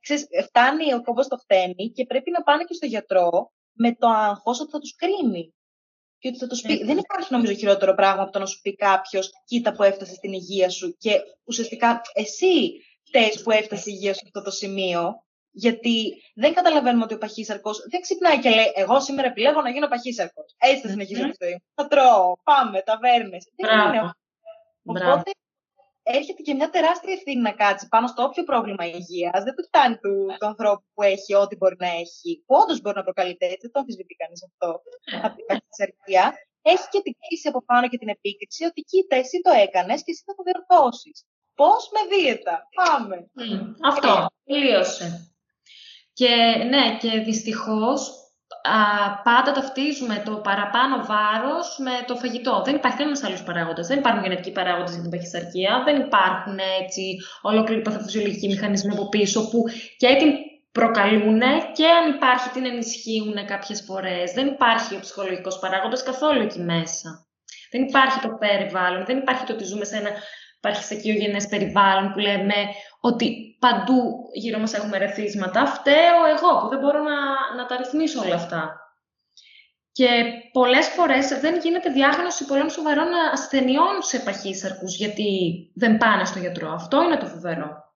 ξέρεις, 0.00 0.26
φτάνει 0.46 0.94
ο 0.94 1.02
κόμπος 1.02 1.28
το 1.28 1.36
χτένι 1.36 1.90
και 1.94 2.06
πρέπει 2.06 2.30
να 2.30 2.42
πάνε 2.42 2.64
και 2.64 2.74
στο 2.74 2.86
γιατρό 2.86 3.52
με 3.72 3.94
το 3.94 4.08
άγχος 4.08 4.60
ότι 4.60 4.70
θα 4.70 4.78
τους 4.78 4.94
κρίνει. 4.94 5.54
Και 6.18 6.28
ότι 6.28 6.38
θα 6.38 6.46
τους 6.46 6.60
πει. 6.60 6.84
Δεν 6.84 6.98
υπάρχει 6.98 7.32
νομίζω 7.32 7.52
χειρότερο 7.52 7.94
πράγμα 7.94 8.22
από 8.22 8.32
το 8.32 8.38
να 8.38 8.46
σου 8.46 8.60
πει 8.60 8.74
κάποιος, 8.74 9.30
κοίτα 9.44 9.72
που 9.72 9.82
έφτασε 9.82 10.14
στην 10.14 10.32
υγεία 10.32 10.70
σου 10.70 10.96
και 10.98 11.20
ουσιαστικά 11.44 12.00
εσύ 12.14 12.72
φταίεις 13.02 13.42
που 13.42 13.50
έφτασε 13.50 13.90
η 13.90 13.92
υγεία 13.96 14.12
σου 14.12 14.18
σε 14.18 14.24
αυτό 14.26 14.42
το 14.42 14.50
σημείο 14.50 15.25
γιατί 15.64 16.22
δεν 16.34 16.54
καταλαβαίνουμε 16.54 17.04
ότι 17.04 17.14
ο 17.14 17.18
παχύσαρκος 17.18 17.76
δεν 17.90 18.00
ξυπνάει 18.00 18.38
και 18.38 18.50
λέει: 18.50 18.70
Εγώ 18.74 19.00
σήμερα 19.00 19.28
επιλέγω 19.28 19.60
να 19.62 19.70
γίνω 19.70 19.88
παχύσαρκος. 19.88 20.54
Έτσι 20.58 20.80
θα 20.80 20.88
συνεχίσω 20.88 21.22
τη 21.30 21.36
ζωή 21.42 21.52
μου. 21.52 21.64
Θα 21.74 21.86
τρώω, 21.92 22.36
πάμε, 22.48 22.82
ταβέρνες. 22.88 23.42
Δεν 23.56 23.66
είναι. 23.78 24.00
Οπότε 24.84 25.30
έρχεται 26.02 26.42
και 26.42 26.54
μια 26.54 26.70
τεράστια 26.70 27.12
ευθύνη 27.12 27.40
να 27.48 27.52
κάτσει 27.62 27.88
πάνω 27.88 28.06
στο 28.06 28.22
όποιο 28.22 28.42
πρόβλημα 28.50 28.84
υγείας. 28.86 29.42
Δεν 29.46 29.54
του 29.56 29.64
φτάνει 29.68 29.96
του, 30.02 30.14
του 30.38 30.46
ανθρώπου 30.46 30.84
που 30.94 31.02
έχει 31.02 31.34
ό,τι 31.34 31.56
μπορεί 31.56 31.76
να 31.78 31.90
έχει, 32.02 32.30
που 32.46 32.54
όντως 32.62 32.80
μπορεί 32.80 32.96
να 32.96 33.06
προκαλείται 33.08 33.44
έτσι, 33.46 33.64
δεν 33.66 33.72
το 33.72 33.78
αμφισβητεί 33.80 34.14
κανείς 34.22 34.40
αυτό. 34.48 34.68
Από 35.26 35.34
την 35.36 35.46
παχυσαρκία. 35.48 36.24
Έχει 36.72 36.86
και 36.92 37.00
την 37.06 37.14
κρίση 37.20 37.48
από 37.48 37.60
πάνω 37.70 37.88
και 37.88 37.98
την 38.02 38.08
επίκριση 38.08 38.64
ότι 38.64 38.80
κοίτα, 38.90 39.16
εσύ 39.22 39.36
το 39.46 39.52
έκανες 39.64 39.98
και 40.04 40.10
εσύ 40.12 40.22
θα 40.26 40.34
το 40.36 40.42
διορθώσεις. 40.48 41.16
Πώς 41.60 41.82
με 41.94 42.00
δίαιτα. 42.10 42.68
Πάμε. 42.82 43.16
αυτό. 43.90 44.26
Τελείωσε. 44.44 45.35
Και 46.18 46.34
ναι, 46.72 46.96
και 47.00 47.20
δυστυχώς 47.24 48.00
α, 48.62 48.78
πάντα 49.22 49.52
ταυτίζουμε 49.52 50.22
το 50.24 50.32
παραπάνω 50.36 50.96
βάρος 51.04 51.78
με 51.78 51.94
το 52.06 52.16
φαγητό. 52.16 52.62
Δεν 52.64 52.74
υπάρχει 52.74 52.98
κανένας 52.98 53.22
άλλος 53.22 53.42
παράγοντας. 53.42 53.86
Δεν 53.86 53.98
υπάρχουν 53.98 54.22
γενετικοί 54.22 54.52
παράγοντες 54.52 54.92
για 54.92 55.02
την 55.02 55.10
παχυσαρκία. 55.10 55.82
Δεν 55.84 55.96
υπάρχουν 56.00 56.58
έτσι 56.82 57.16
ολόκληροι 57.42 57.82
παθοφυσιολογικοί 57.82 58.46
μηχανισμοί 58.48 58.92
από 58.92 59.08
πίσω 59.08 59.48
που 59.50 59.62
και 59.96 60.16
την 60.18 60.30
προκαλούν 60.72 61.40
και 61.76 61.86
αν 61.98 62.14
υπάρχει 62.14 62.48
την 62.50 62.64
ενισχύουν 62.64 63.46
κάποιες 63.46 63.82
φορές. 63.86 64.32
Δεν 64.32 64.46
υπάρχει 64.46 64.94
ο 64.94 65.00
ψυχολογικός 65.00 65.58
παράγοντας 65.58 66.02
καθόλου 66.02 66.40
εκεί 66.40 66.60
μέσα. 66.60 67.26
Δεν 67.70 67.82
υπάρχει 67.82 68.20
το 68.20 68.28
περιβάλλον, 68.28 69.04
δεν 69.04 69.18
υπάρχει 69.18 69.44
το 69.44 69.52
ότι 69.52 69.64
ζούμε 69.64 69.84
σε 69.84 69.96
ένα 69.96 70.10
αρχισεκιογενές 70.60 71.46
περιβάλλον 71.46 72.12
που 72.12 72.18
λέμε 72.18 72.54
ότι 73.00 73.56
παντού 73.58 74.28
γύρω 74.32 74.58
μας 74.58 74.72
έχουμε 74.72 74.98
ρεθίσματα. 74.98 75.66
Φταίω 75.66 76.26
εγώ 76.36 76.60
που 76.60 76.68
δεν 76.68 76.78
μπορώ 76.78 77.02
να, 77.02 77.16
να 77.56 77.66
τα 77.66 77.76
ρυθμίσω 77.76 78.20
όλα 78.20 78.34
αυτά. 78.34 78.80
Και 79.92 80.08
πολλές 80.52 80.86
φορές 80.86 81.28
δεν 81.40 81.60
γίνεται 81.60 81.90
διάγνωση 81.90 82.44
πολλών 82.44 82.70
σοβαρών 82.70 83.08
ασθενειών 83.32 84.02
σε 84.02 84.18
παχύσαρκους 84.18 84.96
γιατί 84.96 85.30
δεν 85.74 85.96
πάνε 85.96 86.24
στο 86.24 86.38
γιατρό. 86.38 86.70
Αυτό 86.72 87.02
είναι 87.02 87.16
το 87.16 87.26
φοβερό. 87.26 87.94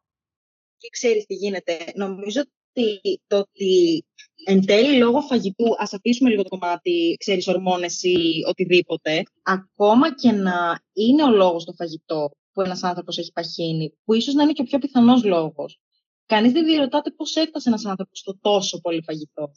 Και 0.77 0.89
ξέρεις 0.91 1.27
τι 1.27 1.35
γίνεται. 1.35 1.85
Νομίζω 1.95 2.41
ότι 2.41 3.21
το 3.27 3.37
ότι 3.37 4.05
εν 4.45 4.67
τέλει 4.67 4.97
λόγω 4.97 5.21
φαγητού, 5.21 5.67
ας 5.79 5.93
αφήσουμε 5.93 6.31
λίγο 6.31 6.43
το 6.43 6.49
κομμάτι, 6.49 7.17
ξέρεις, 7.19 7.49
ορμόνες 7.49 8.03
ή 8.03 8.45
οτιδήποτε, 8.47 9.23
ακόμα 9.43 10.15
και 10.15 10.33
να 10.33 10.81
είναι 10.93 11.23
ο 11.23 11.31
λόγος 11.31 11.65
το 11.65 11.73
φαγητό 11.73 12.31
που 12.53 12.61
ένας 12.61 12.83
άνθρωπος 12.83 13.19
έχει 13.19 13.33
παχύνει, 13.33 13.95
που 14.05 14.15
ίσως 14.15 14.35
να 14.35 14.43
είναι 14.43 14.53
και 14.53 14.63
ο 14.63 14.65
πιο 14.65 14.79
πιθανός 14.79 15.25
λόγος. 15.25 15.81
Κανείς 16.27 16.53
δεν 16.53 16.65
διερωτάται 16.65 17.11
πώς 17.11 17.37
έφτασε 17.37 17.69
ένας 17.69 17.85
άνθρωπος 17.85 18.19
στο 18.19 18.39
τόσο 18.41 18.81
πολύ 18.81 19.03
φαγητό. 19.03 19.53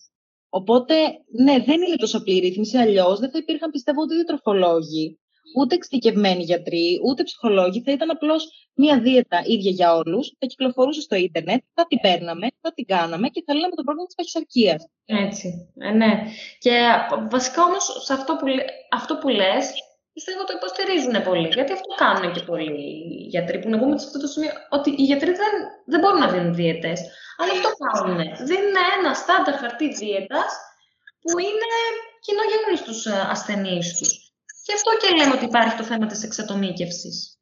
Οπότε, 0.49 0.95
ναι, 1.43 1.59
δεν 1.59 1.81
είναι 1.81 1.95
τόσο 1.95 2.17
απλή 2.17 2.35
η 2.35 2.39
ρύθμιση. 2.39 2.77
Αλλιώς 2.77 3.19
δεν 3.19 3.31
θα 3.31 3.37
υπήρχαν, 3.37 3.71
πιστεύω, 3.71 4.01
ούτε 4.01 4.15
διατροφολόγοι, 4.15 5.19
ούτε 5.57 5.75
εξειδικευμένοι 5.75 6.43
γιατροί, 6.43 6.99
ούτε 7.05 7.23
ψυχολόγοι. 7.23 7.81
Θα 7.81 7.91
ήταν 7.91 8.09
απλώς 8.09 8.69
μία 8.73 9.01
δίαιτα 9.01 9.41
ίδια 9.45 9.71
για 9.71 9.95
όλους. 9.95 10.35
Θα 10.39 10.45
κυκλοφορούσε 10.45 11.01
στο 11.01 11.15
ίντερνετ, 11.15 11.63
θα 11.73 11.87
την 11.87 11.99
παίρναμε, 11.99 12.47
θα 12.61 12.73
την 12.73 12.85
κάναμε 12.85 13.27
και 13.29 13.43
θα 13.45 13.53
λύναμε 13.53 13.75
το 13.75 13.83
πρόβλημα 13.83 14.05
της 14.05 14.15
παχυσαρκία. 14.15 14.89
Έτσι. 15.05 15.73
Ε, 15.77 15.91
ναι. 15.91 16.23
Και 16.59 16.71
βασικά 17.31 17.63
όμως 17.63 17.83
σε 18.05 18.13
αυτό 18.13 18.35
που, 18.35 18.45
αυτό 18.91 19.17
που 19.17 19.29
λες, 19.29 19.71
πιστεύω 20.13 20.43
το 20.43 20.53
υποστηρίζουν 20.55 21.23
πολύ. 21.23 21.47
Γιατί 21.47 21.71
αυτό 21.73 21.93
κάνουν 22.03 22.33
και 22.33 22.43
πολλοί 22.49 22.71
γιατροί 23.33 23.59
που 23.59 23.69
να 23.69 23.79
πούμε 23.79 23.97
σε 23.97 24.05
αυτό 24.05 24.19
το 24.19 24.27
σημείο 24.27 24.51
ότι 24.69 24.89
οι 24.89 25.03
γιατροί 25.09 25.31
δεν, 25.41 25.53
δεν 25.85 25.99
μπορούν 25.99 26.19
να 26.19 26.31
δίνουν 26.31 26.53
δίαιτες. 26.53 26.99
Αλλά 27.37 27.51
αυτό 27.51 27.69
κάνουν. 27.83 28.19
Δίνουν 28.49 28.75
ένα 28.97 29.13
στάνταρ 29.13 29.55
χαρτί 29.55 29.87
δίαιτας 29.93 30.51
που 31.21 31.39
είναι 31.39 31.69
κοινό 32.19 32.75
στους 32.75 33.05
ε, 33.05 33.27
ασθενείς 33.29 33.97
τους. 33.97 34.11
Και 34.65 34.73
αυτό 34.73 34.91
και 34.97 35.15
λέμε 35.15 35.33
ότι 35.33 35.45
υπάρχει 35.45 35.77
το 35.77 35.83
θέμα 35.83 36.05
της 36.07 36.23
εξατομίκευσης. 36.23 37.37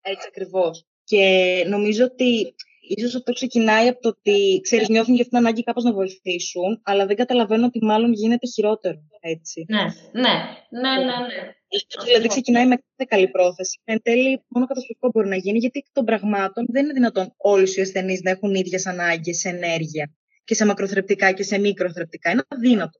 Έτσι 0.00 0.26
ακριβώς. 0.28 0.86
Και 1.04 1.24
νομίζω 1.68 2.04
ότι 2.04 2.54
ίσως 2.82 3.14
αυτό 3.14 3.32
ξεκινάει 3.32 3.88
από 3.88 4.00
το 4.00 4.08
ότι, 4.08 4.60
ξέρεις, 4.62 4.88
νιώθουν 4.88 5.14
και 5.14 5.20
αυτήν 5.20 5.38
την 5.38 5.46
ανάγκη 5.46 5.62
κάπως 5.62 5.84
να 5.84 5.92
βοηθήσουν, 5.92 6.80
αλλά 6.82 7.06
δεν 7.06 7.16
καταλαβαίνω 7.16 7.66
ότι 7.66 7.84
μάλλον 7.84 8.12
γίνεται 8.12 8.46
χειρότερο, 8.46 8.98
έτσι. 9.20 9.64
Ναι, 9.68 9.82
ναι, 10.12 10.34
ναι, 10.70 10.90
ναι, 10.90 11.04
ναι. 11.04 11.54
Ίσως 11.68 12.04
δηλαδή 12.04 12.28
ξεκινάει 12.28 12.66
με 12.66 12.76
κάθε 12.76 13.04
καλή 13.08 13.28
πρόθεση. 13.28 13.80
Εν 13.84 14.02
τέλει, 14.02 14.44
μόνο 14.48 14.66
καταστροφικό 14.66 15.10
μπορεί 15.12 15.28
να 15.28 15.36
γίνει, 15.36 15.58
γιατί 15.58 15.78
εκ 15.78 15.86
των 15.92 16.04
πραγμάτων 16.04 16.64
δεν 16.68 16.84
είναι 16.84 16.92
δυνατόν 16.92 17.34
όλοι 17.36 17.74
οι 17.76 17.80
ασθενείς 17.80 18.22
να 18.22 18.30
έχουν 18.30 18.54
ίδιες 18.54 18.86
ανάγκες 18.86 19.38
σε 19.38 19.48
ενέργεια 19.48 20.12
και 20.44 20.54
σε 20.54 20.64
μακροθρεπτικά 20.64 21.32
και 21.32 21.42
σε 21.42 21.58
μικροθρεπτικά. 21.58 22.30
Είναι 22.30 22.42
αδύνατο. 22.48 22.98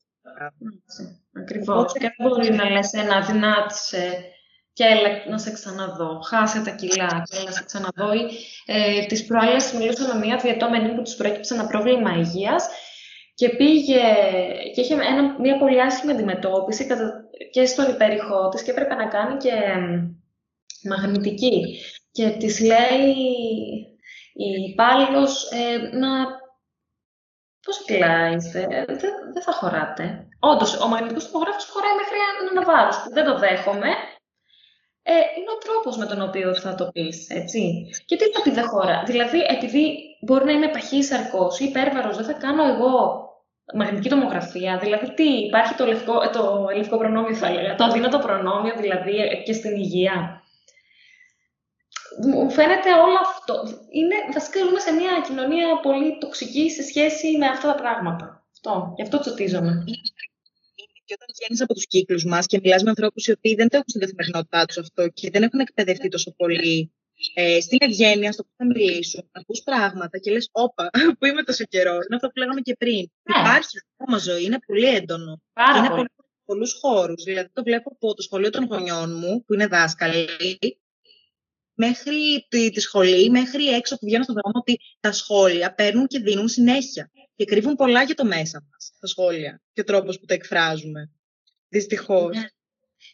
Ακριβώς. 1.33 1.93
Και 1.93 1.99
δεν 2.01 2.13
μπορεί 2.29 2.53
να 2.53 2.71
λες 2.71 2.93
ένα 2.93 3.27
δυνάτησε 3.27 4.25
και 4.73 4.85
έλα 4.85 5.09
να 5.29 5.39
σε 5.39 5.53
ξαναδώ. 5.53 6.21
Χάσε 6.21 6.63
τα 6.63 6.71
κιλά 6.71 7.23
και 7.31 7.37
έλα 7.37 7.45
να 7.45 7.51
σε 7.51 7.65
ξαναδώ. 7.65 8.11
Ε, 8.67 9.07
τις 9.07 9.27
προάλλες 9.27 9.73
μιλούσα 9.73 10.15
με 10.15 10.27
μια 10.27 10.37
διατόμενη 10.37 10.95
που 10.95 11.03
της 11.03 11.17
προέκυψε 11.17 11.55
ένα 11.55 11.67
πρόβλημα 11.67 12.17
υγείας 12.17 12.69
και 13.35 13.49
πήγε 13.49 14.03
και 14.75 14.81
είχε 14.81 14.95
ένα, 14.95 15.41
μια 15.41 15.59
πολύ 15.59 15.83
άσχημη 15.83 16.13
αντιμετώπιση 16.13 16.87
και 17.51 17.67
στον 17.67 17.91
υπέρηχό 17.91 18.49
της 18.49 18.63
και 18.63 18.71
έπρεπε 18.71 18.95
να 18.95 19.09
κάνει 19.09 19.37
και 19.37 19.53
μαγνητική. 20.89 21.79
Και 22.13 22.29
της 22.29 22.61
λέει 22.61 23.15
η 24.35 24.71
υπάλληλος 24.71 25.51
ε, 25.51 25.97
να 25.97 26.41
Πώς 27.65 27.85
κιλά 27.85 28.31
είστε, 28.31 28.67
δεν, 28.89 29.13
δεν 29.33 29.43
θα 29.43 29.53
χωράτε. 29.53 30.29
Όντως, 30.39 30.81
ο 30.81 30.89
μαγνητικός 30.89 31.31
τομογράφος 31.31 31.65
χωράει 31.73 31.95
μέχρι 32.01 32.17
ένα 32.51 32.65
βάρος 32.65 33.03
που 33.03 33.13
δεν 33.13 33.25
το 33.25 33.39
δέχομαι 33.39 33.91
ε, 35.03 35.13
είναι 35.13 35.51
ο 35.57 35.59
τρόπος 35.65 35.97
με 35.97 36.07
τον 36.07 36.23
οποίο 36.23 36.55
θα 36.55 36.75
το 36.75 36.91
πεις, 36.93 37.31
έτσι. 37.31 37.91
Και 38.05 38.17
τι 38.17 38.31
θα 38.31 38.43
πει 38.43 38.51
δεν 38.51 38.69
χώρα; 38.69 39.03
Δηλαδή, 39.07 39.39
επειδή 39.39 39.99
μπορεί 40.21 40.45
να 40.45 40.53
είμαι 40.53 40.69
παχύσαρκος 40.69 41.59
ή 41.61 41.65
υπέρβαρος, 41.65 42.17
δεν 42.17 42.25
θα 42.25 42.33
κάνω 42.33 42.65
εγώ 42.65 42.95
μαγνητική 43.75 44.09
τομογραφία. 44.09 44.79
Δηλαδή, 44.79 45.15
τι, 45.15 45.29
υπάρχει 45.29 45.75
το 45.75 45.87
λευκό, 45.87 46.23
ε, 46.23 46.29
το 46.29 46.69
λευκό 46.77 46.97
προνόμιο, 46.97 47.35
θα 47.35 47.47
έλεγα, 47.47 47.75
το 47.75 47.85
αδύνατο 47.85 48.19
προνόμιο, 48.19 48.75
δηλαδή, 48.77 49.17
ε, 49.17 49.37
και 49.37 49.53
στην 49.53 49.77
υγεία. 49.77 50.43
Μου 52.25 52.51
φαίνεται 52.51 52.93
όλο 52.93 53.19
αυτό. 53.21 53.55
Είναι, 53.91 54.15
βασικά 54.35 54.65
ζούμε 54.65 54.79
σε 54.79 54.93
μια 54.93 55.13
κοινωνία 55.27 55.81
πολύ 55.83 56.19
τοξική 56.19 56.71
σε 56.71 56.83
σχέση 56.83 57.37
με 57.37 57.47
αυτά 57.47 57.69
τα 57.69 57.75
πράγματα. 57.75 58.45
Αυτό, 58.53 58.93
γι' 58.97 59.03
αυτό 59.03 59.21
τσοτίζομαι 59.21 59.85
και 61.05 61.15
όταν 61.19 61.29
βγαίνεις 61.37 61.61
από 61.63 61.75
τους 61.75 61.87
κύκλους 61.87 62.25
μας 62.25 62.47
και 62.47 62.59
μιλάς 62.63 62.83
με 62.83 62.89
ανθρώπους 62.89 63.27
οι 63.27 63.31
οποίοι 63.31 63.55
δεν 63.55 63.69
το 63.69 63.77
έχουν 63.77 63.89
στην 63.89 64.01
καθημερινότητά 64.01 64.65
τους 64.65 64.79
αυτό 64.79 65.09
και 65.09 65.31
δεν 65.31 65.43
έχουν 65.43 65.61
εκπαιδευτεί 65.61 66.09
τόσο 66.09 66.31
πολύ 66.37 66.93
ε, 67.35 67.61
στην 67.61 67.79
ευγένεια, 67.81 68.33
στο 68.33 68.43
πώς 68.43 68.53
θα 68.57 68.65
μιλήσουν, 68.65 69.29
ακού 69.33 69.55
πράγματα 69.65 70.19
και 70.19 70.31
λες: 70.31 70.49
Όπα, 70.53 70.91
που 71.19 71.27
είμαι 71.27 71.43
τόσο 71.43 71.65
καιρό. 71.65 71.93
Είναι 71.93 72.15
αυτό 72.15 72.29
που 72.29 72.39
λέγαμε 72.39 72.61
και 72.61 72.75
πριν. 72.79 73.11
Ναι. 73.23 73.41
Υπάρχει 73.41 73.79
ακόμα 73.97 74.19
ζωή, 74.19 74.45
είναι 74.45 74.59
πολύ 74.67 74.87
έντονο. 74.87 75.43
Πάρα 75.53 75.79
είναι 75.79 75.89
πολύ. 75.89 76.09
πολλούς 76.45 76.73
χώρους. 76.81 77.23
Δηλαδή, 77.23 77.49
το 77.53 77.63
βλέπω 77.63 77.91
από 77.93 78.15
το 78.15 78.23
σχολείο 78.23 78.51
των 78.51 78.65
γονιών 78.65 79.17
μου, 79.19 79.45
που 79.45 79.55
είναι 79.55 79.67
δάσκαλοι, 79.67 80.27
μέχρι 81.87 82.47
τη, 82.49 82.71
τη 82.71 82.81
σχολή, 82.81 83.31
μέχρι 83.31 83.65
έξω 83.67 83.95
που 83.99 84.07
βγαίνω 84.07 84.23
στον 84.23 84.35
δρόμο, 84.35 84.59
ότι 84.59 84.79
τα 85.01 85.13
σχόλια 85.13 85.75
παίρνουν 85.75 86.07
και 86.07 86.19
δίνουν 86.19 86.49
συνέχεια. 86.49 87.11
Και 87.37 87.45
κρύβουν 87.45 87.75
πολλά 87.75 88.03
για 88.03 88.15
το 88.15 88.25
μέσα 88.25 88.67
μας, 88.71 88.93
τα 89.01 89.07
σχόλια 89.07 89.61
και 89.73 89.81
ο 89.81 89.85
τρόπος 89.85 90.19
που 90.19 90.27
τα 90.27 90.35
εκφράζουμε. 90.35 91.11
Δυστυχώς. 91.69 92.37
Ναι. 92.37 92.47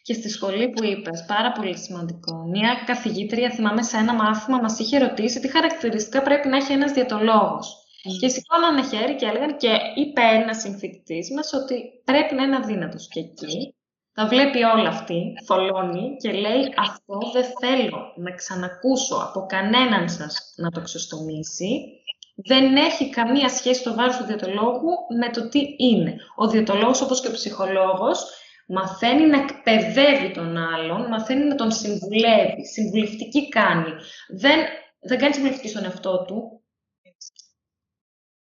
Και 0.01 0.13
στη 0.13 0.29
σχολή 0.29 0.69
που 0.69 0.83
είπες, 0.83 1.25
πάρα 1.27 1.51
πολύ 1.51 1.77
σημαντικό. 1.77 2.47
Μία 2.47 2.83
καθηγήτρια, 2.85 3.49
θυμάμαι 3.49 3.83
σε 3.83 3.97
ένα 3.97 4.13
μάθημα, 4.13 4.57
μας 4.57 4.79
είχε 4.79 4.97
ρωτήσει 4.97 5.39
τι 5.39 5.47
χαρακτηριστικά 5.47 6.21
πρέπει 6.21 6.47
να 6.47 6.57
έχει 6.57 6.71
ένας 6.71 6.91
διατολόγο. 6.91 7.59
Mm. 7.59 8.17
Και 8.19 8.27
σηκώνανε 8.27 8.83
χέρι 8.87 9.15
και 9.15 9.25
έλεγαν 9.25 9.57
και 9.57 9.71
είπε 9.95 10.21
ένας 10.21 10.61
συμφιτητή 10.61 11.33
μας 11.35 11.53
ότι 11.53 11.75
πρέπει 12.03 12.35
να 12.35 12.43
είναι 12.43 12.55
αδύνατος. 12.55 13.07
Και 13.07 13.19
εκεί 13.19 13.73
τα 14.19 14.27
βλέπει 14.27 14.63
όλα 14.63 14.89
αυτή, 14.89 15.33
θολώνει 15.45 16.15
και 16.17 16.31
λέει 16.31 16.73
αυτό 16.77 17.19
δεν 17.33 17.45
θέλω 17.59 18.13
να 18.15 18.31
ξανακούσω 18.31 19.15
από 19.15 19.45
κανέναν 19.45 20.09
σας 20.09 20.53
να 20.55 20.71
το 20.71 20.81
ξεστομίσει. 20.81 22.01
Δεν 22.35 22.75
έχει 22.75 23.09
καμία 23.09 23.49
σχέση 23.49 23.83
το 23.83 23.93
βάρος 23.93 24.17
του 24.17 24.23
διατολόγου 24.23 24.91
με 25.19 25.29
το 25.29 25.49
τι 25.49 25.75
είναι. 25.77 26.15
Ο 26.35 26.47
διατολόγος 26.47 27.01
όπως 27.01 27.21
και 27.21 27.27
ο 27.27 27.31
ψυχολόγος 27.31 28.25
μαθαίνει 28.67 29.25
να 29.25 29.37
εκπαιδεύει 29.41 30.31
τον 30.31 30.57
άλλον, 30.57 31.07
μαθαίνει 31.07 31.43
να 31.43 31.55
τον 31.55 31.71
συμβουλεύει, 31.71 32.65
συμβουλευτική 32.65 33.49
κάνει. 33.49 33.91
Δεν, 34.29 34.59
δεν 34.99 35.19
κάνει 35.19 35.33
συμβουλευτική 35.33 35.69
στον 35.69 35.83
εαυτό 35.83 36.25
του. 36.27 36.63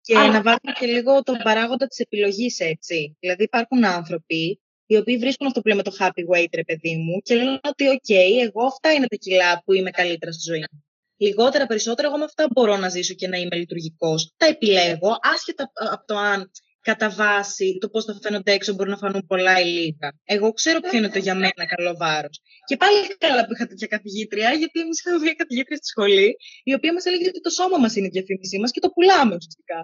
Και 0.02 0.14
να 0.14 0.42
βάλουμε 0.42 0.72
και 0.80 0.86
λίγο 0.86 1.24
τον 1.24 1.38
παράγοντα 1.44 1.88
της 1.88 2.00
επιλογής 2.00 2.60
έτσι. 2.60 3.18
Δηλαδή 3.20 3.44
υπάρχουν 3.44 3.86
άνθρωποι 3.86 4.62
οι 4.92 4.98
οποίοι 4.98 5.18
βρίσκουν 5.18 5.48
αυτό 5.48 5.62
που 5.62 5.68
λέμε 5.68 5.84
το 5.84 5.92
happy 6.00 6.24
weight, 6.32 6.54
ρε 6.54 6.64
παιδί 6.64 6.96
μου, 6.98 7.20
και 7.22 7.36
λένε 7.36 7.60
ότι, 7.64 7.86
OK, 7.96 8.14
εγώ 8.48 8.66
αυτά 8.66 8.94
είναι 8.94 9.08
τα 9.08 9.16
κιλά 9.16 9.62
που 9.64 9.74
είμαι 9.74 9.90
καλύτερα 9.90 10.32
στη 10.32 10.42
ζωή 10.52 10.60
μου. 10.60 10.84
Λιγότερα, 11.18 11.66
περισσότερα, 11.66 12.08
εγώ 12.08 12.18
με 12.18 12.24
αυτά 12.24 12.48
μπορώ 12.52 12.78
να 12.78 12.90
ζήσω 12.90 13.14
και 13.14 13.28
να 13.28 13.38
είμαι 13.38 13.56
λειτουργικός. 13.56 14.34
Τα 14.38 14.46
επιλέγω, 14.46 15.18
άσχετα 15.22 15.72
από 15.74 16.06
το 16.06 16.18
αν 16.18 16.52
κατά 16.82 17.10
βάση 17.10 17.78
το 17.82 17.90
πώς 17.90 18.06
θα 18.06 18.14
φαίνονται 18.22 18.52
έξω 18.52 18.74
μπορεί 18.74 18.90
να 18.90 18.98
φανούν 18.98 19.26
πολλά 19.28 19.60
ή 19.60 19.66
λίγα. 19.66 20.10
Εγώ 20.26 20.54
ξέρω 20.54 20.80
ποιο 20.80 20.98
είναι 20.98 21.10
το 21.10 21.20
για 21.20 21.36
μένα 21.36 21.64
καλό 21.76 21.96
βάρος. 21.98 22.42
Και 22.66 22.78
πάλι 22.78 22.98
καλά 23.18 23.46
που 23.46 23.54
είχα 23.54 23.66
τέτοια 23.68 23.88
καθηγήτρια, 23.88 24.50
γιατί 24.62 24.80
εμείς 24.80 25.00
είχαμε 25.00 25.18
μια 25.26 25.34
καθηγήτρια 25.42 25.78
στη 25.78 25.88
σχολή, 25.94 26.30
η 26.64 26.74
οποία 26.74 26.94
μας 26.94 27.06
έλεγε 27.06 27.28
ότι 27.28 27.42
το 27.42 27.50
σώμα 27.50 27.78
μας 27.78 27.96
είναι 27.96 28.08
η 28.12 28.14
διαφήμιση 28.16 28.60
μας 28.60 28.72
και 28.72 28.80
το 28.86 28.90
πουλάμε 28.90 29.34
ουσιαστικά. 29.40 29.80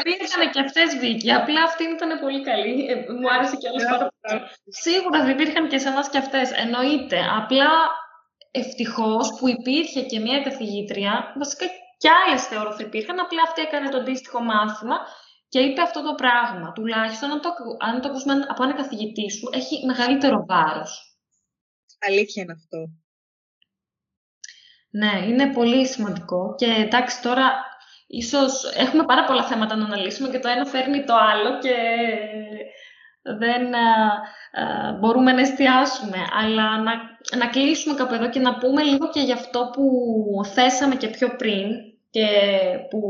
Υπήρχαν 0.00 0.42
και 0.52 0.60
αυτές 0.66 0.88
Βίκυ. 1.00 1.32
Απλά 1.40 1.62
αυτή 1.62 1.82
ήταν 1.96 2.10
πολύ 2.24 2.40
καλή. 2.50 2.74
Ε, 2.90 2.94
μου 3.18 3.28
άρεσε 3.34 3.56
και 3.62 3.68
πάρα 3.92 4.06
πολύ. 4.20 4.40
Σίγουρα 4.84 5.18
δεν 5.24 5.32
υπήρχαν 5.36 5.68
και 5.70 5.78
σε 5.78 5.88
εμάς 5.88 6.06
και 6.12 6.18
αυτές. 6.24 6.46
Εννοείται. 6.64 7.18
Απλά 7.40 7.70
ευτυχώς 8.62 9.26
που 9.38 9.48
υπήρχε 9.56 10.00
και 10.10 10.18
μια 10.26 10.38
καθηγήτρια, 10.46 11.12
βασικά 11.42 11.66
κι 12.00 12.08
άλλες 12.18 12.42
θεωρώ 12.50 12.70
ότι 12.74 12.82
υπήρχαν, 12.82 13.20
απλά 13.20 13.42
αυτή 13.48 13.60
έκανε 13.60 13.88
το 13.88 13.98
αντίστοιχο 14.02 14.40
μάθημα 14.40 14.96
και 15.48 15.60
είπε 15.60 15.80
αυτό 15.80 16.02
το 16.02 16.14
πράγμα. 16.14 16.72
Τουλάχιστον 16.72 17.30
αν 17.30 17.40
το, 17.40 17.48
αν 17.78 18.00
το 18.00 18.08
ακούσουμε 18.08 18.34
από 18.48 18.62
ένα 18.62 18.74
καθηγητή 18.74 19.30
σου, 19.30 19.48
έχει 19.52 19.86
μεγαλύτερο 19.86 20.44
βάρος. 20.48 21.18
Αλήθεια 22.08 22.42
είναι 22.42 22.52
αυτό. 22.52 22.78
Ναι, 24.90 25.26
είναι 25.26 25.52
πολύ 25.52 25.86
σημαντικό. 25.86 26.54
Και 26.58 26.66
εντάξει 26.66 27.22
τώρα, 27.22 27.52
ίσως 28.06 28.64
έχουμε 28.76 29.04
πάρα 29.04 29.24
πολλά 29.24 29.44
θέματα 29.44 29.76
να 29.76 29.84
αναλύσουμε 29.84 30.28
και 30.28 30.38
το 30.38 30.48
ένα 30.48 30.64
φέρνει 30.64 31.04
το 31.04 31.14
άλλο 31.14 31.58
και 31.58 31.76
δεν 33.22 33.72
ε, 33.72 33.86
ε, 34.50 34.92
μπορούμε 34.92 35.32
να 35.32 35.40
εστιάσουμε. 35.40 36.18
Αλλά 36.40 36.82
να, 36.82 36.92
να 37.36 37.48
κλείσουμε 37.48 37.94
κάπου 37.94 38.14
εδώ 38.14 38.28
και 38.28 38.40
να 38.40 38.58
πούμε 38.58 38.82
λίγο 38.82 39.10
και 39.10 39.20
για 39.20 39.34
αυτό 39.34 39.70
που 39.72 39.90
θέσαμε 40.44 40.94
και 40.94 41.08
πιο 41.08 41.36
πριν 41.36 41.85
και 42.16 42.28
που 42.90 43.02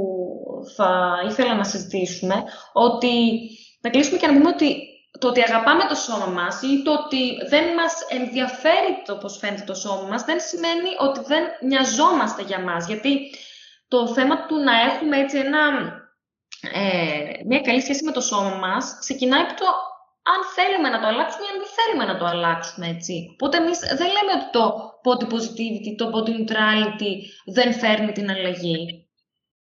θα 0.77 1.15
ήθελα 1.29 1.55
να 1.55 1.65
συζητήσουμε, 1.65 2.45
ότι 2.73 3.15
να 3.81 3.91
κλείσουμε 3.91 4.19
και 4.19 4.27
να 4.27 4.33
πούμε 4.33 4.49
ότι 4.49 4.77
το 5.19 5.29
ότι 5.29 5.41
αγαπάμε 5.41 5.85
το 5.89 5.95
σώμα 5.95 6.27
μας 6.27 6.63
ή 6.63 6.83
το 6.83 6.93
ότι 6.93 7.47
δεν 7.49 7.75
μας 7.75 7.95
ενδιαφέρει 8.09 9.03
το 9.05 9.17
πώς 9.17 9.39
φαίνεται 9.39 9.63
το 9.67 9.75
σώμα 9.75 10.09
μας 10.09 10.25
δεν 10.25 10.41
σημαίνει 10.41 10.91
ότι 10.99 11.21
δεν 11.27 11.45
νοιαζόμαστε 11.61 12.43
για 12.43 12.61
μας. 12.61 12.87
Γιατί 12.87 13.31
το 13.89 14.09
θέμα 14.09 14.47
του 14.47 14.57
να 14.57 14.73
έχουμε 14.81 15.17
έτσι 15.19 15.39
ένα, 15.39 15.63
ε, 16.75 17.45
μια 17.47 17.61
καλή 17.61 17.81
σχέση 17.81 18.05
με 18.05 18.13
το 18.13 18.21
σώμα 18.21 18.55
μας 18.55 18.97
ξεκινάει 19.01 19.41
από 19.41 19.55
το 19.55 19.67
αν 20.33 20.41
θέλουμε 20.57 20.89
να 20.89 20.99
το 21.01 21.07
αλλάξουμε 21.07 21.45
ή 21.47 21.51
αν 21.53 21.59
δεν 21.63 21.73
θέλουμε 21.79 22.05
να 22.13 22.17
το 22.21 22.25
αλλάξουμε, 22.33 22.87
έτσι. 22.95 23.15
Οπότε 23.35 23.57
εμείς 23.63 23.79
δεν 24.01 24.09
λέμε 24.17 24.33
ότι 24.39 24.49
το 24.59 24.65
body 25.07 25.27
positivity, 25.35 25.91
το 26.01 26.07
body 26.15 26.33
neutrality 26.39 27.13
δεν 27.57 27.69
φέρνει 27.81 28.13
την 28.13 28.31
αλλαγή 28.31 29.07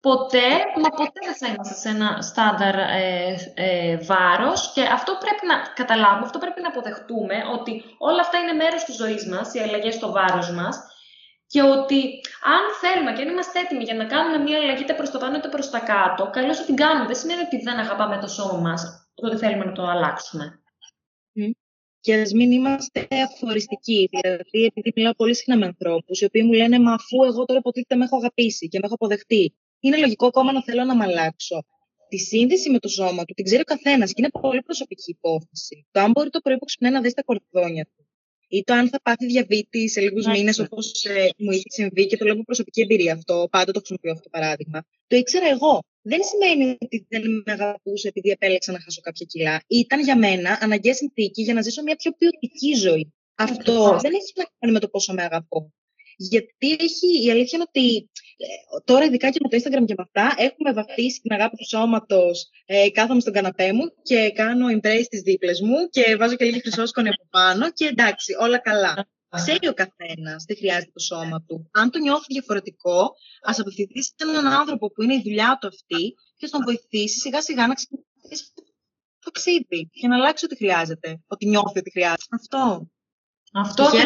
ποτέ, 0.09 0.48
μα 0.82 0.88
ποτέ 1.00 1.20
δεν 1.28 1.36
θα 1.40 1.46
είμαστε 1.46 1.74
σε 1.82 1.88
ένα 1.88 2.22
στάνταρ 2.22 2.74
ε, 2.78 3.34
ε, 3.54 3.96
βάρος 3.96 4.72
και 4.74 4.82
αυτό 4.82 5.12
πρέπει 5.24 5.44
να 5.50 5.57
καταλάβουμε, 5.80 6.26
αυτό 6.28 6.38
πρέπει 6.38 6.61
να 6.62 6.68
αποδεχτούμε 6.68 7.36
ότι 7.57 7.72
όλα 7.98 8.20
αυτά 8.20 8.36
είναι 8.38 8.52
μέρος 8.52 8.84
της 8.84 8.96
ζωής 8.96 9.26
μας, 9.26 9.54
οι 9.54 9.59
αλλαγές 9.61 9.94
στο 9.94 10.09
βάρος 10.16 10.50
μας 10.50 10.74
και 11.46 11.62
ότι 11.62 12.00
αν 12.54 12.62
θέλουμε 12.82 13.12
και 13.12 13.22
αν 13.22 13.28
είμαστε 13.28 13.59
έτοιμοι 13.61 13.84
για 13.84 13.94
να 13.94 14.04
κάνουμε 14.04 14.38
μια 14.38 14.59
αλλαγή 14.59 14.82
είτε 14.82 14.94
προς 14.94 15.11
το 15.11 15.18
πάνω 15.18 15.36
είτε 15.36 15.48
προς 15.48 15.70
τα 15.70 15.78
κάτω, 15.78 16.30
καλώς 16.30 16.57
θα 16.59 16.64
την 16.64 16.76
κάνουμε. 16.76 17.07
Δεν 17.07 17.16
σημαίνει 17.16 17.40
ότι 17.40 17.57
δεν 17.62 17.78
αγαπάμε 17.78 18.16
το 18.18 18.26
σώμα 18.26 18.59
μας, 18.66 19.05
ότι 19.22 19.36
θέλουμε 19.36 19.64
να 19.64 19.72
το 19.72 19.82
αλλάξουμε. 19.82 20.60
Και 22.00 22.14
ας 22.14 22.32
μην 22.32 22.52
είμαστε 22.52 23.06
αφοριστικοί. 23.24 24.08
Δηλαδή, 24.10 24.64
επειδή 24.64 24.92
μιλάω 24.94 25.14
πολύ 25.14 25.34
συχνά 25.34 25.56
με 25.56 25.66
ανθρώπους, 25.66 26.20
οι 26.20 26.24
οποίοι 26.24 26.42
μου 26.44 26.52
λένε 26.52 26.78
Μα 26.78 26.92
αφού 26.92 27.24
εγώ 27.24 27.44
τώρα 27.44 27.58
υποτίθεται 27.58 27.96
με 27.96 28.04
έχω 28.04 28.16
αγαπήσει 28.16 28.68
και 28.68 28.78
με 28.78 28.84
έχω 28.84 28.94
αποδεχτεί, 28.94 29.54
είναι 29.80 29.96
λογικό 29.96 30.26
ακόμα 30.26 30.52
να 30.52 30.62
θέλω 30.62 30.84
να 30.84 30.96
με 30.96 31.04
αλλάξω. 31.04 31.64
Τη 32.08 32.18
σύνδεση 32.18 32.70
με 32.70 32.78
το 32.78 32.88
σώμα 32.88 33.24
του 33.24 33.34
την 33.34 33.44
ξέρει 33.44 33.60
ο 33.60 33.64
καθένας 33.64 34.08
και 34.08 34.14
είναι 34.18 34.30
πολύ 34.40 34.62
προσωπική 34.62 35.10
υπόθεση. 35.10 35.86
Το 35.90 36.00
αν 36.00 36.10
μπορεί 36.10 36.30
το 36.30 36.40
πρωί 36.40 36.58
που 36.58 36.64
ξυπνάει 36.64 36.92
να 36.92 37.00
δει 37.00 37.12
τα 37.12 37.22
κορδόνια 37.22 37.84
του, 37.84 38.06
ή 38.48 38.62
το 38.62 38.72
αν 38.72 38.88
θα 38.88 39.00
πάθει 39.02 39.26
διαβήτη 39.26 39.88
σε 39.88 40.00
λίγους 40.00 40.26
μήνες, 40.26 40.58
όπως 40.58 41.04
ε, 41.04 41.28
μου 41.36 41.50
είχε 41.50 41.68
συμβεί 41.68 42.06
και 42.06 42.16
το 42.16 42.24
λέω 42.24 42.34
από 42.34 42.42
προσωπική 42.42 42.80
εμπειρία 42.80 43.12
αυτό, 43.12 43.48
πάντα 43.50 43.72
το 43.72 43.78
χρησιμοποιώ 43.78 44.10
αυτό 44.10 44.22
το 44.22 44.28
παράδειγμα. 44.32 44.84
Το 45.06 45.16
ήξερα 45.16 45.46
εγώ. 45.48 45.82
Δεν 46.09 46.20
σημαίνει 46.30 46.76
ότι 46.80 47.07
δεν 47.09 47.22
με 47.46 47.52
αγαπούσε 47.52 48.09
επειδή 48.09 48.30
επέλεξα 48.30 48.72
να 48.72 48.80
χάσω 48.80 49.00
κάποια 49.00 49.26
κιλά. 49.28 49.61
Ήταν 49.66 50.00
για 50.00 50.16
μένα 50.16 50.59
αναγκαία 50.61 50.94
συνθήκη 50.94 51.42
για 51.42 51.54
να 51.54 51.62
ζήσω 51.62 51.82
μια 51.82 51.96
πιο 51.96 52.12
ποιοτική 52.12 52.74
ζωή. 52.74 53.12
Αυτό 53.34 53.98
δεν 54.00 54.12
έχει 54.14 54.32
να 54.36 54.44
κάνει 54.59 54.72
με 54.72 54.78
το 54.78 54.88
πόσο 54.88 55.12
με 55.12 55.22
αγαπώ. 55.22 55.72
Γιατί 56.16 56.76
έχει, 56.80 57.24
η 57.24 57.30
αλήθεια 57.30 57.59
είναι 57.59 57.66
ότι 57.68 58.11
ε, 58.36 58.46
τώρα, 58.84 59.04
ειδικά 59.04 59.30
και 59.30 59.38
με 59.42 59.48
το 59.48 59.57
Instagram 59.57 59.84
και 59.84 59.94
με 59.96 60.04
αυτά, 60.07 60.34
έχουμε 60.36 60.72
βαφτίσει 60.72 61.20
την 61.20 61.32
αγάπη 61.32 61.57
του 61.57 61.68
σώματος. 61.68 62.50
Ε, 62.66 62.90
κάθομαι 62.90 63.20
στον 63.20 63.32
καναπέ 63.32 63.72
μου 63.72 63.84
και 64.02 64.30
κάνω 64.34 64.66
embrace 64.76 65.07
τις 65.09 65.20
δίπλες 65.20 65.61
μου 65.61 65.88
και 65.90 66.16
βάζω 66.16 66.36
και 66.36 66.44
λίγη 66.44 66.61
χρυσόσκονη 66.61 67.09
από 67.09 67.26
πάνω 67.30 67.72
και 67.72 67.86
εντάξει, 67.86 68.34
όλα 68.40 68.59
καλά. 68.59 69.09
Ξέρει 69.34 69.68
ο 69.68 69.74
καθένας 69.74 70.44
τι 70.44 70.56
χρειάζεται 70.56 70.90
το 70.92 71.00
σώμα 71.00 71.42
του. 71.46 71.70
Αν 71.72 71.90
το 71.90 71.98
νιώθει 71.98 72.24
διαφορετικό, 72.28 73.14
ας 73.42 73.58
απευθυνθεί 73.58 74.02
σε 74.02 74.12
έναν 74.18 74.46
άνθρωπο 74.46 74.92
που 74.92 75.02
είναι 75.02 75.14
η 75.14 75.22
δουλειά 75.22 75.58
του 75.60 75.66
αυτή 75.66 76.14
και 76.36 76.48
τον 76.48 76.60
βοηθήσει 76.64 77.18
σιγά 77.18 77.42
σιγά 77.42 77.66
να 77.66 77.74
ξεκινήσει 77.74 78.52
το 78.54 78.62
ταξίδι 79.24 79.90
και 79.92 80.08
να 80.08 80.16
αλλάξει 80.16 80.44
ό,τι 80.44 80.56
χρειάζεται. 80.56 81.20
Ότι 81.26 81.46
νιώθει 81.46 81.78
ότι 81.78 81.90
χρειάζεται. 81.90 82.36
Αυτό. 82.40 82.88
Αυτό 83.52 83.84
το 83.84 83.96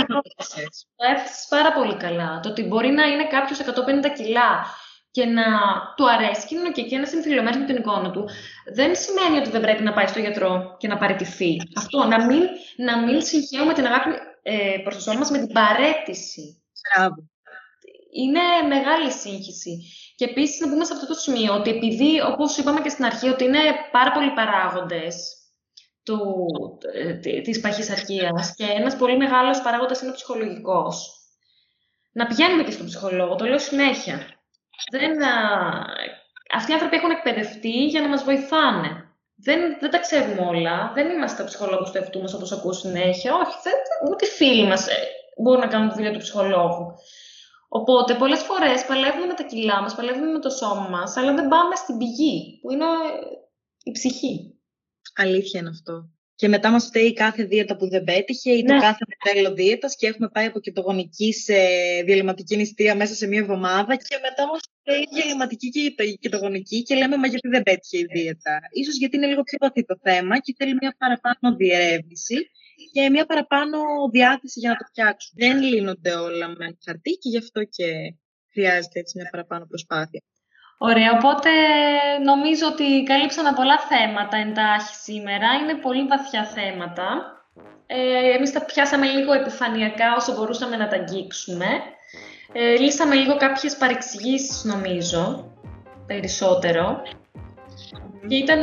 έφτασε 0.97 1.47
πάρα 1.49 1.73
πολύ 1.73 1.97
καλά. 1.97 2.41
Το 2.41 2.49
ότι 2.49 2.63
μπορεί 2.63 2.89
να 2.89 3.05
είναι 3.07 3.27
κάποιος 3.27 3.59
150 3.59 3.65
κιλά 4.17 4.65
και 5.11 5.25
να 5.25 5.45
του 5.97 6.11
αρέσει 6.11 6.47
και 6.47 6.55
είναι 6.55 6.71
και 6.71 6.99
να 6.99 7.09
είναι 7.43 7.59
με 7.59 7.65
την 7.65 7.77
εικόνα 7.77 8.11
του, 8.11 8.29
δεν 8.75 8.97
σημαίνει 8.97 9.39
ότι 9.39 9.51
δεν 9.51 9.61
πρέπει 9.61 9.83
να 9.83 9.93
πάει 9.93 10.07
στο 10.07 10.19
γιατρό 10.19 10.77
και 10.79 10.89
να 10.89 10.97
πάρει 10.97 11.15
τη 11.15 11.25
φύ. 11.25 11.57
Αυτό, 11.77 12.05
να 12.05 12.27
μην, 12.27 12.43
να 12.77 13.05
μην 13.05 13.23
συγχαίουμε 13.23 13.73
την 13.75 13.87
αγάπη 13.87 14.11
ε, 14.43 14.79
προς 14.83 14.95
το 14.95 15.01
σώμα 15.01 15.19
μας 15.19 15.31
με 15.31 15.39
την 15.39 15.53
παρέτηση. 15.53 16.63
Μπράβο. 16.83 17.15
Είναι 18.13 18.41
μεγάλη 18.69 19.11
σύγχυση. 19.11 19.83
Και 20.17 20.25
επίσης 20.25 20.61
να 20.61 20.69
πούμε 20.69 20.85
σε 20.85 20.93
αυτό 20.93 21.07
το 21.07 21.15
σημείο 21.15 21.55
ότι 21.55 21.71
επειδή, 21.71 22.21
όπως 22.21 22.57
είπαμε 22.57 22.81
και 22.81 22.89
στην 22.89 23.05
αρχή, 23.05 23.29
ότι 23.29 23.45
είναι 23.45 23.59
πάρα 23.91 24.13
πολλοί 24.13 24.33
παράγοντες 24.33 25.41
του, 26.03 26.47
ε, 26.95 27.41
της 27.41 27.61
παχυσαρκίας 27.61 28.55
και 28.57 28.65
ένας 28.65 28.97
πολύ 28.97 29.17
μεγάλος 29.17 29.63
παράγοντας 29.63 30.01
είναι 30.01 30.11
ο 30.11 30.15
ψυχολογικός. 30.15 31.21
Να 32.13 32.27
πηγαίνουμε 32.27 32.63
και 32.63 32.71
στον 32.71 32.87
ψυχολόγο, 32.87 33.35
το 33.35 33.45
λέω 33.45 33.59
συνέχεια. 33.59 34.19
Δεν, 34.91 35.23
α, 35.23 35.31
αυτοί 36.53 36.71
οι 36.71 36.75
άνθρωποι 36.75 36.97
έχουν 36.97 37.11
εκπαιδευτεί 37.11 37.87
για 37.87 38.01
να 38.01 38.09
μας 38.09 38.25
βοηθάνε. 38.25 39.10
Δεν, 39.43 39.77
δεν 39.81 39.91
τα 39.91 39.99
ξέρουμε 39.99 40.41
όλα. 40.41 40.93
Δεν 40.95 41.11
είμαστε 41.11 41.45
ψυχολόγους 41.45 41.91
του 41.91 41.99
εαυτού 41.99 42.21
μας, 42.21 42.35
όπως 42.35 42.53
ακούω 42.53 42.73
συνέχεια. 42.73 43.35
Όχι, 43.35 43.57
δεν, 43.63 43.75
ούτε 44.11 44.27
οι 44.27 44.29
φίλοι 44.29 44.67
μας 44.67 44.89
ε, 44.89 44.95
μπορούν 45.43 45.61
να 45.61 45.67
κάνουν 45.67 45.89
τη 45.89 45.95
δουλειά 45.95 46.13
του 46.13 46.19
ψυχολόγου. 46.19 46.95
Οπότε, 47.69 48.15
πολλές 48.15 48.43
φορές 48.43 48.85
παλεύουμε 48.85 49.27
με 49.27 49.35
τα 49.35 49.43
κιλά 49.43 49.83
μας, 49.83 49.95
παλεύουμε 49.95 50.33
με 50.33 50.39
το 50.39 50.51
σώμα 50.51 50.89
μας, 50.91 51.17
αλλά 51.17 51.35
δεν 51.35 51.49
πάμε 51.49 51.75
στην 51.75 51.97
πηγή, 51.99 52.59
που 52.63 52.71
είναι 52.73 52.85
η 53.83 53.91
ψυχή. 53.91 54.61
Αλήθεια 55.17 55.61
είναι 55.61 55.69
αυτό. 55.69 56.11
Και 56.35 56.49
μετά 56.49 56.71
μας 56.71 56.85
φταίει 56.85 57.13
κάθε 57.13 57.43
δίαιτα 57.45 57.77
που 57.77 57.89
δεν 57.89 58.05
πέτυχε 58.05 58.51
ή 58.51 58.65
το 58.65 58.73
ναι. 58.73 58.81
κάθε 58.81 59.05
μοντέλο 59.11 59.55
δίαιτας 59.55 59.97
και 59.97 60.07
έχουμε 60.07 60.29
πάει 60.29 60.47
από 60.47 60.61
κετογονική 60.61 61.33
σε 61.33 61.55
διαλυματική 62.05 62.57
νηστεία 62.57 62.95
μέσα 62.95 63.15
σε 63.15 63.27
μία 63.27 63.41
εβδομάδα 63.41 63.97
και 63.97 64.19
μετά 64.23 64.47
μας 64.47 64.61
φταίει 64.61 64.80
η 64.93 65.09
διαλυματική 65.15 65.69
και 65.71 66.03
η 66.05 66.19
κετογονική 66.21 66.83
και 66.83 66.95
λέμε 66.95 67.17
μα 67.17 67.27
γιατί 67.27 67.49
δεν 67.49 67.63
πέτυχε 67.63 67.99
η 67.99 68.07
δίαιτα. 68.13 68.61
Ίσως 68.73 68.97
γιατί 68.97 69.17
είναι 69.17 69.27
λίγο 69.27 69.43
πιο 69.43 69.59
βαθύ 69.61 69.85
το 69.85 69.97
θέμα 70.03 70.39
και 70.39 70.55
θέλει 70.59 70.75
μία 70.81 70.95
παραπάνω 70.99 71.57
διερεύνηση 71.57 72.51
και 72.93 73.11
μία 73.11 73.27
παραπάνω 73.27 73.79
διάθεση 74.13 74.61
για 74.61 74.71
να 74.71 74.77
το 74.77 74.85
φτιάξουν. 74.89 75.33
Δεν 75.37 75.63
λύνονται 75.63 76.13
όλα 76.13 76.49
με 76.49 76.79
χαρτί 76.85 77.11
και 77.11 77.29
γι' 77.29 77.39
αυτό 77.39 77.65
και 77.65 78.15
χρειάζεται 78.53 78.99
έτσι 78.99 79.19
μια 79.19 79.29
παραπάνω 79.31 79.67
προσπάθεια. 79.67 80.23
Ωραία, 80.83 81.13
οπότε 81.13 81.51
νομίζω 82.25 82.67
ότι 82.67 83.03
καλύψαμε 83.03 83.53
πολλά 83.55 83.79
θέματα 83.79 84.37
εντάχει 84.37 84.95
σήμερα. 84.95 85.49
Είναι 85.63 85.75
πολύ 85.75 86.07
βαθιά 86.07 86.45
θέματα. 86.45 87.07
Ε, 87.87 88.35
εμείς 88.37 88.53
τα 88.53 88.65
πιάσαμε 88.65 89.07
λίγο 89.07 89.33
επιφανειακά 89.33 90.15
όσο 90.17 90.35
μπορούσαμε 90.35 90.77
να 90.77 90.89
τα 90.89 90.97
αγγίξουμε. 90.97 91.67
Ε, 92.53 92.77
λύσαμε 92.77 93.15
λίγο 93.15 93.37
κάποιες 93.37 93.77
παρεξηγήσεις 93.77 94.65
νομίζω, 94.65 95.53
περισσότερο. 96.07 97.03
Και 98.29 98.37
ήταν 98.37 98.61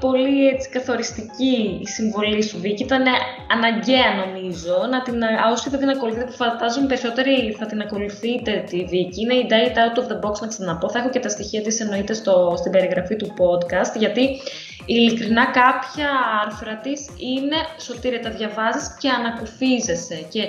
πολύ 0.00 0.48
έτσι, 0.48 0.68
καθοριστική 0.68 1.78
η 1.82 1.86
συμβολή 1.86 2.42
σου, 2.42 2.60
Βίκη. 2.60 2.82
Ήταν 2.82 3.04
αναγκαία, 3.50 4.14
νομίζω, 4.26 4.86
να 4.90 5.02
την, 5.02 5.22
όσοι 5.52 5.70
δεν 5.70 5.78
την 5.78 5.88
ακολουθείτε, 5.88 6.24
που 6.24 6.32
φαντάζομαι 6.32 6.86
περισσότεροι 6.86 7.56
θα 7.58 7.66
την 7.66 7.80
ακολουθείτε 7.80 8.64
τη 8.68 8.84
Βίκη. 8.84 9.20
Είναι 9.20 9.34
η 9.34 9.46
Date 9.50 9.76
Out 9.76 9.98
of 10.00 10.06
the 10.12 10.28
Box, 10.28 10.40
να 10.40 10.46
ξαναπώ. 10.46 10.90
Θα 10.90 10.98
έχω 10.98 11.10
και 11.10 11.20
τα 11.20 11.28
στοιχεία 11.28 11.62
της 11.62 11.80
εννοείται 11.80 12.14
στο, 12.14 12.54
στην 12.56 12.72
περιγραφή 12.72 13.16
του 13.16 13.34
podcast, 13.38 13.98
γιατί 13.98 14.40
ειλικρινά 14.86 15.44
κάποια 15.44 16.08
άρθρα 16.44 16.76
της 16.76 17.08
είναι 17.16 17.56
σωτήρια, 17.78 18.20
τα 18.20 18.30
διαβάζεις 18.30 18.96
και 19.00 19.08
ανακουφίζεσαι. 19.08 20.26
Και 20.28 20.42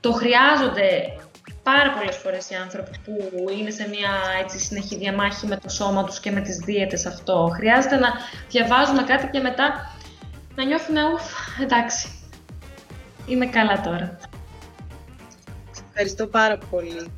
το 0.00 0.12
χρειάζονται 0.12 0.88
πάρα 1.64 1.90
πολλές 1.92 2.16
φορές 2.16 2.50
οι 2.50 2.54
άνθρωποι 2.54 2.90
που 3.04 3.44
είναι 3.58 3.70
σε 3.70 3.88
μια 3.88 4.12
έτσι, 4.42 4.58
συνεχή 4.58 4.96
διαμάχη 4.96 5.46
με 5.46 5.56
το 5.56 5.68
σώμα 5.68 6.04
τους 6.04 6.20
και 6.20 6.30
με 6.30 6.40
τις 6.40 6.56
δίαιτες 6.56 7.06
αυτό. 7.06 7.50
Χρειάζεται 7.54 7.96
να 7.96 8.08
διαβάζουν 8.48 9.04
κάτι 9.06 9.28
και 9.32 9.40
μετά 9.40 9.96
να 10.54 10.64
νιώθουν 10.64 10.96
ουφ, 10.96 11.60
εντάξει, 11.62 12.08
είμαι 13.26 13.46
καλά 13.46 13.80
τώρα. 13.80 14.18
Ευχαριστώ 15.88 16.26
πάρα 16.26 16.58
πολύ 16.70 17.10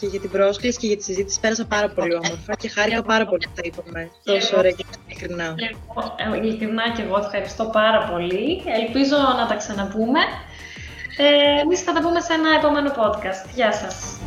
και 0.00 0.06
για 0.06 0.20
την 0.20 0.30
πρόσκληση 0.30 0.78
και 0.78 0.86
για 0.86 0.96
τη 0.96 1.02
συζήτηση. 1.02 1.40
Πέρασα 1.40 1.66
πάρα 1.66 1.88
πολύ 1.88 2.14
όμορφα 2.14 2.54
και 2.54 2.68
χάρηκα 2.68 3.02
πάρα 3.02 3.26
πολύ 3.26 3.46
που 3.46 3.52
τα 3.54 3.62
είπαμε. 3.64 4.10
Τόσο 4.24 4.56
ωραία 4.58 4.70
και 4.70 4.84
ειλικρινά. 5.06 5.54
Ε, 6.34 6.36
ειλικρινά 6.36 6.92
και 6.96 7.02
εγώ 7.02 7.18
ευχαριστώ 7.18 7.64
πάρα 7.64 8.08
πολύ. 8.10 8.62
Ελπίζω 8.82 9.16
να 9.38 9.46
τα 9.46 9.54
ξαναπούμε. 9.54 10.20
Ε, 11.16 11.60
εμείς 11.60 11.82
θα 11.82 11.92
τα 11.92 12.00
πούμε 12.00 12.20
σε 12.20 12.32
ένα 12.32 12.54
επόμενο 12.58 12.90
podcast. 12.90 13.50
Γεια 13.54 13.72
σας. 13.72 14.18